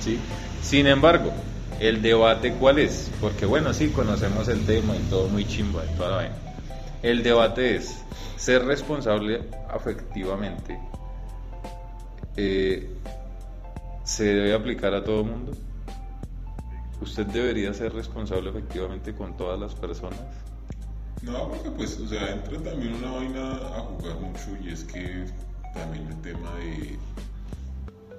¿sí? 0.00 0.18
Sin 0.60 0.88
embargo, 0.88 1.32
el 1.78 2.02
debate 2.02 2.54
cuál 2.54 2.80
es, 2.80 3.12
porque 3.20 3.46
bueno, 3.46 3.72
sí, 3.72 3.90
conocemos 3.90 4.48
el 4.48 4.66
tema 4.66 4.96
y 4.96 5.08
todo 5.08 5.28
muy 5.28 5.46
chimba 5.46 5.84
y 5.84 5.96
toda 5.96 6.10
la 6.10 6.16
vaina. 6.16 6.36
El 7.04 7.22
debate 7.22 7.76
es 7.76 8.04
ser 8.36 8.64
responsable 8.64 9.42
afectivamente. 9.68 10.80
Eh, 12.36 12.90
¿Se 14.02 14.24
debe 14.24 14.52
aplicar 14.52 14.92
a 14.94 15.04
todo 15.04 15.20
el 15.20 15.26
mundo? 15.26 15.52
¿Usted 17.00 17.26
debería 17.26 17.72
ser 17.72 17.94
responsable 17.94 18.50
efectivamente 18.50 19.14
con 19.14 19.36
todas 19.36 19.58
las 19.58 19.74
personas? 19.74 20.20
No, 21.22 21.48
porque 21.48 21.70
pues, 21.70 21.98
o 21.98 22.06
sea, 22.06 22.30
entra 22.30 22.58
también 22.62 22.94
una 22.94 23.12
vaina 23.12 23.52
a 23.52 23.80
jugar 23.80 24.16
mucho 24.20 24.56
y 24.62 24.70
es 24.70 24.84
que 24.84 25.26
también 25.74 26.06
el 26.08 26.20
tema 26.20 26.54
de 26.56 26.98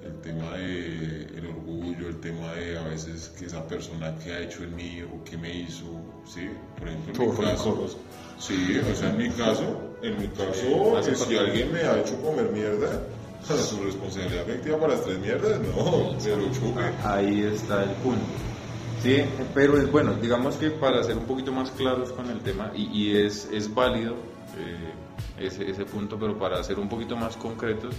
el 0.06 0.20
tema 0.20 0.56
de 0.56 1.26
el 1.36 1.46
orgullo, 1.46 2.08
el 2.08 2.20
tema 2.20 2.52
de 2.54 2.78
a 2.78 2.82
veces 2.82 3.28
que 3.38 3.46
esa 3.46 3.66
persona 3.66 4.16
que 4.18 4.32
ha 4.32 4.40
hecho 4.40 4.64
en 4.64 4.74
mí 4.74 5.02
o 5.02 5.22
que 5.24 5.36
me 5.36 5.54
hizo, 5.54 5.84
sí, 6.24 6.48
por 6.78 6.88
ejemplo 6.88 7.24
en 7.24 7.30
mi 7.30 7.36
caso, 7.36 7.86
sí, 8.38 8.80
o 8.90 8.94
sea 8.96 9.10
en 9.10 9.18
mi 9.18 9.30
caso, 9.30 9.94
en 10.02 10.20
mi 10.20 10.28
caso, 10.28 11.02
si 11.24 11.36
alguien 11.36 11.72
me 11.72 11.80
ha 11.80 12.00
hecho 12.00 12.20
comer 12.20 12.50
mierda, 12.50 13.00
su 13.42 13.82
responsabilidad 13.82 14.48
efectiva 14.48 14.78
para 14.78 14.94
las 14.94 15.04
tres 15.04 15.18
mierdas, 15.20 15.60
no, 15.60 16.16
pero 16.22 16.52
chupe. 16.52 16.80
Ahí 17.04 17.42
está 17.42 17.84
el 17.84 17.90
punto. 17.96 18.51
Sí, 19.02 19.24
pero 19.52 19.76
es 19.78 19.90
bueno, 19.90 20.14
digamos 20.14 20.54
que 20.56 20.70
para 20.70 21.02
ser 21.02 21.16
un 21.16 21.24
poquito 21.24 21.50
más 21.50 21.70
claros 21.72 22.12
con 22.12 22.30
el 22.30 22.38
tema, 22.40 22.70
y, 22.74 22.84
y 22.86 23.16
es, 23.16 23.48
es 23.52 23.72
válido 23.74 24.14
eh, 24.58 25.44
ese, 25.46 25.68
ese 25.68 25.84
punto, 25.84 26.16
pero 26.18 26.38
para 26.38 26.62
ser 26.62 26.78
un 26.78 26.88
poquito 26.88 27.16
más 27.16 27.36
concretos, 27.36 27.94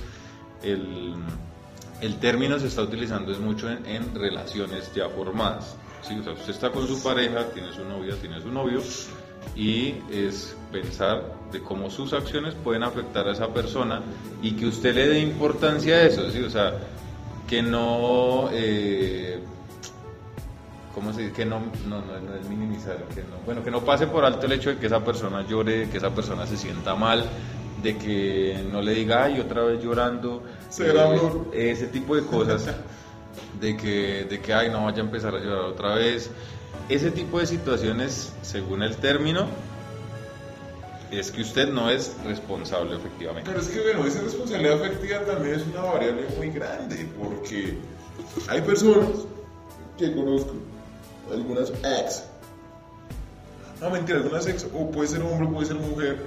el, 0.64 1.14
el 2.00 2.16
término 2.20 2.58
se 2.58 2.68
está 2.68 2.84
utilizando 2.84 3.32
es 3.32 3.40
mucho 3.40 3.70
en, 3.70 4.16
relaciones 4.16 4.94
ya 4.94 5.10
formadas. 5.10 5.76
¿sí? 6.08 6.18
O 6.20 6.24
sea, 6.24 6.34
usted 6.34 6.52
está 6.52 6.72
con 6.72 6.88
su 6.88 7.02
pareja, 7.04 7.48
tiene 7.54 7.74
su 7.74 7.84
novia, 7.84 8.16
tiene 8.22 8.42
su 8.42 8.50
novio, 8.50 8.82
y 9.56 9.96
es 10.10 10.56
pensar 10.72 11.22
de 11.52 11.62
cómo 11.62 11.90
sus 11.90 12.14
acciones 12.14 12.56
pueden 12.56 12.84
afectar 12.84 13.28
a 13.28 13.34
esa 13.34 13.54
persona 13.54 14.02
y 14.42 14.54
que 14.54 14.68
usted 14.68 14.96
le 14.96 15.08
dé 15.08 15.20
importancia 15.20 15.96
a 15.96 16.04
eso, 16.04 16.30
¿sí? 16.32 16.42
O 16.42 16.50
sea, 16.50 16.74
que 17.48 17.62
no... 17.62 18.50
Eh, 18.54 19.40
¿cómo 20.94 21.14
se 21.14 21.22
dice? 21.22 21.34
Que 21.34 21.46
no, 21.46 21.60
no, 21.88 22.02
no, 22.02 22.20
no 22.20 22.36
es 22.36 22.48
minimizar, 22.48 22.98
que 23.14 23.22
no, 23.22 23.38
bueno, 23.46 23.64
que 23.64 23.72
no 23.72 23.82
pase 23.82 24.08
por 24.08 24.24
alto 24.24 24.46
el 24.46 24.54
hecho 24.54 24.70
de 24.70 24.78
que 24.78 24.86
esa 24.88 25.04
persona 25.04 25.46
llore, 25.48 25.90
que 25.90 25.98
esa 25.98 26.12
persona 26.12 26.46
se 26.46 26.58
sienta 26.58 26.96
mal, 26.96 27.26
de 27.82 27.98
que 27.98 28.66
no 28.72 28.82
le 28.82 28.94
diga, 28.94 29.26
ay, 29.26 29.40
otra 29.40 29.64
vez 29.64 29.84
llorando, 29.84 30.44
eh, 30.80 31.72
ese 31.72 31.88
tipo 31.88 32.16
de 32.16 32.24
cosas, 32.24 32.68
de 33.60 33.76
que, 33.76 34.26
de 34.30 34.40
que, 34.40 34.54
ay, 34.54 34.70
no 34.70 34.86
vaya 34.86 35.02
a 35.02 35.06
empezar 35.06 35.36
a 35.36 35.40
llorar 35.40 35.66
otra 35.66 35.96
vez. 35.96 36.30
Ese 36.90 37.12
tipo 37.12 37.40
de 37.40 37.48
situaciones, 37.48 38.34
según 38.42 38.84
el 38.84 38.96
término, 38.98 39.48
es 41.12 41.32
que 41.32 41.42
usted 41.42 41.70
no 41.70 41.90
es 41.90 42.16
responsable 42.26 42.96
efectivamente. 42.96 43.50
Pero 43.50 43.62
es 43.62 43.70
que, 43.70 43.82
bueno, 43.82 44.06
esa 44.06 44.22
responsabilidad 44.22 44.82
afectiva 44.82 45.20
también 45.20 45.56
es 45.56 45.68
una 45.68 45.82
variable 45.82 46.26
muy 46.38 46.50
grande, 46.50 47.08
porque 47.18 47.78
hay 48.48 48.62
personas 48.62 49.10
que 49.98 50.14
conozco 50.14 50.54
algunas 51.32 51.70
ex. 51.70 52.24
No, 53.82 53.90
mentira, 53.90 54.20
algunas 54.20 54.48
ex, 54.48 54.66
o 54.74 54.90
puede 54.92 55.10
ser 55.10 55.22
hombre, 55.22 55.48
puede 55.48 55.68
ser 55.68 55.76
mujer, 55.78 56.18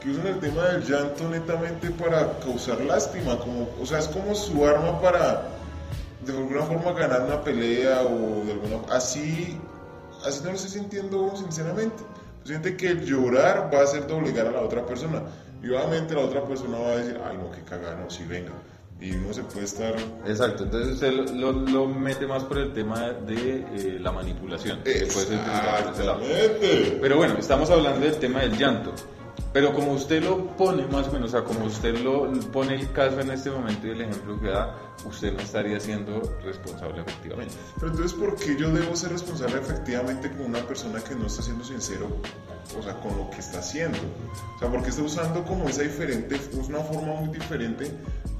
que 0.00 0.10
usan 0.10 0.26
el 0.28 0.40
tema 0.40 0.64
del 0.64 0.84
llanto 0.84 1.28
netamente 1.28 1.90
para 1.90 2.38
causar 2.40 2.80
lástima, 2.80 3.38
como, 3.38 3.68
o 3.80 3.86
sea, 3.86 3.98
es 3.98 4.08
como 4.08 4.34
su 4.34 4.64
arma 4.66 5.00
para 5.00 5.48
de 6.24 6.36
alguna 6.36 6.62
forma 6.62 6.92
ganar 6.92 7.22
una 7.22 7.42
pelea 7.42 8.02
o 8.02 8.44
de 8.44 8.52
alguna 8.52 8.94
así, 8.94 9.58
así 10.24 10.40
no 10.42 10.50
lo 10.50 10.56
estoy 10.56 10.70
sintiendo 10.70 11.34
sinceramente. 11.36 12.02
Siente 12.44 12.76
que 12.76 12.94
llorar 12.94 13.70
va 13.72 13.82
a 13.82 13.86
ser 13.86 14.06
doblegar 14.06 14.46
a 14.46 14.50
la 14.52 14.60
otra 14.60 14.84
persona. 14.86 15.22
Y 15.62 15.68
obviamente 15.68 16.14
la 16.14 16.22
otra 16.22 16.44
persona 16.44 16.78
va 16.78 16.92
a 16.92 16.96
decir, 16.96 17.20
ay 17.24 17.36
no, 17.36 17.50
qué 17.50 17.62
cagada, 17.62 17.96
no, 17.96 18.10
sí, 18.10 18.24
venga 18.24 18.52
y 19.00 19.12
uno 19.12 19.32
se 19.32 19.42
puede 19.44 19.64
estar... 19.64 19.94
Exacto, 20.26 20.64
entonces 20.64 20.94
usted 20.94 21.12
lo, 21.34 21.52
lo 21.52 21.86
mete 21.86 22.26
más 22.26 22.44
por 22.44 22.58
el 22.58 22.72
tema 22.72 23.10
de 23.10 23.64
eh, 23.74 23.98
la 24.00 24.12
manipulación. 24.12 24.80
Exactamente. 24.84 26.98
Pero 27.00 27.16
bueno, 27.16 27.36
estamos 27.38 27.70
hablando 27.70 28.04
del 28.04 28.16
tema 28.16 28.40
del 28.40 28.58
llanto. 28.58 28.92
Pero 29.52 29.74
como 29.74 29.92
usted 29.92 30.22
lo 30.22 30.46
pone 30.56 30.86
más 30.86 31.08
o 31.08 31.12
menos, 31.12 31.30
o 31.30 31.32
sea, 31.32 31.44
como 31.44 31.66
usted 31.66 31.98
lo 31.98 32.30
pone 32.52 32.74
el 32.74 32.92
caso 32.92 33.20
en 33.20 33.30
este 33.30 33.50
momento 33.50 33.86
y 33.86 33.90
el 33.90 34.00
ejemplo 34.02 34.40
que 34.40 34.48
da, 34.48 34.76
usted 35.04 35.32
no 35.32 35.40
estaría 35.40 35.80
siendo 35.80 36.22
responsable 36.44 37.02
efectivamente. 37.02 37.54
Pero 37.76 37.90
entonces, 37.90 38.16
¿por 38.16 38.36
qué 38.36 38.56
yo 38.56 38.70
debo 38.70 38.94
ser 38.94 39.10
responsable 39.10 39.58
efectivamente 39.58 40.30
con 40.30 40.46
una 40.46 40.60
persona 40.60 41.00
que 41.02 41.14
no 41.16 41.26
está 41.26 41.42
siendo 41.42 41.64
sincero, 41.64 42.06
o 42.78 42.82
sea, 42.82 43.00
con 43.00 43.16
lo 43.16 43.28
que 43.30 43.38
está 43.38 43.58
haciendo? 43.58 43.98
O 44.56 44.58
sea, 44.58 44.70
porque 44.70 44.90
está 44.90 45.02
usando 45.02 45.42
como 45.44 45.68
esa 45.68 45.82
diferente, 45.82 46.40
una 46.68 46.80
forma 46.80 47.14
muy 47.14 47.30
diferente 47.30 47.90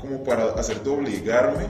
como 0.00 0.22
para 0.22 0.52
hacer 0.52 0.82
de 0.82 0.90
obligarme 0.90 1.66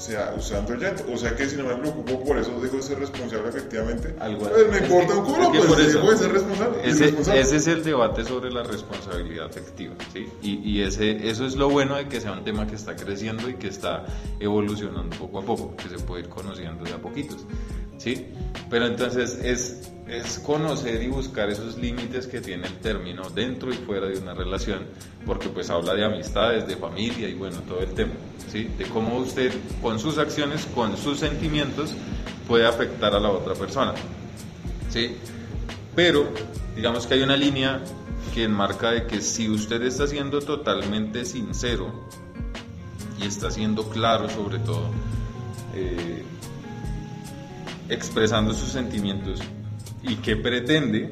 sea, 0.00 0.34
usando 0.36 0.74
el 0.74 0.80
llanto. 0.80 1.04
O 1.12 1.16
sea 1.16 1.34
que 1.34 1.48
si 1.48 1.56
no 1.56 1.64
me 1.64 1.74
preocupo 1.76 2.24
por 2.24 2.38
eso, 2.38 2.58
de 2.60 2.82
ser 2.82 2.98
responsable 2.98 3.48
efectivamente. 3.48 4.14
Algo 4.20 4.48
pues 4.48 4.70
me 4.70 4.78
importa 4.78 5.16
un 5.16 5.24
culo, 5.24 5.50
pues 5.50 5.92
dejo 5.92 6.10
de 6.10 6.16
ser 6.16 6.32
responsable. 6.32 6.78
Ese, 6.84 7.08
ese, 7.08 7.56
es 7.56 7.66
el 7.66 7.84
debate 7.84 8.24
sobre 8.24 8.50
la 8.50 8.62
responsabilidad 8.62 9.46
afectiva, 9.46 9.94
¿sí? 10.12 10.28
Y, 10.42 10.70
y, 10.70 10.82
ese, 10.82 11.28
eso 11.28 11.46
es 11.46 11.56
lo 11.56 11.68
bueno 11.68 11.96
de 11.96 12.08
que 12.08 12.20
sea 12.20 12.32
un 12.32 12.44
tema 12.44 12.66
que 12.66 12.76
está 12.76 12.94
creciendo 12.96 13.48
y 13.48 13.54
que 13.54 13.68
está 13.68 14.04
evolucionando 14.38 15.16
poco 15.16 15.40
a 15.40 15.42
poco, 15.42 15.76
que 15.76 15.88
se 15.88 15.98
puede 15.98 16.24
ir 16.24 16.28
conociendo 16.28 16.84
de 16.84 16.92
a 16.92 16.98
poquitos, 16.98 17.44
¿sí? 17.98 18.26
Pero 18.70 18.86
entonces 18.86 19.38
es, 19.42 19.90
es 20.08 20.38
conocer 20.38 21.02
y 21.02 21.08
buscar 21.08 21.50
esos 21.50 21.76
límites 21.76 22.26
que 22.26 22.40
tiene 22.40 22.66
el 22.66 22.78
término 22.78 23.28
dentro 23.30 23.70
y 23.70 23.76
fuera 23.76 24.06
de 24.06 24.18
una 24.18 24.34
relación, 24.34 24.86
porque 25.26 25.48
pues 25.48 25.68
habla 25.70 25.94
de 25.94 26.04
amistades, 26.04 26.66
de 26.66 26.76
familia 26.76 27.28
y 27.28 27.34
bueno, 27.34 27.58
todo 27.68 27.80
el 27.80 27.92
tema, 27.92 28.14
¿sí? 28.50 28.70
De 28.78 28.86
cómo 28.86 29.18
usted 29.18 29.52
con 29.82 29.98
sus 29.98 30.18
acciones, 30.18 30.66
con 30.74 30.96
sus 30.96 31.18
sentimientos, 31.18 31.92
puede 32.46 32.66
afectar 32.66 33.14
a 33.14 33.20
la 33.20 33.28
otra 33.30 33.54
persona. 33.54 33.92
¿sí? 34.88 35.16
Pero 35.94 36.28
digamos 36.74 37.06
que 37.06 37.14
hay 37.14 37.22
una 37.22 37.36
línea 37.36 37.80
que 38.34 38.44
enmarca 38.44 38.90
de 38.90 39.06
que 39.06 39.20
si 39.20 39.48
usted 39.48 39.82
está 39.82 40.06
siendo 40.06 40.40
totalmente 40.40 41.24
sincero 41.24 41.92
y 43.20 43.26
está 43.26 43.50
siendo 43.50 43.88
claro 43.90 44.28
sobre 44.28 44.58
todo, 44.58 44.90
eh, 45.74 46.24
expresando 47.88 48.52
sus 48.52 48.70
sentimientos 48.70 49.40
y 50.02 50.16
que 50.16 50.36
pretende, 50.36 51.10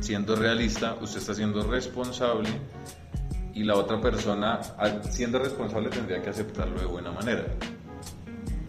siendo 0.00 0.36
realista, 0.36 0.96
usted 1.00 1.18
está 1.18 1.34
siendo 1.34 1.62
responsable 1.62 2.48
y 3.54 3.64
la 3.64 3.74
otra 3.76 4.00
persona, 4.00 4.60
siendo 5.10 5.38
responsable, 5.38 5.90
tendría 5.90 6.22
que 6.22 6.30
aceptarlo 6.30 6.80
de 6.80 6.86
buena 6.86 7.10
manera. 7.10 7.44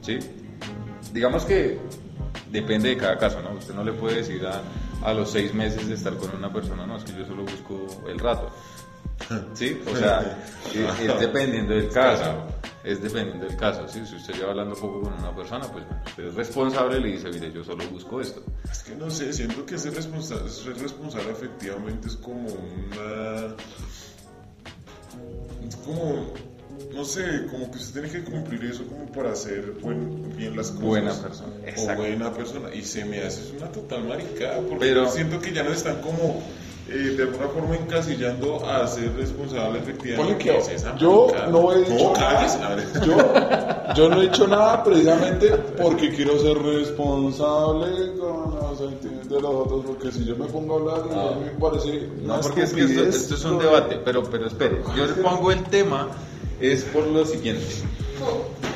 ¿Sí? 0.02 0.18
Digamos 1.14 1.46
que 1.46 1.80
depende 2.52 2.90
de 2.90 2.98
cada 2.98 3.18
caso, 3.18 3.42
¿no? 3.42 3.52
Usted 3.54 3.74
no 3.74 3.84
le 3.84 3.94
puede 3.94 4.18
decir 4.18 4.46
a, 4.46 4.62
a 5.04 5.14
los 5.14 5.32
seis 5.32 5.54
meses 5.54 5.88
de 5.88 5.96
estar 5.96 6.16
con 6.18 6.36
una 6.36 6.52
persona, 6.52 6.86
no, 6.86 6.98
es 6.98 7.04
que 7.04 7.18
yo 7.18 7.26
solo 7.26 7.44
busco 7.44 8.04
el 8.08 8.20
rato. 8.20 8.50
¿Sí? 9.54 9.80
O 9.90 9.96
sea, 9.96 10.38
es, 10.74 11.20
dependiendo 11.20 11.74
del 11.74 11.90
caso. 11.90 12.46
Es 12.84 13.02
dependiendo 13.02 13.46
del 13.46 13.58
caso. 13.58 13.88
¿sí? 13.88 14.06
Si 14.06 14.16
usted 14.16 14.34
lleva 14.36 14.52
hablando 14.52 14.76
poco 14.76 15.02
con 15.02 15.14
una 15.14 15.36
persona, 15.36 15.68
pues 15.72 15.86
usted 16.08 16.26
es 16.26 16.34
responsable 16.36 16.98
y 16.98 17.02
le 17.02 17.08
dice, 17.14 17.30
mire, 17.30 17.52
yo 17.52 17.64
solo 17.64 17.88
busco 17.90 18.20
esto. 18.22 18.44
Es 18.72 18.84
que 18.84 18.96
no 18.96 19.10
sé, 19.10 19.32
siento 19.34 19.66
que 19.66 19.78
ser 19.78 19.94
responsable, 19.94 20.50
ser 20.50 20.78
responsable 20.78 21.32
efectivamente 21.32 22.08
es 22.08 22.16
como 22.16 22.48
una 22.48 23.56
es 25.68 25.76
como, 25.78 26.34
no 26.94 27.06
sé, 27.06 27.48
como 27.50 27.70
que 27.72 27.78
usted 27.78 28.02
tiene 28.02 28.10
que 28.10 28.30
cumplir 28.30 28.66
eso 28.66 28.86
como 28.86 29.06
para 29.12 29.32
hacer 29.32 29.72
buen, 29.82 30.36
bien 30.36 30.56
las 30.56 30.72
cosas. 30.72 30.86
Buena 30.86 31.14
persona. 31.14 31.54
O 31.78 31.96
buena 31.96 32.34
persona. 32.34 32.74
Y 32.74 32.84
se 32.84 33.06
me 33.06 33.22
hace 33.22 33.56
una 33.58 33.72
total 33.72 34.06
maricada, 34.06 34.58
porque 34.62 34.78
Pero, 34.80 35.10
siento 35.10 35.40
que 35.40 35.54
ya 35.54 35.64
no 35.64 35.72
están 35.72 36.02
como 36.02 36.44
eh, 36.94 37.16
de 37.16 37.24
alguna 37.24 37.48
forma 37.48 37.76
encasillando 37.76 38.66
a 38.66 38.86
ser 38.88 39.14
responsable 39.16 39.80
efectivamente. 39.80 40.38
que 40.38 40.50
¿Qué 40.52 40.58
es 40.58 40.68
esa 40.70 40.96
yo 40.98 41.28
no 41.50 41.72
he 41.72 41.80
dicho 41.80 41.98
¿Cómo 41.98 42.14
calles? 42.14 42.58
nada. 42.60 42.78
Yo, 43.06 43.94
yo 43.96 44.10
no 44.10 44.22
he 44.22 44.26
hecho 44.26 44.48
nada 44.48 44.84
precisamente 44.84 45.50
porque 45.82 46.10
quiero 46.14 46.38
ser 46.40 46.58
responsable 46.58 48.18
con 48.18 48.56
los 48.56 48.80
de 49.30 49.42
los 49.42 49.46
otros, 49.54 49.86
porque 49.86 50.12
si 50.12 50.26
yo 50.26 50.36
me 50.36 50.46
pongo 50.46 50.74
a 50.76 50.80
hablar, 50.98 51.18
a 51.18 51.36
mí 51.40 51.46
me 51.46 51.52
parece 51.60 52.10
una 52.24 52.36
No, 52.36 52.42
porque 52.42 52.64
es 52.64 52.74
que 52.74 52.82
esto, 52.84 53.04
esto 53.04 53.36
es 53.36 53.46
un 53.46 53.60
debate, 53.60 54.00
pero, 54.04 54.24
pero 54.24 54.48
espere, 54.48 54.82
yo 54.96 55.06
le 55.08 55.14
pongo 55.14 55.52
el 55.52 55.64
tema 55.64 56.08
es 56.60 56.84
por 56.84 57.06
lo 57.08 57.26
siguiente, 57.26 57.66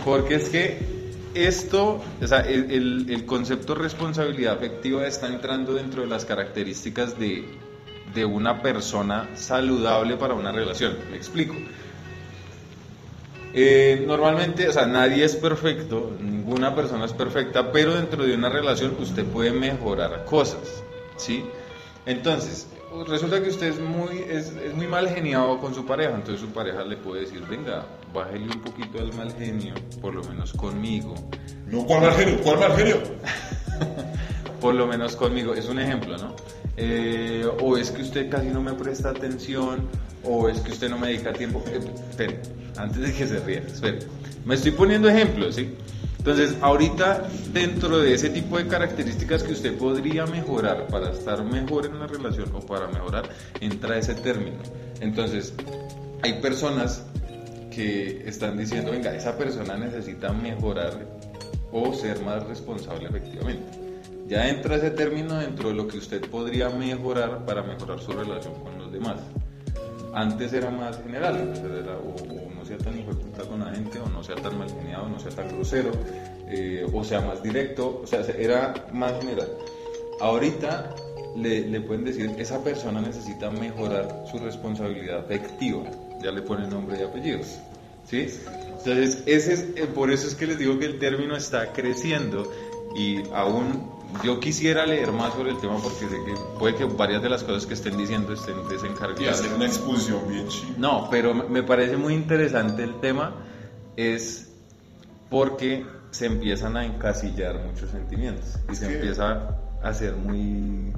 porque 0.06 0.36
es 0.36 0.50
que 0.50 0.96
esto, 1.34 2.00
o 2.22 2.28
sea, 2.28 2.40
el, 2.42 2.72
el- 2.72 3.06
el 3.10 3.26
concepto 3.26 3.76
responsabilidad 3.76 4.54
afectiva 4.54 5.06
está 5.06 5.28
entrando 5.28 5.74
dentro 5.74 6.02
de 6.04 6.08
las 6.08 6.24
características 6.26 7.20
de, 7.20 7.44
de 8.16 8.26
una 8.26 8.62
persona 8.62 9.30
saludable 9.36 10.18
para 10.18 10.34
una 10.34 10.52
relación, 10.52 10.98
me 11.12 11.18
explico. 11.18 11.54
Eh, 13.54 14.04
normalmente, 14.06 14.68
o 14.68 14.74
sea, 14.74 14.86
nadie 14.86 15.24
es 15.24 15.36
perfecto, 15.36 16.12
ninguna 16.20 16.76
persona 16.76 17.06
es 17.06 17.14
perfecta, 17.14 17.72
pero 17.72 17.94
dentro 17.94 18.26
de 18.26 18.34
una 18.34 18.50
relación 18.50 18.96
usted 19.00 19.24
puede 19.26 19.52
mejorar 19.52 20.26
cosas, 20.26 20.84
¿sí? 21.16 21.46
Entonces, 22.06 22.68
resulta 23.08 23.42
que 23.42 23.50
usted 23.50 23.68
es 23.68 23.80
muy, 23.80 24.20
es, 24.30 24.48
es 24.48 24.74
muy 24.74 24.88
mal 24.88 25.08
geniado 25.08 25.58
con 25.60 25.74
su 25.74 25.86
pareja, 25.86 26.16
entonces 26.16 26.42
su 26.42 26.48
pareja 26.48 26.84
le 26.84 26.98
puede 26.98 27.22
decir, 27.22 27.44
venga, 27.50 27.86
bájele 28.14 28.46
un 28.46 28.62
poquito 28.62 29.00
al 29.00 29.14
mal 29.14 29.34
genio, 29.34 29.74
por 30.02 30.14
lo 30.16 30.24
menos 30.24 30.54
conmigo, 30.54 31.16
No, 31.68 31.86
¿cuál 31.86 32.02
mal 32.02 32.14
genio? 32.14 32.40
¿Cuál 32.44 32.60
mal 32.60 32.76
genio? 32.76 32.98
por 34.62 34.76
lo 34.76 34.88
menos 34.88 35.16
conmigo, 35.16 35.54
es 35.54 35.68
un 35.70 35.80
ejemplo, 35.80 36.18
¿no? 36.18 36.36
Eh, 36.78 37.48
o 37.62 37.78
es 37.78 37.92
que 37.92 38.02
usted 38.02 38.30
casi 38.30 38.48
no 38.48 38.62
me 38.62 38.74
presta 38.74 39.10
atención, 39.10 39.88
o 40.24 40.50
es 40.50 40.60
que 40.60 40.72
usted 40.72 40.90
no 40.90 40.98
me 40.98 41.08
dedica 41.08 41.34
tiempo. 41.34 41.64
Eh, 41.68 41.80
espere, 42.10 42.40
antes 42.78 43.02
de 43.02 43.14
que 43.14 43.28
se 43.28 43.40
ría. 43.40 43.64
Me 44.46 44.56
estoy 44.56 44.72
poniendo 44.72 45.10
ejemplos, 45.10 45.56
¿sí? 45.56 45.74
Entonces, 46.18 46.56
ahorita, 46.60 47.30
dentro 47.54 48.00
de 48.00 48.16
ese 48.16 48.32
tipo 48.32 48.58
de 48.58 48.68
características 48.68 49.44
que 49.44 49.54
usted 49.54 49.78
podría 49.78 50.26
mejorar 50.26 50.88
para 50.88 51.12
estar 51.12 51.44
mejor 51.44 51.86
en 51.86 52.00
la 52.00 52.08
relación 52.08 52.50
o 52.54 52.60
para 52.62 52.88
mejorar, 52.88 53.30
entra 53.62 53.98
ese 53.98 54.16
término. 54.16 54.58
Entonces, 55.02 55.54
hay 56.24 56.42
personas 56.42 57.06
que 57.70 58.28
están 58.28 58.58
diciendo, 58.58 58.92
venga, 58.92 59.14
esa 59.16 59.38
persona 59.38 59.78
necesita 59.78 60.34
mejorar 60.34 61.06
o 61.72 61.94
ser 61.94 62.20
más 62.24 62.44
responsable 62.48 63.08
efectivamente. 63.08 63.85
Ya 64.28 64.50
entra 64.50 64.76
ese 64.76 64.92
término 64.92 65.36
dentro 65.36 65.70
de 65.70 65.76
lo 65.76 65.88
que 65.88 65.98
usted 65.98 66.22
podría 66.30 66.70
mejorar 66.70 67.46
para 67.46 67.62
mejorar 67.62 68.00
su 68.00 68.12
relación 68.12 68.56
con 68.56 68.78
los 68.80 68.92
demás. 68.92 69.20
Antes 70.14 70.54
era 70.54 70.72
más 70.72 71.02
general, 71.04 71.54
o, 72.04 72.24
o 72.24 72.54
no 72.54 72.66
sea 72.66 72.78
tan 72.78 72.98
hijo 72.98 73.12
con 73.44 73.60
la 73.60 73.72
gente, 73.72 74.00
o 74.00 74.08
no 74.10 74.24
sea 74.24 74.36
tan 74.36 74.58
mal 74.58 74.70
geniado, 74.70 75.08
no 75.10 75.20
sea 75.20 75.32
tan 75.32 75.50
grosero, 75.50 75.92
eh, 76.48 76.86
o 76.92 77.04
sea 77.04 77.22
más 77.22 77.44
directo, 77.44 78.02
o 78.04 78.08
sea, 78.08 78.22
era 78.22 78.74
más 78.94 79.20
general. 79.20 79.50
Ahorita 80.22 80.96
le, 81.36 81.68
le 81.68 81.82
pueden 81.82 82.06
decir, 82.06 82.34
esa 82.38 82.64
persona 82.64 83.02
necesita 83.02 83.52
mejorar 83.52 84.24
su 84.32 84.40
responsabilidad 84.40 85.20
afectiva, 85.20 85.84
ya 86.24 86.32
le 86.32 86.42
ponen 86.42 86.70
nombre 86.70 86.98
y 87.00 87.04
apellidos, 87.04 87.60
¿sí? 88.06 88.28
Entonces, 88.78 89.24
ese 89.26 89.54
es, 89.54 89.66
eh, 89.76 89.88
por 89.94 90.12
eso 90.12 90.28
es 90.28 90.36
que 90.36 90.48
les 90.48 90.58
digo 90.58 90.80
que 90.80 90.86
el 90.86 91.00
término 91.00 91.36
está 91.36 91.74
creciendo 91.74 92.50
y 92.96 93.22
aún 93.34 93.95
yo 94.24 94.40
quisiera 94.40 94.86
leer 94.86 95.12
más 95.12 95.34
sobre 95.34 95.52
el 95.52 95.58
tema 95.60 95.78
porque 95.82 96.08
sé 96.08 96.24
que 96.26 96.34
puede 96.60 96.76
que 96.76 96.86
varias 96.86 97.22
de 97.22 97.30
las 97.30 97.44
cosas 97.44 97.66
que 97.66 97.74
estén 97.74 97.98
diciendo 97.98 98.34
estén 98.34 98.56
Y 98.66 98.74
desencargadas. 98.74 99.40
hacer 99.40 99.54
una 99.54 99.66
exposición 99.66 100.28
bien 100.28 100.48
chida. 100.48 100.74
No, 100.78 101.08
pero 101.10 101.34
me 101.34 101.64
parece 101.64 101.98
muy 101.98 102.14
interesante 102.14 102.84
el 102.84 103.00
tema, 103.00 103.34
es 103.96 104.50
porque 105.30 105.86
se 106.12 106.28
empiezan 106.28 106.78
a 106.78 106.86
encasillar 106.86 107.60
muchos 107.66 107.90
sentimientos 107.92 108.58
y 108.72 108.76
se 108.76 108.94
empieza 108.94 109.58
a 109.84 109.94
ser 109.94 110.16
muy 110.16 110.94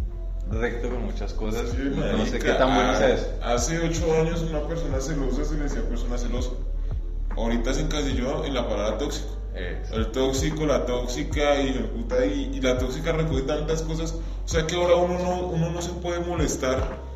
recto 0.51 0.89
con 0.89 1.05
muchas 1.05 1.33
cosas. 1.33 1.69
Sí, 1.71 1.77
y 1.81 2.17
no 2.17 2.25
sé 2.25 2.39
qué 2.39 2.53
tan 2.53 2.73
bueno 2.75 2.91
ah, 2.91 2.95
sea 2.95 3.09
eso. 3.15 3.27
Hace 3.43 3.79
ocho 3.79 4.13
años 4.13 4.41
una 4.41 4.61
persona 4.67 4.99
celosa 4.99 5.43
se 5.43 5.55
le 5.55 5.63
decía 5.63 5.81
persona 5.87 6.17
celosa. 6.17 6.51
Ahorita 7.35 7.73
se 7.73 7.81
encasilló 7.81 8.45
en 8.45 8.53
la 8.53 8.67
palabra 8.67 8.97
tóxico. 8.97 9.36
El 9.57 10.11
tóxico, 10.11 10.65
la 10.65 10.85
tóxica 10.85 11.59
y, 11.59 12.51
y 12.53 12.61
la 12.61 12.77
tóxica 12.77 13.11
recoge 13.11 13.41
tantas 13.43 13.81
cosas. 13.81 14.15
O 14.45 14.47
sea 14.47 14.67
que 14.67 14.75
ahora 14.75 14.95
uno 14.95 15.17
no, 15.19 15.47
uno 15.47 15.71
no 15.71 15.81
se 15.81 15.93
puede 15.93 16.19
molestar 16.19 17.06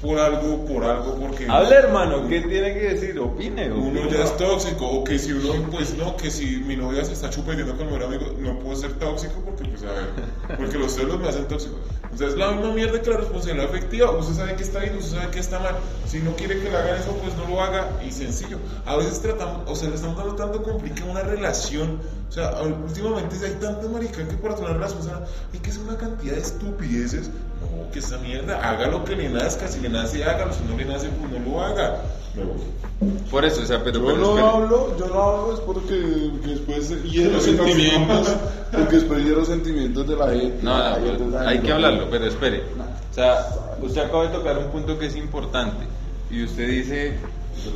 por 0.00 0.18
algo, 0.18 0.64
por 0.64 0.84
algo, 0.84 1.14
porque... 1.16 1.46
Hable 1.48 1.74
hermano, 1.74 2.26
¿qué 2.28 2.40
tiene 2.40 2.74
que 2.74 2.94
decir? 2.94 3.18
Opine. 3.18 3.70
Uno 3.70 4.08
ya 4.10 4.24
es 4.24 4.36
tóxico, 4.36 4.86
o 4.86 5.04
que 5.04 5.18
si 5.18 5.32
uno, 5.32 5.70
pues 5.70 5.96
no, 5.96 6.16
que 6.16 6.30
si 6.30 6.58
mi 6.58 6.76
novia 6.76 7.04
se 7.04 7.12
está 7.12 7.30
chupetiendo 7.30 7.76
con 7.76 7.88
mi 7.90 8.02
amigo, 8.02 8.34
no 8.38 8.58
puedo 8.58 8.76
ser 8.76 8.92
tóxico 8.94 9.34
porque, 9.44 9.64
pues 9.64 9.82
a 9.82 9.92
ver, 9.92 10.56
porque 10.56 10.78
los 10.78 10.92
celos 10.92 11.18
me 11.20 11.28
hacen 11.28 11.46
tóxico. 11.46 11.76
Entonces, 12.12 12.36
la 12.36 12.50
misma 12.50 12.72
mierda 12.72 13.00
que 13.00 13.10
la 13.10 13.18
responsabilidad 13.18 13.66
afectiva, 13.66 14.10
usted 14.10 14.34
sabe 14.34 14.56
que 14.56 14.62
está 14.62 14.80
bien, 14.80 14.96
usted 14.96 15.16
sabe 15.16 15.30
que 15.30 15.38
está 15.38 15.58
mal. 15.60 15.76
Si 16.06 16.18
no 16.18 16.34
quiere 16.34 16.60
que 16.60 16.68
le 16.68 16.76
hagan 16.76 16.96
eso, 16.96 17.16
pues 17.22 17.36
no 17.36 17.46
lo 17.46 17.62
haga 17.62 17.88
y 18.04 18.10
sencillo. 18.10 18.58
A 18.84 18.96
veces 18.96 19.20
tratamos, 19.20 19.68
o 19.70 19.76
sea, 19.76 19.90
le 19.90 19.94
estamos 19.94 20.16
dando 20.16 20.34
tanto 20.34 20.62
complica 20.62 21.04
una 21.04 21.22
relación. 21.22 22.00
O 22.28 22.32
sea, 22.32 22.62
últimamente 22.62 23.36
hay 23.44 23.52
tanta 23.60 23.88
marica 23.88 24.26
que 24.26 24.36
para 24.36 24.56
relación, 24.56 25.00
o 25.00 25.04
sea, 25.04 25.24
hay 25.52 25.58
que 25.60 25.70
hacer 25.70 25.82
una 25.82 25.96
cantidad 25.96 26.34
de 26.34 26.40
estupideces. 26.40 27.30
Que 27.92 27.98
esa 27.98 28.18
mierda, 28.18 28.56
haga 28.60 28.86
lo 28.86 29.04
que 29.04 29.16
le 29.16 29.28
nazca, 29.28 29.66
si 29.66 29.80
le 29.80 29.88
nace, 29.88 30.22
hágalo, 30.22 30.52
si 30.52 30.62
no 30.62 30.76
le 30.76 30.84
nace, 30.84 31.08
pues 31.08 31.32
no 31.32 31.50
lo 31.50 31.60
haga. 31.60 32.02
Por 33.30 33.44
eso, 33.44 33.62
o 33.62 33.64
sea, 33.64 33.82
pero, 33.82 33.98
Yo 33.98 34.06
pero 34.06 34.18
no 34.18 34.46
hablo, 34.46 34.96
yo 34.98 35.06
no 35.06 35.22
hablo 35.22 35.54
es 35.54 35.60
porque, 35.60 36.30
porque 36.32 36.50
después 36.50 37.02
hiero 37.04 37.40
sentimientos, 37.40 38.36
porque 38.70 38.96
después 38.96 39.24
hiero 39.24 39.44
sentimientos 39.44 40.06
de 40.06 40.16
la 40.16 40.28
gente. 40.28 40.58
No, 40.62 40.76
no, 40.78 40.94
pero 40.96 41.10
entonces, 41.10 41.40
hay 41.40 41.56
ay, 41.56 41.58
que 41.60 41.72
hablarlo, 41.72 42.08
pero 42.10 42.26
espere. 42.26 42.62
O 43.10 43.14
sea, 43.14 43.48
usted 43.82 44.02
acaba 44.02 44.24
de 44.24 44.28
tocar 44.28 44.58
un 44.58 44.70
punto 44.70 44.98
que 44.98 45.06
es 45.06 45.16
importante 45.16 45.86
y 46.30 46.44
usted 46.44 46.68
dice, 46.68 47.18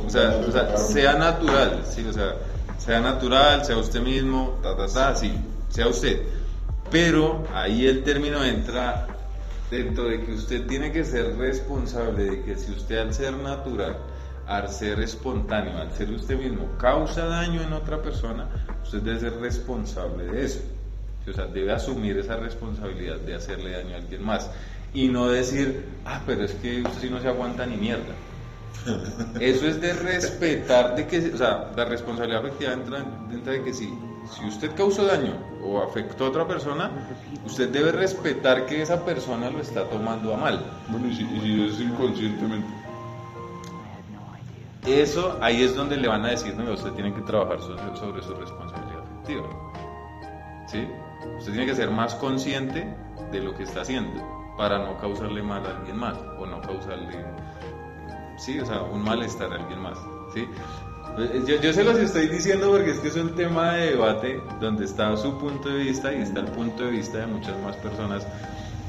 o 0.05 0.09
sea, 0.09 0.39
o 0.47 0.51
sea, 0.51 0.77
sea 0.77 1.13
natural, 1.15 1.81
sí, 1.89 2.05
o 2.07 2.13
sea, 2.13 2.35
sea 2.77 3.01
natural, 3.01 3.65
sea 3.65 3.77
usted 3.77 4.01
mismo, 4.01 4.59
ta, 4.61 4.77
ta, 4.77 4.87
ta, 4.87 5.15
sí, 5.15 5.33
sea 5.69 5.87
usted. 5.87 6.21
Pero 6.91 7.43
ahí 7.53 7.87
el 7.87 8.03
término 8.03 8.43
entra 8.43 9.07
dentro 9.83 10.05
de 10.05 10.23
que 10.23 10.33
usted 10.33 10.65
tiene 10.67 10.91
que 10.91 11.03
ser 11.03 11.37
responsable 11.37 12.23
de 12.25 12.43
que 12.43 12.55
si 12.55 12.71
usted 12.71 12.97
al 12.97 13.13
ser 13.13 13.33
natural, 13.33 13.97
al 14.47 14.69
ser 14.69 14.99
espontáneo, 14.99 15.77
al 15.77 15.91
ser 15.91 16.11
usted 16.11 16.37
mismo, 16.37 16.67
causa 16.77 17.25
daño 17.25 17.61
en 17.61 17.73
otra 17.73 18.01
persona, 18.01 18.47
usted 18.83 19.01
debe 19.01 19.19
ser 19.19 19.39
responsable 19.39 20.25
de 20.25 20.45
eso. 20.45 20.61
O 21.27 21.33
sea, 21.33 21.47
debe 21.47 21.71
asumir 21.71 22.17
esa 22.17 22.35
responsabilidad 22.35 23.17
de 23.17 23.33
hacerle 23.33 23.71
daño 23.71 23.95
a 23.95 23.97
alguien 23.97 24.23
más. 24.23 24.49
Y 24.93 25.07
no 25.07 25.27
decir, 25.27 25.85
ah, 26.05 26.21
pero 26.25 26.43
es 26.43 26.53
que 26.53 26.81
usted 26.81 27.01
sí 27.01 27.09
no 27.09 27.19
se 27.19 27.27
aguanta 27.27 27.65
ni 27.65 27.77
mierda. 27.77 28.13
Eso 29.39 29.67
es 29.67 29.81
de 29.81 29.93
respetar, 29.93 30.95
de 30.95 31.07
que, 31.07 31.33
o 31.33 31.37
sea, 31.37 31.71
la 31.75 31.85
responsabilidad 31.85 32.45
afectiva 32.45 32.73
entra 32.73 33.03
dentro 33.29 33.51
de 33.51 33.63
que 33.63 33.73
si, 33.73 33.91
si 34.31 34.45
usted 34.45 34.75
causó 34.75 35.05
daño 35.05 35.33
o 35.63 35.81
afectó 35.81 36.25
a 36.25 36.29
otra 36.29 36.47
persona, 36.47 36.91
usted 37.45 37.69
debe 37.69 37.91
respetar 37.91 38.65
que 38.65 38.81
esa 38.81 39.03
persona 39.05 39.49
lo 39.49 39.59
está 39.59 39.89
tomando 39.89 40.33
a 40.33 40.37
mal. 40.37 40.65
Bueno, 40.87 41.07
y 41.07 41.15
si, 41.15 41.23
y 41.23 41.39
si 41.41 41.65
es 41.65 41.79
inconscientemente. 41.79 42.67
Eso, 44.85 45.37
ahí 45.41 45.63
es 45.63 45.75
donde 45.75 45.97
le 45.97 46.07
van 46.07 46.25
a 46.25 46.29
decir, 46.29 46.55
no, 46.55 46.71
usted 46.71 46.91
tiene 46.91 47.13
que 47.13 47.21
trabajar 47.21 47.59
sobre, 47.59 47.95
sobre 47.97 48.21
su 48.21 48.35
responsabilidad 48.35 49.01
afectiva. 49.01 49.47
¿Sí? 50.67 50.87
Usted 51.39 51.53
tiene 51.53 51.65
que 51.65 51.75
ser 51.75 51.89
más 51.89 52.13
consciente 52.15 52.95
de 53.31 53.39
lo 53.39 53.55
que 53.55 53.63
está 53.63 53.81
haciendo 53.81 54.21
para 54.57 54.79
no 54.79 54.97
causarle 54.99 55.41
mal 55.41 55.65
a 55.65 55.77
alguien 55.77 55.97
más 55.97 56.17
o 56.39 56.45
no 56.45 56.61
causarle, 56.61 57.25
sí, 58.37 58.59
o 58.59 58.65
sea, 58.65 58.81
un 58.83 59.03
malestar 59.03 59.51
a 59.51 59.55
alguien 59.55 59.81
más. 59.81 59.97
¿sí? 60.33 60.47
Yo, 61.17 61.55
yo 61.61 61.73
se 61.73 61.83
los 61.83 61.97
estoy 61.97 62.27
diciendo 62.27 62.69
porque 62.71 62.91
es 62.91 62.99
que 62.99 63.07
es 63.07 63.15
un 63.15 63.35
tema 63.35 63.73
de 63.73 63.91
debate 63.91 64.41
donde 64.59 64.83
está 64.85 65.15
su 65.15 65.37
punto 65.37 65.69
de 65.69 65.75
vista 65.77 66.13
y 66.13 66.21
está 66.21 66.41
el 66.41 66.47
punto 66.47 66.83
de 66.83 66.91
vista 66.91 67.19
de 67.19 67.27
muchas 67.27 67.57
más 67.63 67.75
personas 67.77 68.27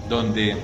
donde 0.08 0.56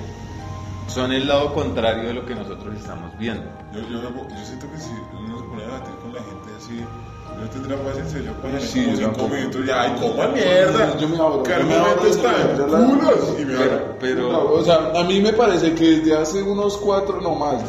son 0.87 1.13
el 1.13 1.27
lado 1.27 1.53
contrario 1.53 2.09
de 2.09 2.13
lo 2.13 2.25
que 2.25 2.35
nosotros 2.35 2.75
estamos 2.75 3.17
viendo. 3.17 3.43
Yo, 3.73 3.79
yo, 3.81 4.01
yo 4.01 4.45
siento 4.45 4.69
que 4.71 4.77
si 4.77 4.91
uno 5.25 5.39
se 5.39 5.43
pone 5.45 5.63
a 5.63 5.67
debatir 5.67 5.93
con 6.01 6.13
la 6.13 6.21
gente 6.21 6.49
así, 6.57 6.79
no 7.41 7.49
tendrá 7.49 7.77
paciencia. 7.77 8.19
Yo 8.21 8.33
para 8.33 8.59
Sí, 8.59 8.83
como 8.83 8.95
cinco 8.97 9.09
tampoco. 9.11 9.29
minutos 9.35 9.65
ya, 9.65 9.81
ay, 9.81 9.95
coma 10.01 10.27
mierda. 10.27 10.97
Yo 10.97 11.07
me 11.09 11.17
abro, 11.17 11.43
Que 11.43 11.53
al 11.53 11.65
momento 11.65 12.05
está 12.07 12.41
en 12.41 12.57
culos 12.67 13.35
y 13.39 13.45
me 13.45 13.55
abro. 13.55 13.69
Pero, 13.69 13.95
pero 13.99 14.31
No, 14.31 14.43
o 14.51 14.63
sea, 14.63 14.91
a 14.93 15.03
mí 15.05 15.21
me 15.21 15.31
parece 15.33 15.73
que 15.73 15.83
desde 15.99 16.15
hace 16.17 16.43
unos 16.43 16.77
cuatro, 16.77 17.21
no 17.21 17.33
más, 17.35 17.63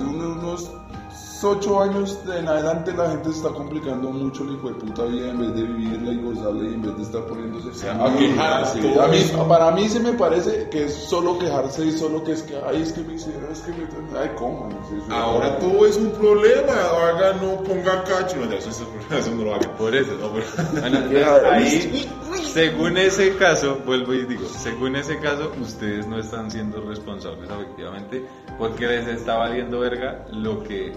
8 1.45 1.81
años 1.83 2.19
en 2.37 2.49
adelante 2.49 2.93
la 2.93 3.11
gente 3.11 3.31
se 3.31 3.37
está 3.37 3.49
complicando 3.51 4.11
mucho 4.11 4.45
la 4.45 4.53
hijo 4.53 4.69
de 4.69 4.75
puta 4.75 5.05
vida 5.05 5.31
en 5.31 5.39
vez 5.41 5.55
de 5.55 5.63
vivirla 5.63 6.13
y 6.13 6.23
gozarla 6.23 6.63
y 6.69 6.75
en 6.75 6.83
vez 6.83 6.97
de 6.97 7.03
estar 7.03 7.23
poniéndose 7.27 7.91
a 7.91 8.17
quejarse. 8.17 8.79
A 9.01 9.07
mí, 9.09 9.19
para 9.49 9.71
mí 9.73 9.89
se 9.89 10.01
me 10.01 10.13
parece 10.15 10.69
que 10.71 10.85
es 10.85 10.95
solo 10.95 11.39
quejarse 11.39 11.85
y 11.87 11.93
solo 11.93 12.23
que 12.25 12.33
es 12.33 12.43
que, 12.43 12.57
ay, 12.67 12.83
es 12.83 12.93
que 12.93 13.01
me 13.03 13.15
hicieron, 13.15 13.51
es 13.53 13.61
que 13.61 13.73
me... 13.73 13.85
Ay. 14.19 14.31
Eso- 14.35 15.13
Ahora 15.15 15.59
todo 15.59 15.87
es 15.87 15.97
un 15.97 16.11
problema. 16.13 16.73
Haga, 16.73 17.35
no 17.35 17.63
ponga 17.63 18.03
cacho. 18.05 18.37
No, 18.37 18.51
eso, 18.53 18.71
eso, 18.71 18.87
eso 19.11 19.31
no 19.35 19.45
lo 19.45 19.55
haga. 19.55 19.69
Por 19.77 19.95
eso. 19.95 20.13
No, 20.21 20.31
pero- 20.33 21.51
ahí, 21.51 22.09
según 22.53 22.97
ese 22.97 23.37
caso, 23.37 23.79
vuelvo 23.85 24.15
y 24.15 24.25
digo, 24.25 24.47
según 24.47 24.97
ese 24.97 25.19
caso, 25.19 25.51
ustedes 25.61 26.07
no 26.07 26.19
están 26.19 26.51
siendo 26.51 26.81
responsables 26.81 27.49
efectivamente 27.51 28.25
porque 28.59 28.87
les 28.87 29.07
está 29.09 29.37
valiendo 29.37 29.81
verga 29.81 30.25
lo 30.33 30.63
que, 30.63 30.93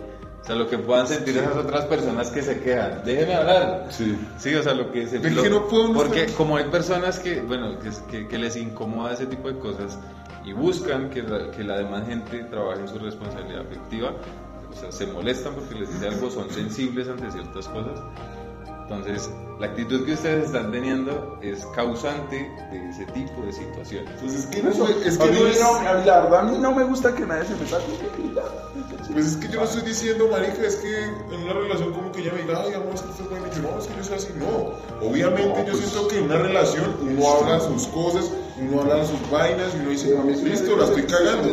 sea, 0.48 0.56
lo 0.56 0.68
que 0.70 0.78
puedan 0.78 1.08
sentir 1.08 1.38
esas 1.38 1.56
otras 1.58 1.86
personas 1.86 2.30
que 2.32 2.42
se 2.42 2.60
quejan. 2.62 3.02
Déjenme 3.06 3.36
hablar. 3.36 3.88
Sí. 3.90 4.18
Sí, 4.38 4.56
o 4.56 4.64
sea, 4.64 4.74
lo 4.74 4.92
que 4.92 5.06
se... 5.08 5.18
Es 5.18 5.34
lo- 5.34 5.44
que 5.44 5.50
no 5.50 5.68
puedo 5.68 5.94
porque 5.94 6.24
estar- 6.26 6.38
como 6.38 6.58
hay 6.58 6.66
personas 6.66 7.20
que, 7.20 7.42
bueno, 7.42 7.78
que, 7.80 7.90
que, 8.10 8.28
que 8.28 8.38
les 8.38 8.56
incomoda 8.56 9.14
ese 9.14 9.26
tipo 9.26 9.50
de 9.50 9.60
cosas 9.60 9.98
y 10.46 10.54
buscan 10.54 11.10
que 11.10 11.22
la, 11.24 11.52
que 11.52 11.64
la 11.64 11.78
demás 11.78 12.08
gente 12.08 12.44
trabaje 12.46 12.80
en 12.82 12.88
su 12.88 12.98
responsabilidad 13.00 13.62
afectiva, 13.62 14.12
o 14.72 14.74
sea, 14.80 14.92
se 14.92 15.06
molestan 15.08 15.54
porque 15.54 15.76
les 15.76 15.92
dice 15.94 16.08
algo, 16.08 16.30
son 16.32 16.50
sensibles 16.50 17.10
ante 17.10 17.30
ciertas 17.32 17.68
cosas. 17.68 18.00
Entonces, 18.84 19.30
la 19.60 19.66
actitud 19.66 20.06
que 20.06 20.14
ustedes 20.14 20.46
están 20.46 20.72
teniendo 20.72 21.38
es 21.42 21.66
causante 21.76 22.38
de 22.72 22.90
ese 22.90 23.06
tipo 23.08 23.42
de 23.42 23.52
situaciones. 23.52 24.10
Pues 24.22 24.34
es 24.34 24.46
que 24.46 24.64
no, 24.64 24.70
es 24.70 25.20
a 25.20 25.24
que 25.26 25.32
mí 25.32 25.40
no 25.42 25.48
es. 25.48 25.60
no- 25.60 25.76
a 25.76 25.94
mí 25.96 26.06
la 26.06 26.22
verdad, 26.22 26.40
a 26.40 26.44
mí 26.44 26.58
no 26.58 26.72
me 26.74 26.84
gusta 26.86 27.14
que 27.14 27.26
nadie 27.26 27.44
se 27.46 27.56
meta 27.56 27.80
conmigo. 27.80 28.42
Pues 29.12 29.26
es 29.26 29.38
que 29.38 29.48
yo 29.48 29.60
no 29.60 29.66
estoy 29.66 29.82
diciendo, 29.84 30.28
marica, 30.30 30.62
es 30.66 30.76
que 30.78 31.04
en 31.04 31.44
una 31.44 31.54
relación 31.54 31.94
como 31.94 32.12
que 32.12 32.22
ella 32.22 32.34
me 32.34 32.42
diga, 32.42 32.62
ay, 32.64 32.74
amor, 32.74 32.94
es 32.96 33.02
que 33.02 33.12
estás 33.12 33.30
bueno, 33.30 33.46
y 33.52 33.56
yo 33.56 33.62
no, 33.62 33.80
es 33.80 33.88
que 33.88 33.96
yo 33.98 34.04
soy 34.04 34.16
así, 34.18 34.28
no. 34.36 35.08
Obviamente 35.08 35.66
yo 35.66 35.76
siento 35.76 36.08
que 36.08 36.18
en 36.18 36.24
una 36.26 36.38
relación 36.38 36.96
uno 37.02 37.32
habla 37.32 37.60
sus 37.60 37.88
cosas, 37.88 38.32
uno 38.60 38.82
habla 38.82 39.06
sus 39.06 39.30
vainas, 39.32 39.74
y 39.76 39.80
uno 39.80 39.90
dice, 39.92 40.44
listo, 40.44 40.76
la 40.76 40.86
estoy 40.86 41.04
cagando. 41.04 41.50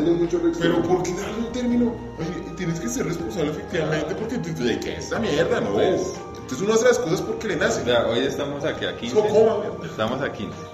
Pero. 0.58 0.82
¿por 0.82 1.02
qué 1.02 1.12
darle 1.14 1.38
un 1.38 1.52
término? 1.52 1.94
Oye, 2.18 2.52
tienes 2.56 2.80
que 2.80 2.88
ser 2.88 3.06
responsable 3.06 3.50
efectivamente 3.52 4.14
porque 4.14 4.38
te 4.38 4.52
de 4.52 4.80
que 4.80 4.96
esta 4.96 5.18
mierda, 5.18 5.60
no. 5.60 5.72
Pues- 5.74 6.12
Entonces 6.34 6.60
uno 6.60 6.74
hace 6.74 6.84
las 6.84 6.98
cosas 6.98 7.22
porque 7.22 7.48
le 7.48 7.56
nace. 7.56 7.82
Ya, 7.86 8.06
hoy 8.06 8.18
estamos 8.18 8.64
aquí 8.64 8.84
a 8.84 8.96
15. 8.96 9.18
Eso 9.18 9.28
coma, 9.28 9.58
mierda. 9.60 9.86
Estamos 9.86 10.20
a 10.20 10.30
15. 10.32 10.73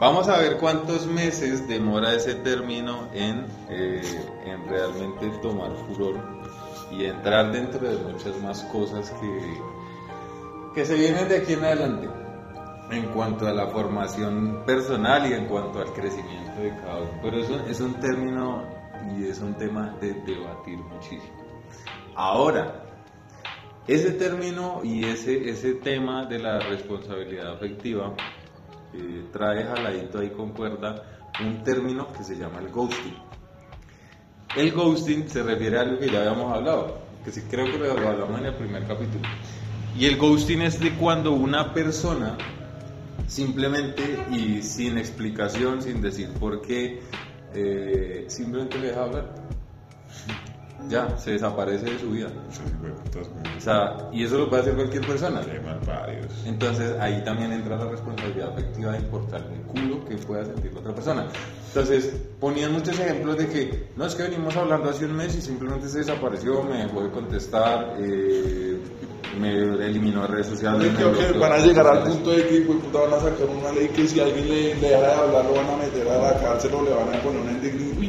Vamos 0.00 0.28
a 0.28 0.38
ver 0.38 0.58
cuántos 0.58 1.06
meses 1.06 1.68
demora 1.68 2.14
ese 2.14 2.34
término 2.34 3.08
en, 3.12 3.46
eh, 3.68 4.02
en 4.44 4.68
realmente 4.68 5.28
tomar 5.40 5.70
furor 5.86 6.16
y 6.90 7.04
entrar 7.04 7.52
dentro 7.52 7.88
de 7.88 7.96
muchas 7.98 8.36
más 8.42 8.62
cosas 8.64 9.10
que, 9.12 9.60
que 10.74 10.84
se 10.84 10.96
vienen 10.96 11.28
de 11.28 11.36
aquí 11.38 11.52
en 11.52 11.64
adelante 11.64 12.08
en 12.90 13.06
cuanto 13.06 13.46
a 13.46 13.52
la 13.52 13.68
formación 13.68 14.64
personal 14.66 15.30
y 15.30 15.34
en 15.34 15.46
cuanto 15.46 15.80
al 15.80 15.92
crecimiento 15.92 16.60
de 16.60 16.70
cada 16.70 16.98
uno. 16.98 17.20
Pero 17.22 17.38
eso 17.38 17.60
es 17.66 17.80
un 17.80 17.94
término 17.94 18.64
y 19.16 19.26
es 19.26 19.38
un 19.38 19.54
tema 19.54 19.96
de 20.00 20.12
debatir 20.12 20.78
muchísimo. 20.78 21.44
Ahora, 22.16 22.82
ese 23.86 24.10
término 24.12 24.80
y 24.82 25.04
ese, 25.04 25.48
ese 25.48 25.74
tema 25.74 26.26
de 26.26 26.40
la 26.40 26.58
responsabilidad 26.58 27.52
afectiva 27.52 28.14
eh, 28.94 29.24
trae 29.32 29.64
jaladito 29.64 30.18
ahí 30.20 30.30
con 30.30 30.50
cuerda 30.50 31.02
un 31.40 31.64
término 31.64 32.12
que 32.12 32.22
se 32.22 32.36
llama 32.36 32.60
el 32.60 32.70
ghosting. 32.70 33.16
El 34.56 34.72
ghosting 34.72 35.28
se 35.28 35.42
refiere 35.42 35.78
a 35.78 35.80
algo 35.82 35.98
que 35.98 36.08
ya 36.08 36.20
habíamos 36.20 36.52
hablado, 36.52 36.98
que 37.24 37.32
sí 37.32 37.42
creo 37.50 37.66
que 37.66 37.78
lo 37.78 37.90
hablamos 37.92 38.38
en 38.38 38.46
el 38.46 38.54
primer 38.54 38.86
capítulo. 38.86 39.28
Y 39.98 40.06
el 40.06 40.16
ghosting 40.16 40.62
es 40.62 40.78
de 40.78 40.94
cuando 40.94 41.32
una 41.32 41.72
persona 41.72 42.36
simplemente 43.26 44.24
y 44.30 44.62
sin 44.62 44.98
explicación, 44.98 45.82
sin 45.82 46.00
decir 46.00 46.30
por 46.34 46.62
qué, 46.62 47.00
eh, 47.54 48.24
simplemente 48.28 48.78
le 48.78 48.88
deja 48.88 49.02
hablar. 49.02 49.34
Ya, 50.88 51.16
se 51.16 51.32
desaparece 51.32 51.86
de 51.86 51.98
su 51.98 52.10
vida. 52.10 52.28
Sí. 52.50 52.62
O 53.56 53.60
sea, 53.60 54.08
y 54.12 54.24
eso 54.24 54.38
lo 54.38 54.48
puede 54.48 54.62
hacer 54.62 54.74
cualquier 54.74 55.06
persona. 55.06 55.40
Entonces 56.44 56.94
ahí 57.00 57.22
también 57.24 57.52
entra 57.52 57.76
la 57.76 57.86
responsabilidad 57.86 58.50
afectiva 58.50 58.92
de 58.92 58.98
importar 58.98 59.42
el 59.52 59.60
culo 59.62 60.04
que 60.04 60.16
pueda 60.16 60.44
sentir 60.44 60.72
la 60.72 60.80
otra 60.80 60.94
persona. 60.94 61.26
Entonces 61.68 62.14
ponían 62.40 62.72
muchos 62.72 62.98
ejemplos 62.98 63.36
de 63.38 63.48
que 63.48 63.88
no 63.96 64.06
es 64.06 64.14
que 64.14 64.24
venimos 64.24 64.56
hablando 64.56 64.90
hace 64.90 65.06
un 65.06 65.16
mes 65.16 65.34
y 65.36 65.40
simplemente 65.40 65.88
se 65.88 65.98
desapareció, 65.98 66.62
me 66.62 66.84
dejó 66.84 67.02
de 67.02 67.10
contestar, 67.10 67.96
eh, 67.98 68.78
me 69.40 69.50
eliminó 69.86 70.22
de 70.22 70.26
redes 70.28 70.46
sociales. 70.46 70.90
Yo 70.92 70.96
creo 70.96 71.12
que 71.12 71.24
bloqueó 71.32 71.40
van 71.40 71.52
a 71.52 71.58
llegar 71.58 71.86
al 71.86 72.02
punto 72.04 72.30
de 72.30 72.46
que 72.46 72.60
puta, 72.60 73.00
van 73.00 73.14
a 73.14 73.20
sacar 73.20 73.46
una 73.48 73.72
ley 73.72 73.88
que 73.88 74.06
si 74.06 74.20
alguien 74.20 74.48
le, 74.48 74.74
le 74.74 74.88
deja 74.88 75.00
de 75.00 75.12
hablar 75.12 75.44
lo 75.44 75.54
van 75.54 75.70
a 75.70 75.76
meter 75.76 76.08
a 76.08 76.18
la 76.18 76.40
cárcel 76.40 76.74
o 76.74 76.82
le 76.82 76.90
van 76.90 77.14
a 77.14 77.22
poner 77.22 77.40
una 77.40 77.52
indignación. 77.52 78.03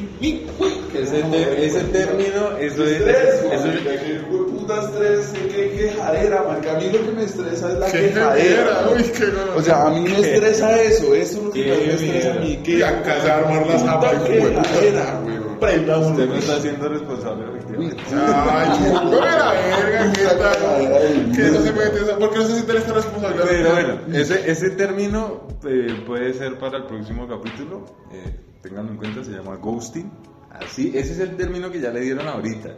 Ese, 1.03 1.21
te- 1.23 1.65
ese 1.65 1.79
término, 1.85 2.57
eso 2.59 2.83
es... 2.83 2.91
Estrés, 2.91 3.43
eso 3.51 3.67
es- 3.67 3.81
que 3.81 4.13
hijo 4.13 4.43
de 4.45 4.51
puta 4.51 4.81
estrés, 4.81 5.33
qué 5.51 5.71
quejadera, 5.77 6.43
marica. 6.47 6.71
A 6.75 6.79
mí 6.79 6.89
lo 6.91 7.05
que 7.05 7.11
me 7.11 7.23
estresa 7.23 7.71
es 7.71 7.79
la 7.79 7.85
Qué 7.87 7.99
quejadera. 8.09 8.35
quejadera, 8.35 8.89
uy, 8.95 9.03
qué 9.03 9.59
O 9.59 9.61
sea, 9.61 9.85
a 9.87 9.89
mí 9.91 9.99
me 10.01 10.19
estresa 10.19 10.81
eso, 10.81 11.13
eso 11.15 11.37
es 11.37 11.43
lo 11.43 11.51
que 11.51 11.63
me 11.63 11.93
estresa 11.93 12.31
a 12.33 12.39
mí. 12.39 12.57
Que 12.63 12.71
Y 12.77 12.81
acá 12.81 13.21
se 13.21 13.31
armar 13.31 13.67
la 13.67 13.79
zapa, 13.79 14.13
hijo 14.13 14.23
de 14.23 14.39
puta. 14.41 14.61
quejadera, 14.61 15.21
weón. 15.25 15.45
Prenda 15.59 15.97
uno. 15.97 16.09
Usted 16.09 16.27
no 16.27 16.35
está 16.35 16.59
siendo 16.61 16.89
responsable 16.89 17.45
efectivamente. 17.47 18.03
Ay, 18.11 18.69
la 19.09 19.53
verga, 19.53 20.13
¿qué 20.13 20.25
tal? 20.25 21.31
¿Qué 21.33 21.41
no 21.43 21.61
se 21.61 21.71
mete 21.71 21.97
esa? 22.03 22.17
¿Por 22.17 22.29
qué 22.31 22.37
no 22.39 22.45
se 22.45 22.53
siente 22.55 22.77
esta 22.77 22.93
responsabilidad? 22.93 23.45
Pero 23.49 23.71
bueno, 23.71 23.99
ese, 24.13 24.51
ese 24.51 24.69
término 24.71 25.47
eh, 25.65 26.03
puede 26.05 26.33
ser 26.33 26.57
para 26.59 26.79
el 26.79 26.85
próximo 26.87 27.25
capítulo. 27.27 27.85
Eh, 28.11 28.35
ténganlo 28.61 28.91
en 28.91 28.97
cuenta, 28.97 29.23
se 29.23 29.31
llama 29.31 29.55
ghosting. 29.55 30.11
Así, 30.59 30.91
ese 30.95 31.13
es 31.13 31.19
el 31.19 31.35
término 31.35 31.71
que 31.71 31.79
ya 31.79 31.91
le 31.91 32.01
dieron 32.01 32.27
ahorita. 32.27 32.75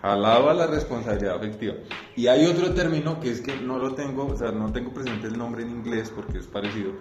Jalado 0.00 0.48
a 0.48 0.54
la 0.54 0.66
responsabilidad 0.66 1.36
afectiva. 1.36 1.74
Y 2.16 2.26
hay 2.26 2.46
otro 2.46 2.72
término 2.72 3.20
que 3.20 3.32
es 3.32 3.40
que 3.40 3.56
no 3.56 3.78
lo 3.78 3.94
tengo, 3.94 4.26
o 4.26 4.36
sea, 4.36 4.50
no 4.50 4.72
tengo 4.72 4.92
presente 4.92 5.26
el 5.26 5.36
nombre 5.36 5.62
en 5.62 5.70
inglés 5.70 6.10
porque 6.14 6.38
es 6.38 6.46
parecido, 6.46 6.92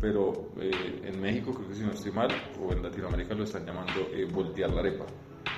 pero 0.00 0.50
eh, 0.60 1.02
en 1.04 1.20
México, 1.20 1.52
creo 1.54 1.68
que 1.68 1.74
si 1.76 1.82
no 1.82 1.92
estoy 1.92 2.10
mal, 2.10 2.28
o 2.60 2.72
en 2.72 2.82
Latinoamérica 2.82 3.34
lo 3.34 3.44
están 3.44 3.64
llamando 3.64 4.00
eh, 4.12 4.26
voltear 4.32 4.70
la 4.70 4.80
arepa. 4.80 5.04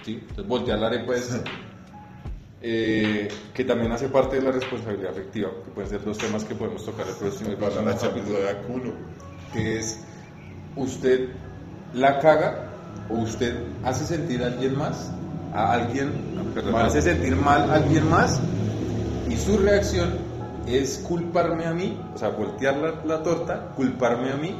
¿sí? 0.02 0.18
Entonces, 0.20 0.46
voltear 0.46 0.78
la 0.80 0.88
arepa 0.88 1.14
es 1.14 1.40
eh, 2.60 3.28
que 3.54 3.64
también 3.64 3.92
hace 3.92 4.08
parte 4.08 4.36
de 4.36 4.42
la 4.42 4.52
responsabilidad 4.52 5.12
afectiva, 5.12 5.50
que 5.64 5.70
pueden 5.70 5.88
ser 5.88 6.04
dos 6.04 6.18
temas 6.18 6.44
que 6.44 6.54
podemos 6.54 6.84
tocar 6.84 7.06
el 7.08 7.14
próximo, 7.14 7.50
el 7.50 7.56
próximo 7.56 7.86
capítulo, 7.86 8.94
que 9.52 9.78
es 9.78 10.04
usted 10.76 11.30
la 11.94 12.18
caga 12.18 12.71
o 13.08 13.18
usted 13.18 13.54
hace 13.82 14.04
sentir 14.06 14.42
a 14.42 14.46
alguien 14.46 14.76
más, 14.76 15.10
a 15.52 15.72
alguien, 15.72 16.12
perdón, 16.54 16.72
Mal. 16.72 16.86
hace 16.86 17.02
sentir 17.02 17.36
mal 17.36 17.70
a 17.70 17.74
alguien 17.74 18.08
más 18.08 18.40
y 19.28 19.36
su 19.36 19.58
reacción 19.58 20.18
es 20.66 20.98
culparme 20.98 21.66
a 21.66 21.72
mí, 21.74 21.98
o 22.14 22.18
sea, 22.18 22.28
voltear 22.28 22.76
la, 22.76 22.94
la 23.04 23.22
torta, 23.22 23.72
culparme 23.76 24.30
a 24.30 24.36
mí 24.36 24.54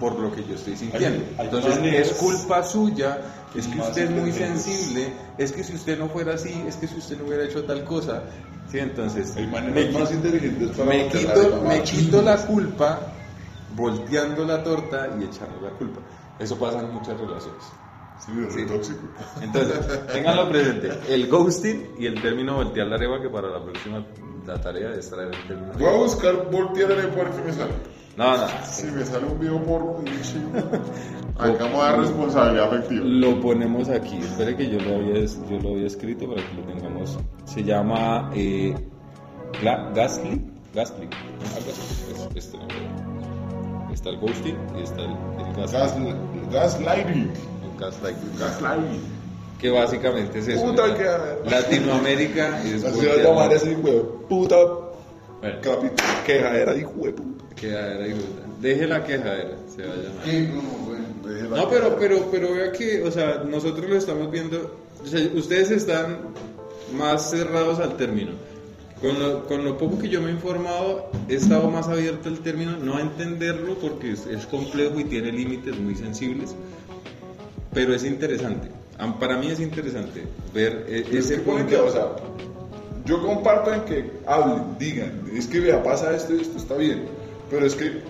por 0.00 0.18
lo 0.18 0.34
que 0.34 0.44
yo 0.44 0.56
estoy 0.56 0.76
sintiendo. 0.76 1.24
Hay- 1.24 1.34
hay 1.38 1.44
Entonces 1.46 1.78
es 1.82 2.12
culpa 2.14 2.62
suya, 2.64 3.18
es 3.54 3.66
que 3.68 3.78
usted 3.80 4.04
es 4.04 4.10
muy 4.10 4.32
sensible, 4.32 5.12
es 5.38 5.52
que 5.52 5.62
si 5.62 5.74
usted 5.74 5.98
no 5.98 6.08
fuera 6.08 6.34
así, 6.34 6.64
es 6.66 6.76
que 6.76 6.88
si 6.88 6.98
usted 6.98 7.18
no 7.18 7.26
hubiera 7.26 7.44
hecho 7.44 7.64
tal 7.64 7.84
cosa, 7.84 8.24
sí, 8.70 8.78
entonces 8.80 9.34
me 9.36 9.44
más 9.92 10.10
quito- 10.10 10.14
inteligentes 10.14 10.76
para 10.76 10.90
me 10.90 11.82
quito 11.82 12.22
la 12.22 12.36
culpa 12.38 13.13
volteando 13.74 14.44
la 14.44 14.62
torta 14.62 15.08
y 15.20 15.24
echando 15.24 15.60
la 15.60 15.70
culpa. 15.70 16.00
Eso 16.38 16.56
pasa 16.58 16.80
en 16.80 16.92
muchas 16.92 17.18
relaciones. 17.20 17.72
Sí, 18.18 18.32
es 18.46 18.54
re 18.54 18.64
tóxico. 18.64 19.00
Entonces, 19.42 20.06
tenganlo 20.12 20.48
presente. 20.48 20.90
El 21.08 21.28
ghosting 21.28 21.94
y 21.98 22.06
el 22.06 22.20
término 22.22 22.54
voltear 22.56 22.86
la 22.86 22.94
arepa, 22.96 23.20
que 23.20 23.28
para 23.28 23.48
la 23.48 23.62
próxima 23.62 24.04
la 24.46 24.60
tarea 24.60 24.92
es 24.94 25.10
traer 25.10 25.34
el 25.34 25.46
término. 25.46 25.72
Voy 25.74 25.86
a 25.86 25.96
buscar 25.96 26.50
voltear 26.50 26.90
el 26.92 26.98
arepa 27.00 27.20
a 27.20 27.24
ver 27.24 27.32
qué 27.32 27.42
me 27.42 27.52
sale. 27.52 27.72
No, 28.16 28.36
no. 28.36 28.46
Si 28.70 28.86
me 28.86 29.04
sale 29.04 29.26
un 29.26 29.38
video 29.40 29.60
porno, 29.64 29.96
y 30.06 30.22
chico. 30.22 30.48
Acá 31.38 31.64
vamos 31.64 31.82
a 31.82 31.84
dar 31.90 31.98
responsabilidad 32.00 32.68
afectiva. 32.68 33.04
Lo 33.04 33.40
ponemos 33.40 33.88
aquí. 33.88 34.16
Espere 34.18 34.56
que 34.56 34.70
yo 34.70 34.78
lo 34.80 34.94
había, 34.96 35.24
yo 35.24 35.58
lo 35.60 35.70
había 35.70 35.86
escrito 35.88 36.28
para 36.32 36.40
que 36.48 36.54
lo 36.54 36.62
tengamos. 36.62 37.18
Se 37.44 37.64
llama 37.64 38.30
eh, 38.34 38.72
Gasly. 39.62 40.40
Gasly. 40.72 41.08
Algo 41.56 41.70
así. 41.72 42.12
Es- 42.36 42.36
este 42.36 42.56
nombre. 42.58 43.13
Está 44.04 44.10
el 44.10 44.20
ghosting 44.20 44.56
y 44.78 44.82
está 44.82 45.00
el, 45.00 45.10
el 45.12 45.56
gaslight. 45.56 46.04
Gas, 46.52 46.78
gaslighting. 46.78 47.30
Gaslighting. 47.80 48.38
Gaslighting. 48.38 49.00
Que 49.58 49.70
básicamente 49.70 50.40
es 50.40 50.48
eso. 50.48 50.62
Puta 50.62 50.94
que- 50.94 51.48
Latinoamérica 51.50 52.62
es 52.64 52.84
Así 52.84 53.06
va 53.06 53.12
a 53.14 53.16
llamar 53.16 53.48
la- 53.48 53.54
ese 53.54 53.70
hijo 53.72 53.80
de 53.88 54.00
puta 54.28 54.56
Bueno. 55.40 55.58
Quejadera, 56.26 56.76
hijo 56.76 56.92
de 57.02 57.12
puta. 57.12 57.44
quejadera 57.56 58.06
y 58.06 58.12
puta. 58.12 58.42
Deje 58.60 58.86
la 58.86 59.04
quejadera, 59.04 59.56
se 59.74 59.86
va 59.86 59.92
a 59.94 59.96
llamar. 59.96 60.24
Sí, 60.26 60.48
no, 60.52 60.62
no, 60.62 60.68
bueno, 60.84 61.56
No, 61.56 61.68
pero, 61.70 61.96
pero, 61.98 62.28
pero 62.30 62.52
vea 62.52 62.72
que, 62.72 63.02
o 63.04 63.10
sea, 63.10 63.42
nosotros 63.48 63.88
lo 63.88 63.96
estamos 63.96 64.30
viendo, 64.30 64.70
o 65.02 65.06
sea, 65.06 65.18
ustedes 65.34 65.70
están 65.70 66.18
más 66.92 67.30
cerrados 67.30 67.78
al 67.78 67.96
término. 67.96 68.32
Con 69.04 69.18
lo, 69.18 69.44
con 69.46 69.64
lo 69.66 69.76
poco 69.76 69.98
que 69.98 70.08
yo 70.08 70.22
me 70.22 70.30
he 70.30 70.32
informado, 70.32 71.10
he 71.28 71.34
estado 71.34 71.68
más 71.70 71.88
abierto 71.88 72.30
al 72.30 72.38
término, 72.38 72.78
no 72.78 72.96
a 72.96 73.02
entenderlo 73.02 73.74
porque 73.78 74.12
es, 74.12 74.24
es 74.26 74.46
complejo 74.46 74.98
y 74.98 75.04
tiene 75.04 75.30
límites 75.30 75.78
muy 75.78 75.94
sensibles, 75.94 76.54
pero 77.74 77.94
es 77.94 78.02
interesante. 78.02 78.68
Para 79.20 79.36
mí 79.36 79.48
es 79.48 79.60
interesante 79.60 80.24
ver 80.54 80.86
e- 80.88 81.00
Es 81.00 81.26
ese 81.30 81.38
punto. 81.40 81.66
que, 81.66 81.76
o 81.76 81.90
sea, 81.92 82.16
yo 83.04 83.20
comparto 83.20 83.74
en 83.74 83.82
que 83.82 84.10
hablen, 84.26 84.78
digan, 84.78 85.20
es 85.36 85.48
que 85.48 85.60
vea, 85.60 85.82
pasa 85.82 86.16
esto 86.16 86.34
y 86.34 86.40
esto 86.40 86.56
está 86.56 86.74
bien, 86.76 87.04
pero 87.50 87.66
es 87.66 87.74
que, 87.74 88.00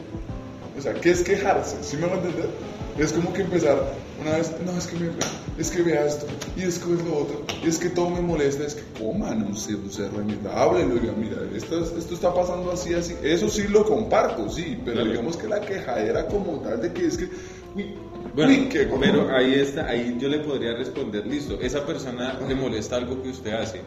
o 0.79 0.81
sea, 0.81 0.95
¿qué 0.95 1.11
es 1.11 1.25
quejarse? 1.25 1.77
¿Sí 1.83 1.97
me 1.97 2.03
van 2.07 2.19
a 2.21 2.23
entender? 2.23 2.51
Es 2.99 3.13
como 3.13 3.33
que 3.33 3.43
empezar 3.43 3.83
una 4.21 4.37
vez, 4.37 4.53
no, 4.65 4.77
es 4.77 4.87
que 4.87 4.97
me, 4.97 5.11
es 5.59 5.71
que 5.71 5.83
vea 5.83 6.07
esto, 6.07 6.27
y 6.57 6.63
es 6.63 6.79
que 6.79 6.93
es 6.95 7.05
lo 7.05 7.17
otro, 7.17 7.45
y 7.65 7.69
es 7.69 7.79
que 7.79 7.91
todo 7.91 8.11
me 8.11 8.21
molesta, 8.21 8.65
es 8.65 8.75
que 8.75 8.83
coma, 8.99 9.35
no 9.35 9.55
sé, 9.57 9.75
usted 9.75 10.11
remita, 10.13 10.53
háblelo, 10.61 10.95
diga, 10.97 11.13
mira, 11.17 11.39
esto, 11.55 11.83
es- 11.85 11.93
esto 11.93 12.15
está 12.15 12.33
pasando 12.35 12.71
así, 12.73 12.95
así, 12.95 13.15
eso 13.23 13.49
sí 13.49 13.67
lo 13.69 13.85
comparto, 13.85 14.49
sí, 14.49 14.79
pero 14.85 14.97
Claro. 14.99 15.11
digamos 15.11 15.37
que 15.37 15.49
la 15.49 15.61
quejadera 15.65 16.27
como 16.29 16.61
tal 16.61 16.81
de 16.81 16.93
que 16.93 17.07
es 17.07 17.17
que, 17.19 17.29
uy, 17.75 17.95
Bueno, 18.35 18.53
uy, 18.53 18.69
pero 19.01 19.35
ahí 19.35 19.55
está, 19.55 19.87
ahí 19.89 20.17
yo 20.21 20.29
le 20.29 20.39
podría 20.41 20.75
responder, 20.75 21.27
listo, 21.27 21.59
esa 21.61 21.85
persona 21.87 22.39
le 22.47 22.55
molesta 22.55 22.97
algo 22.97 23.23
que 23.23 23.31
usted 23.31 23.53
hace, 23.53 23.81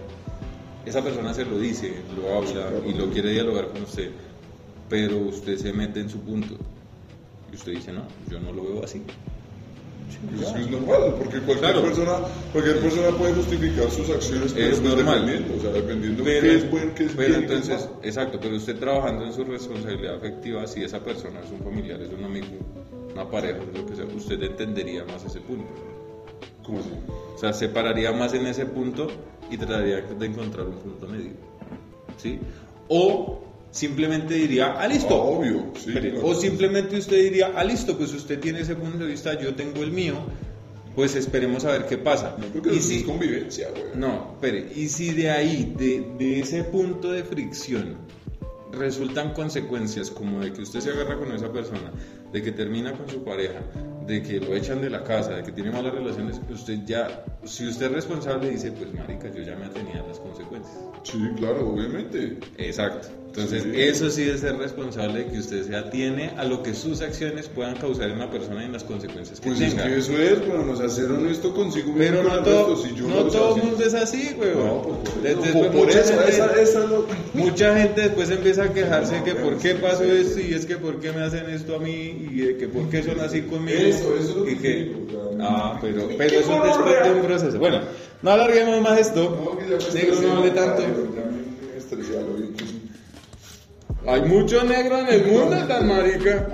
esa 0.85 1.01
persona 1.03 1.33
se 1.33 1.43
lo 1.45 1.57
dice, 1.59 2.01
lo 2.15 2.33
habla 2.37 2.71
y 2.85 2.93
lo 2.93 3.09
quiere 3.11 3.31
dialogar 3.31 3.67
con 3.69 3.83
usted, 3.83 4.11
pero 4.89 5.17
usted 5.17 5.57
se 5.57 5.73
mete 5.73 5.99
en 5.99 6.09
su 6.09 6.19
punto 6.21 6.55
y 7.51 7.55
usted 7.55 7.73
dice, 7.73 7.91
no, 7.91 8.03
yo 8.29 8.39
no 8.39 8.51
lo 8.53 8.63
veo 8.63 8.83
así. 8.85 9.01
Es 10.07 10.71
normal, 10.71 11.15
porque 11.17 11.39
cualquier, 11.41 11.59
Claro. 11.73 11.81
persona, 11.83 12.19
cualquier 12.51 12.79
persona 12.79 13.17
puede 13.17 13.33
justificar 13.33 13.91
sus 13.91 14.09
acciones, 14.09 14.53
pero 14.53 14.65
Es 14.67 14.79
pues 14.79 14.95
normal. 14.95 15.25
dependiendo, 15.25 15.57
o 15.57 15.59
sea, 15.61 15.71
dependiendo 15.71 16.23
Pero, 16.23 16.41
qué 16.41 16.55
es 16.55 16.71
bueno, 16.71 16.91
qué 16.95 17.03
es 17.05 17.11
pero 17.15 17.27
bien, 17.29 17.41
entonces, 17.43 17.89
exacto, 18.03 18.39
pero 18.41 18.55
usted 18.55 18.77
trabajando 18.79 19.25
en 19.25 19.33
su 19.33 19.43
responsabilidad 19.43 20.15
afectiva, 20.15 20.65
si 20.65 20.83
esa 20.83 20.99
persona 21.01 21.41
es 21.41 21.51
un 21.51 21.59
familiar, 21.59 22.01
es 22.01 22.11
un 22.11 22.23
amigo, 22.23 22.47
una 23.13 23.29
pareja, 23.29 23.59
lo 23.73 23.85
que 23.85 23.95
sea, 23.95 24.05
usted 24.05 24.41
entendería 24.43 25.03
más 25.05 25.25
ese 25.25 25.41
punto. 25.41 25.67
¿Cómo 26.65 26.79
así? 26.79 26.89
O 27.35 27.37
sea, 27.37 27.53
se 27.53 27.69
pararía 27.69 28.11
más 28.13 28.33
en 28.33 28.45
ese 28.47 28.65
punto 28.65 29.07
y 29.51 29.57
trataría 29.57 30.01
de 30.01 30.25
encontrar 30.25 30.65
un 30.67 30.75
punto 30.77 31.07
medio. 31.07 31.31
¿Sí? 32.17 32.39
O 32.89 33.39
simplemente 33.71 34.33
diría, 34.33 34.75
ah, 34.79 34.87
listo. 34.87 35.15
Ah, 35.15 35.23
obvio, 35.23 35.71
sí, 35.75 35.91
claro. 35.91 36.25
O 36.25 36.33
simplemente 36.35 36.97
usted 36.97 37.17
diría, 37.23 37.53
ah, 37.55 37.63
listo, 37.63 37.97
pues 37.97 38.13
usted 38.13 38.39
tiene 38.39 38.61
ese 38.61 38.75
punto 38.75 38.99
de 38.99 39.07
vista, 39.07 39.39
yo 39.39 39.55
tengo 39.55 39.83
el 39.83 39.91
mío, 39.91 40.15
pues 40.95 41.15
esperemos 41.15 41.65
a 41.65 41.71
ver 41.71 41.85
qué 41.85 41.97
pasa. 41.97 42.35
No, 42.37 42.45
porque 42.47 42.75
y 42.75 42.79
si, 42.79 42.97
es 42.97 43.03
convivencia, 43.03 43.69
güey. 43.69 43.83
no, 43.95 44.31
espere, 44.33 44.71
y 44.75 44.89
si 44.89 45.11
de 45.11 45.29
ahí, 45.29 45.73
de, 45.77 46.05
de 46.17 46.39
ese 46.39 46.63
punto 46.63 47.11
de 47.11 47.23
fricción, 47.23 47.97
resultan 48.71 49.33
consecuencias 49.33 50.11
como 50.11 50.39
de 50.39 50.53
que 50.53 50.61
usted 50.61 50.79
se 50.79 50.91
agarra 50.91 51.17
con 51.17 51.31
esa 51.31 51.51
persona, 51.51 51.91
de 52.31 52.41
que 52.41 52.51
termina 52.51 52.93
con 52.93 53.09
su 53.09 53.23
pareja, 53.23 53.61
de 54.07 54.23
que 54.23 54.39
lo 54.39 54.55
echan 54.55 54.81
de 54.81 54.89
la 54.89 55.03
casa, 55.03 55.31
de 55.35 55.43
que 55.43 55.51
tiene 55.51 55.69
malas 55.71 55.93
relaciones, 55.93 56.39
usted 56.49 56.79
ya, 56.85 57.25
si 57.43 57.67
usted 57.67 57.87
es 57.87 57.91
responsable, 57.91 58.49
dice, 58.49 58.71
pues 58.71 58.93
marica, 58.93 59.29
yo 59.33 59.43
ya 59.43 59.55
me 59.55 59.65
atenía 59.65 60.01
a 60.03 60.07
las 60.07 60.19
consecuencias. 60.19 60.75
Sí, 61.03 61.17
claro, 61.37 61.69
obviamente. 61.69 62.37
Exacto. 62.57 63.09
Entonces, 63.27 63.63
Sí. 63.63 63.69
eso 63.75 64.09
sí 64.09 64.23
es 64.23 64.39
ser 64.39 64.57
responsable 64.57 65.19
de 65.19 65.25
que 65.31 65.37
usted 65.39 65.63
se 65.67 65.75
atiene 65.75 66.31
a 66.37 66.43
lo 66.45 66.63
que 66.63 66.73
sus 66.73 67.01
acciones 67.01 67.47
puedan 67.47 67.75
causar 67.75 68.09
en 68.09 68.17
la 68.17 68.31
persona 68.31 68.63
y 68.63 68.65
en 68.65 68.71
las 68.71 68.83
consecuencias 68.83 69.39
que 69.39 69.49
Pues 69.49 69.61
es 69.61 69.71
tenga. 69.75 69.83
que 69.83 69.97
eso 69.97 70.17
es, 70.17 70.47
bueno, 70.47 70.71
o 70.71 70.75
sea, 70.75 70.89
ser 70.89 71.11
honesto 71.11 71.53
consigo 71.53 71.87
mismo 71.93 71.99
Pero 71.99 72.23
no 72.23 72.41
todo, 72.41 72.75
si 72.77 72.95
yo 72.95 73.07
no 73.07 73.25
todo 73.25 73.55
el 73.57 73.61
mundo 73.63 73.83
es 73.85 73.93
así, 73.93 74.35
huevón. 74.39 74.65
No, 74.65 74.81
pues, 74.81 75.09
por 75.11 75.21
De- 75.21 75.31
eso, 75.33 75.41
después- 75.41 75.53
por- 75.53 75.71
por 75.71 75.79
por 75.81 75.89
eso 75.89 75.99
eso, 75.99 76.13
gente- 76.13 76.31
esa- 76.31 76.61
esa 76.61 76.83
es 76.83 76.89
lo- 76.89 77.05
Mucha 77.35 77.77
gente 77.77 78.01
después 78.01 78.29
empieza 78.31 78.63
a 78.63 78.73
quejarse 78.73 79.21
que 79.23 79.35
por 79.35 79.57
qué 79.59 79.75
pasó 79.75 80.03
esto 80.03 80.39
y 80.39 80.53
es 80.55 80.65
que 80.65 80.77
por 80.77 80.99
qué 80.99 81.11
me 81.11 81.21
hacen 81.21 81.47
esto 81.51 81.75
a 81.75 81.79
mí 81.79 82.29
y 82.31 82.37
de 82.39 82.57
que 82.57 82.67
por 82.67 82.89
qué 82.89 83.03
son 83.03 83.19
así 83.19 83.41
conmigo. 83.41 83.77
Eso, 83.99 84.15
eso 84.15 84.29
es 84.29 84.35
lo 84.35 84.45
que 84.45 84.57
que, 84.57 84.95
ah, 85.41 85.77
pero, 85.81 86.07
¿qué 86.07 86.15
pero 86.15 86.39
eso 86.39 86.53
es 86.53 86.63
después 86.63 87.03
de 87.03 87.11
un 87.11 87.21
proceso. 87.25 87.59
Bueno, 87.59 87.81
no 88.21 88.31
alarguemos 88.31 88.81
más 88.81 88.99
esto. 88.99 89.55
Me 89.57 89.99
Negro 89.99 90.21
no 90.21 90.37
hable 90.37 90.51
tanto. 90.51 90.83
Hay 94.05 94.21
mucho 94.21 94.63
negro 94.63 94.99
en 94.99 95.07
el 95.07 95.25
mundo, 95.25 95.57
tan 95.67 95.87
marica. 95.87 96.47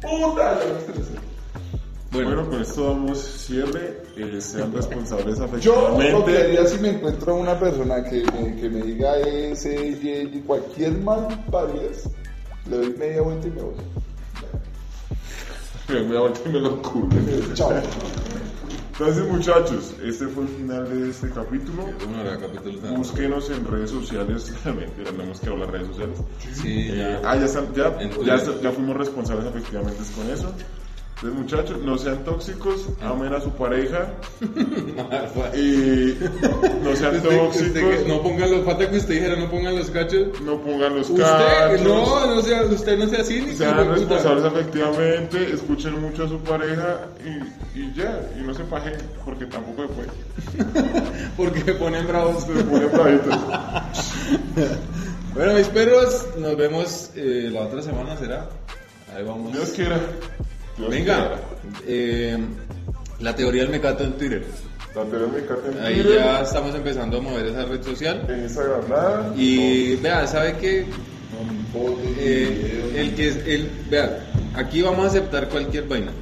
¡Puta! 0.00 0.60
Estresé. 0.78 1.14
Bueno, 2.12 2.48
con 2.48 2.62
esto 2.62 2.84
damos 2.90 3.18
cierre. 3.18 4.04
Eh, 4.16 4.40
sean 4.40 4.72
responsables 4.72 5.38
Yo 5.38 5.44
afectivamente. 5.44 6.12
lo 6.12 6.24
que 6.24 6.38
haría 6.38 6.66
si 6.66 6.78
me 6.78 6.90
encuentro 6.90 7.34
una 7.34 7.58
persona 7.58 8.04
que 8.04 8.22
me, 8.32 8.54
que 8.54 8.68
me 8.68 8.82
diga 8.82 9.18
ese 9.18 9.74
y, 9.74 10.36
y 10.36 10.40
cualquier 10.46 10.92
mal 10.98 11.26
parías, 11.50 12.08
le 12.70 12.76
doy 12.76 12.94
media 12.96 13.22
vuelta 13.22 13.48
y 13.48 13.50
me 13.50 13.62
voy. 13.62 13.74
Me 15.88 16.02
voy 16.02 16.16
a 16.16 16.20
voltear 16.20 16.48
y 16.48 16.52
me 16.52 16.60
lo 16.60 16.82
culo. 16.82 17.08
Chao. 17.54 17.72
Entonces, 18.92 19.26
muchachos, 19.28 19.94
este 20.04 20.26
fue 20.28 20.44
el 20.44 20.48
final 20.50 20.88
de 20.88 21.10
este 21.10 21.28
capítulo. 21.30 21.82
Bueno, 21.82 22.40
capítulo 22.40 22.96
Búsquenos 22.96 23.50
en 23.50 23.66
redes 23.66 23.90
sociales. 23.90 24.54
Mentira, 24.64 25.10
tenemos 25.10 25.40
que 25.40 25.48
hablar 25.50 25.70
redes 25.72 25.88
sociales. 25.88 26.18
Sí, 26.54 26.88
Eh, 26.92 27.18
ya. 27.22 27.28
ah, 27.30 27.36
ya, 27.36 27.44
están, 27.44 27.74
ya, 27.74 27.98
ya, 28.24 28.36
ya 28.62 28.70
fuimos 28.70 28.96
responsables 28.96 29.46
efectivamente 29.46 30.00
con 30.16 30.30
eso. 30.30 30.52
Entonces, 31.24 31.42
muchachos, 31.42 31.78
no 31.82 31.96
sean 31.96 32.22
tóxicos, 32.22 32.86
amen 33.00 33.32
a 33.32 33.40
su 33.40 33.48
pareja 33.52 34.12
y 35.54 36.18
no 36.82 36.94
sean 36.94 37.22
tóxicos, 37.22 37.62
usted 37.62 38.06
no 38.06 38.20
pongan 38.20 38.50
los 38.50 38.60
patas 38.60 38.88
que 38.88 38.98
usted 38.98 39.14
dijera, 39.14 39.36
no 39.36 39.50
pongan 39.50 39.74
los 39.74 39.88
cachos. 39.88 40.38
no 40.42 40.60
pongan 40.60 40.96
los 40.96 41.08
Usted, 41.08 41.22
cachos. 41.24 41.80
no, 41.80 42.26
no 42.26 42.42
sea, 42.42 42.64
usted 42.64 42.98
no 42.98 43.08
sea 43.08 43.24
cínico. 43.24 43.56
Sean 43.56 43.88
responsables 43.90 44.44
efectivamente, 44.44 45.50
escuchen 45.54 45.98
mucho 45.98 46.24
a 46.24 46.28
su 46.28 46.38
pareja 46.40 47.06
y, 47.24 47.80
y 47.80 47.94
ya, 47.94 48.20
y 48.38 48.42
no 48.42 48.52
se 48.52 48.64
pajen, 48.64 48.92
porque 49.24 49.46
tampoco 49.46 49.82
se 49.82 49.88
puede. 49.88 50.08
Porque 51.38 51.72
ponen 51.72 52.06
bravos. 52.06 52.44
Se 52.44 52.52
ponen 52.64 52.92
bravitos. 52.92 53.38
Bueno, 55.34 55.54
mis 55.54 55.66
perros, 55.66 56.28
nos 56.38 56.56
vemos 56.56 57.10
eh, 57.16 57.48
la 57.50 57.62
otra 57.62 57.82
semana, 57.82 58.16
¿será? 58.16 58.48
Ahí 59.16 59.24
vamos. 59.24 59.52
Dios 59.52 59.70
quiera. 59.70 59.98
Venga, 60.78 61.36
eh, 61.86 62.36
la 63.20 63.34
teoría 63.34 63.62
del 63.62 63.70
mecato 63.70 64.04
en 64.04 64.12
Twitter. 64.14 64.44
La 64.94 65.04
teoría 65.04 65.26
me 65.28 65.38
encanta 65.40 65.68
en 65.70 65.84
Ahí 65.84 65.94
Twitter, 66.00 66.18
ya 66.18 66.40
estamos 66.42 66.74
empezando 66.74 67.18
a 67.18 67.20
mover 67.20 67.46
esa 67.46 67.64
red 67.64 67.82
social. 67.82 68.24
En 68.28 68.42
Instagram 68.44 68.88
nada. 68.88 69.32
Y 69.36 69.96
vea, 69.96 70.26
¿sabe 70.26 70.56
qué? 70.60 70.86
Eh, 72.18 72.92
el 72.96 73.14
que 73.14 73.28
es, 73.28 73.36
el, 73.46 73.68
vea, 73.90 74.24
aquí 74.54 74.82
vamos 74.82 75.04
a 75.04 75.08
aceptar 75.08 75.48
cualquier 75.48 75.88
vaina. 75.88 76.12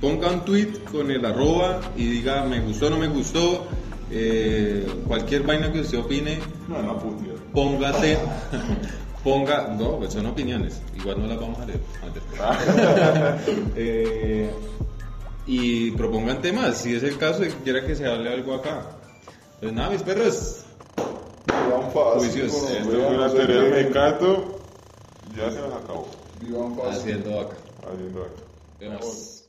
Ponga 0.00 0.30
un 0.30 0.44
tweet 0.44 0.68
con 0.90 1.10
el 1.10 1.24
arroba 1.24 1.80
y 1.96 2.06
diga 2.06 2.44
me 2.44 2.60
gustó 2.60 2.86
o 2.86 2.90
no 2.90 2.98
me 2.98 3.08
gustó. 3.08 3.66
eh, 4.10 4.84
cualquier 5.06 5.42
vaina 5.44 5.72
que 5.72 5.80
usted 5.80 5.98
opine, 5.98 6.38
No, 6.68 6.82
no, 6.82 6.98
putia. 6.98 7.32
Ponga, 9.22 9.68
no, 9.68 9.98
pues 9.98 10.14
son 10.14 10.26
opiniones, 10.26 10.80
igual 10.96 11.20
no 11.20 11.26
las 11.26 11.38
vamos 11.38 11.58
a 11.60 11.66
leer. 11.66 11.80
Eh, 13.76 14.50
y 15.46 15.90
propongan 15.92 16.40
temas, 16.40 16.78
si 16.78 16.94
es 16.94 17.02
el 17.02 17.18
caso 17.18 17.42
quiera 17.64 17.84
que 17.84 17.94
se 17.94 18.06
hable 18.06 18.32
algo 18.32 18.54
acá. 18.54 18.82
Pues 19.60 19.72
nada, 19.72 19.90
mis 19.90 20.02
perros, 20.02 20.64
Vivan 21.46 21.92
fácil. 21.92 22.30
Juicios. 22.30 22.70
Esto 22.70 22.90
fue 22.90 23.16
la. 23.16 23.28
Ya 25.36 25.50
se 25.52 25.60
nos 25.60 25.74
acabó. 25.74 26.08
Vivan 26.40 26.76
fácil. 26.76 27.00
haciendo 27.00 27.40
acá. 27.40 27.56
Haciendo 27.92 28.22
acá. 28.22 28.42
Vemos. 28.78 29.39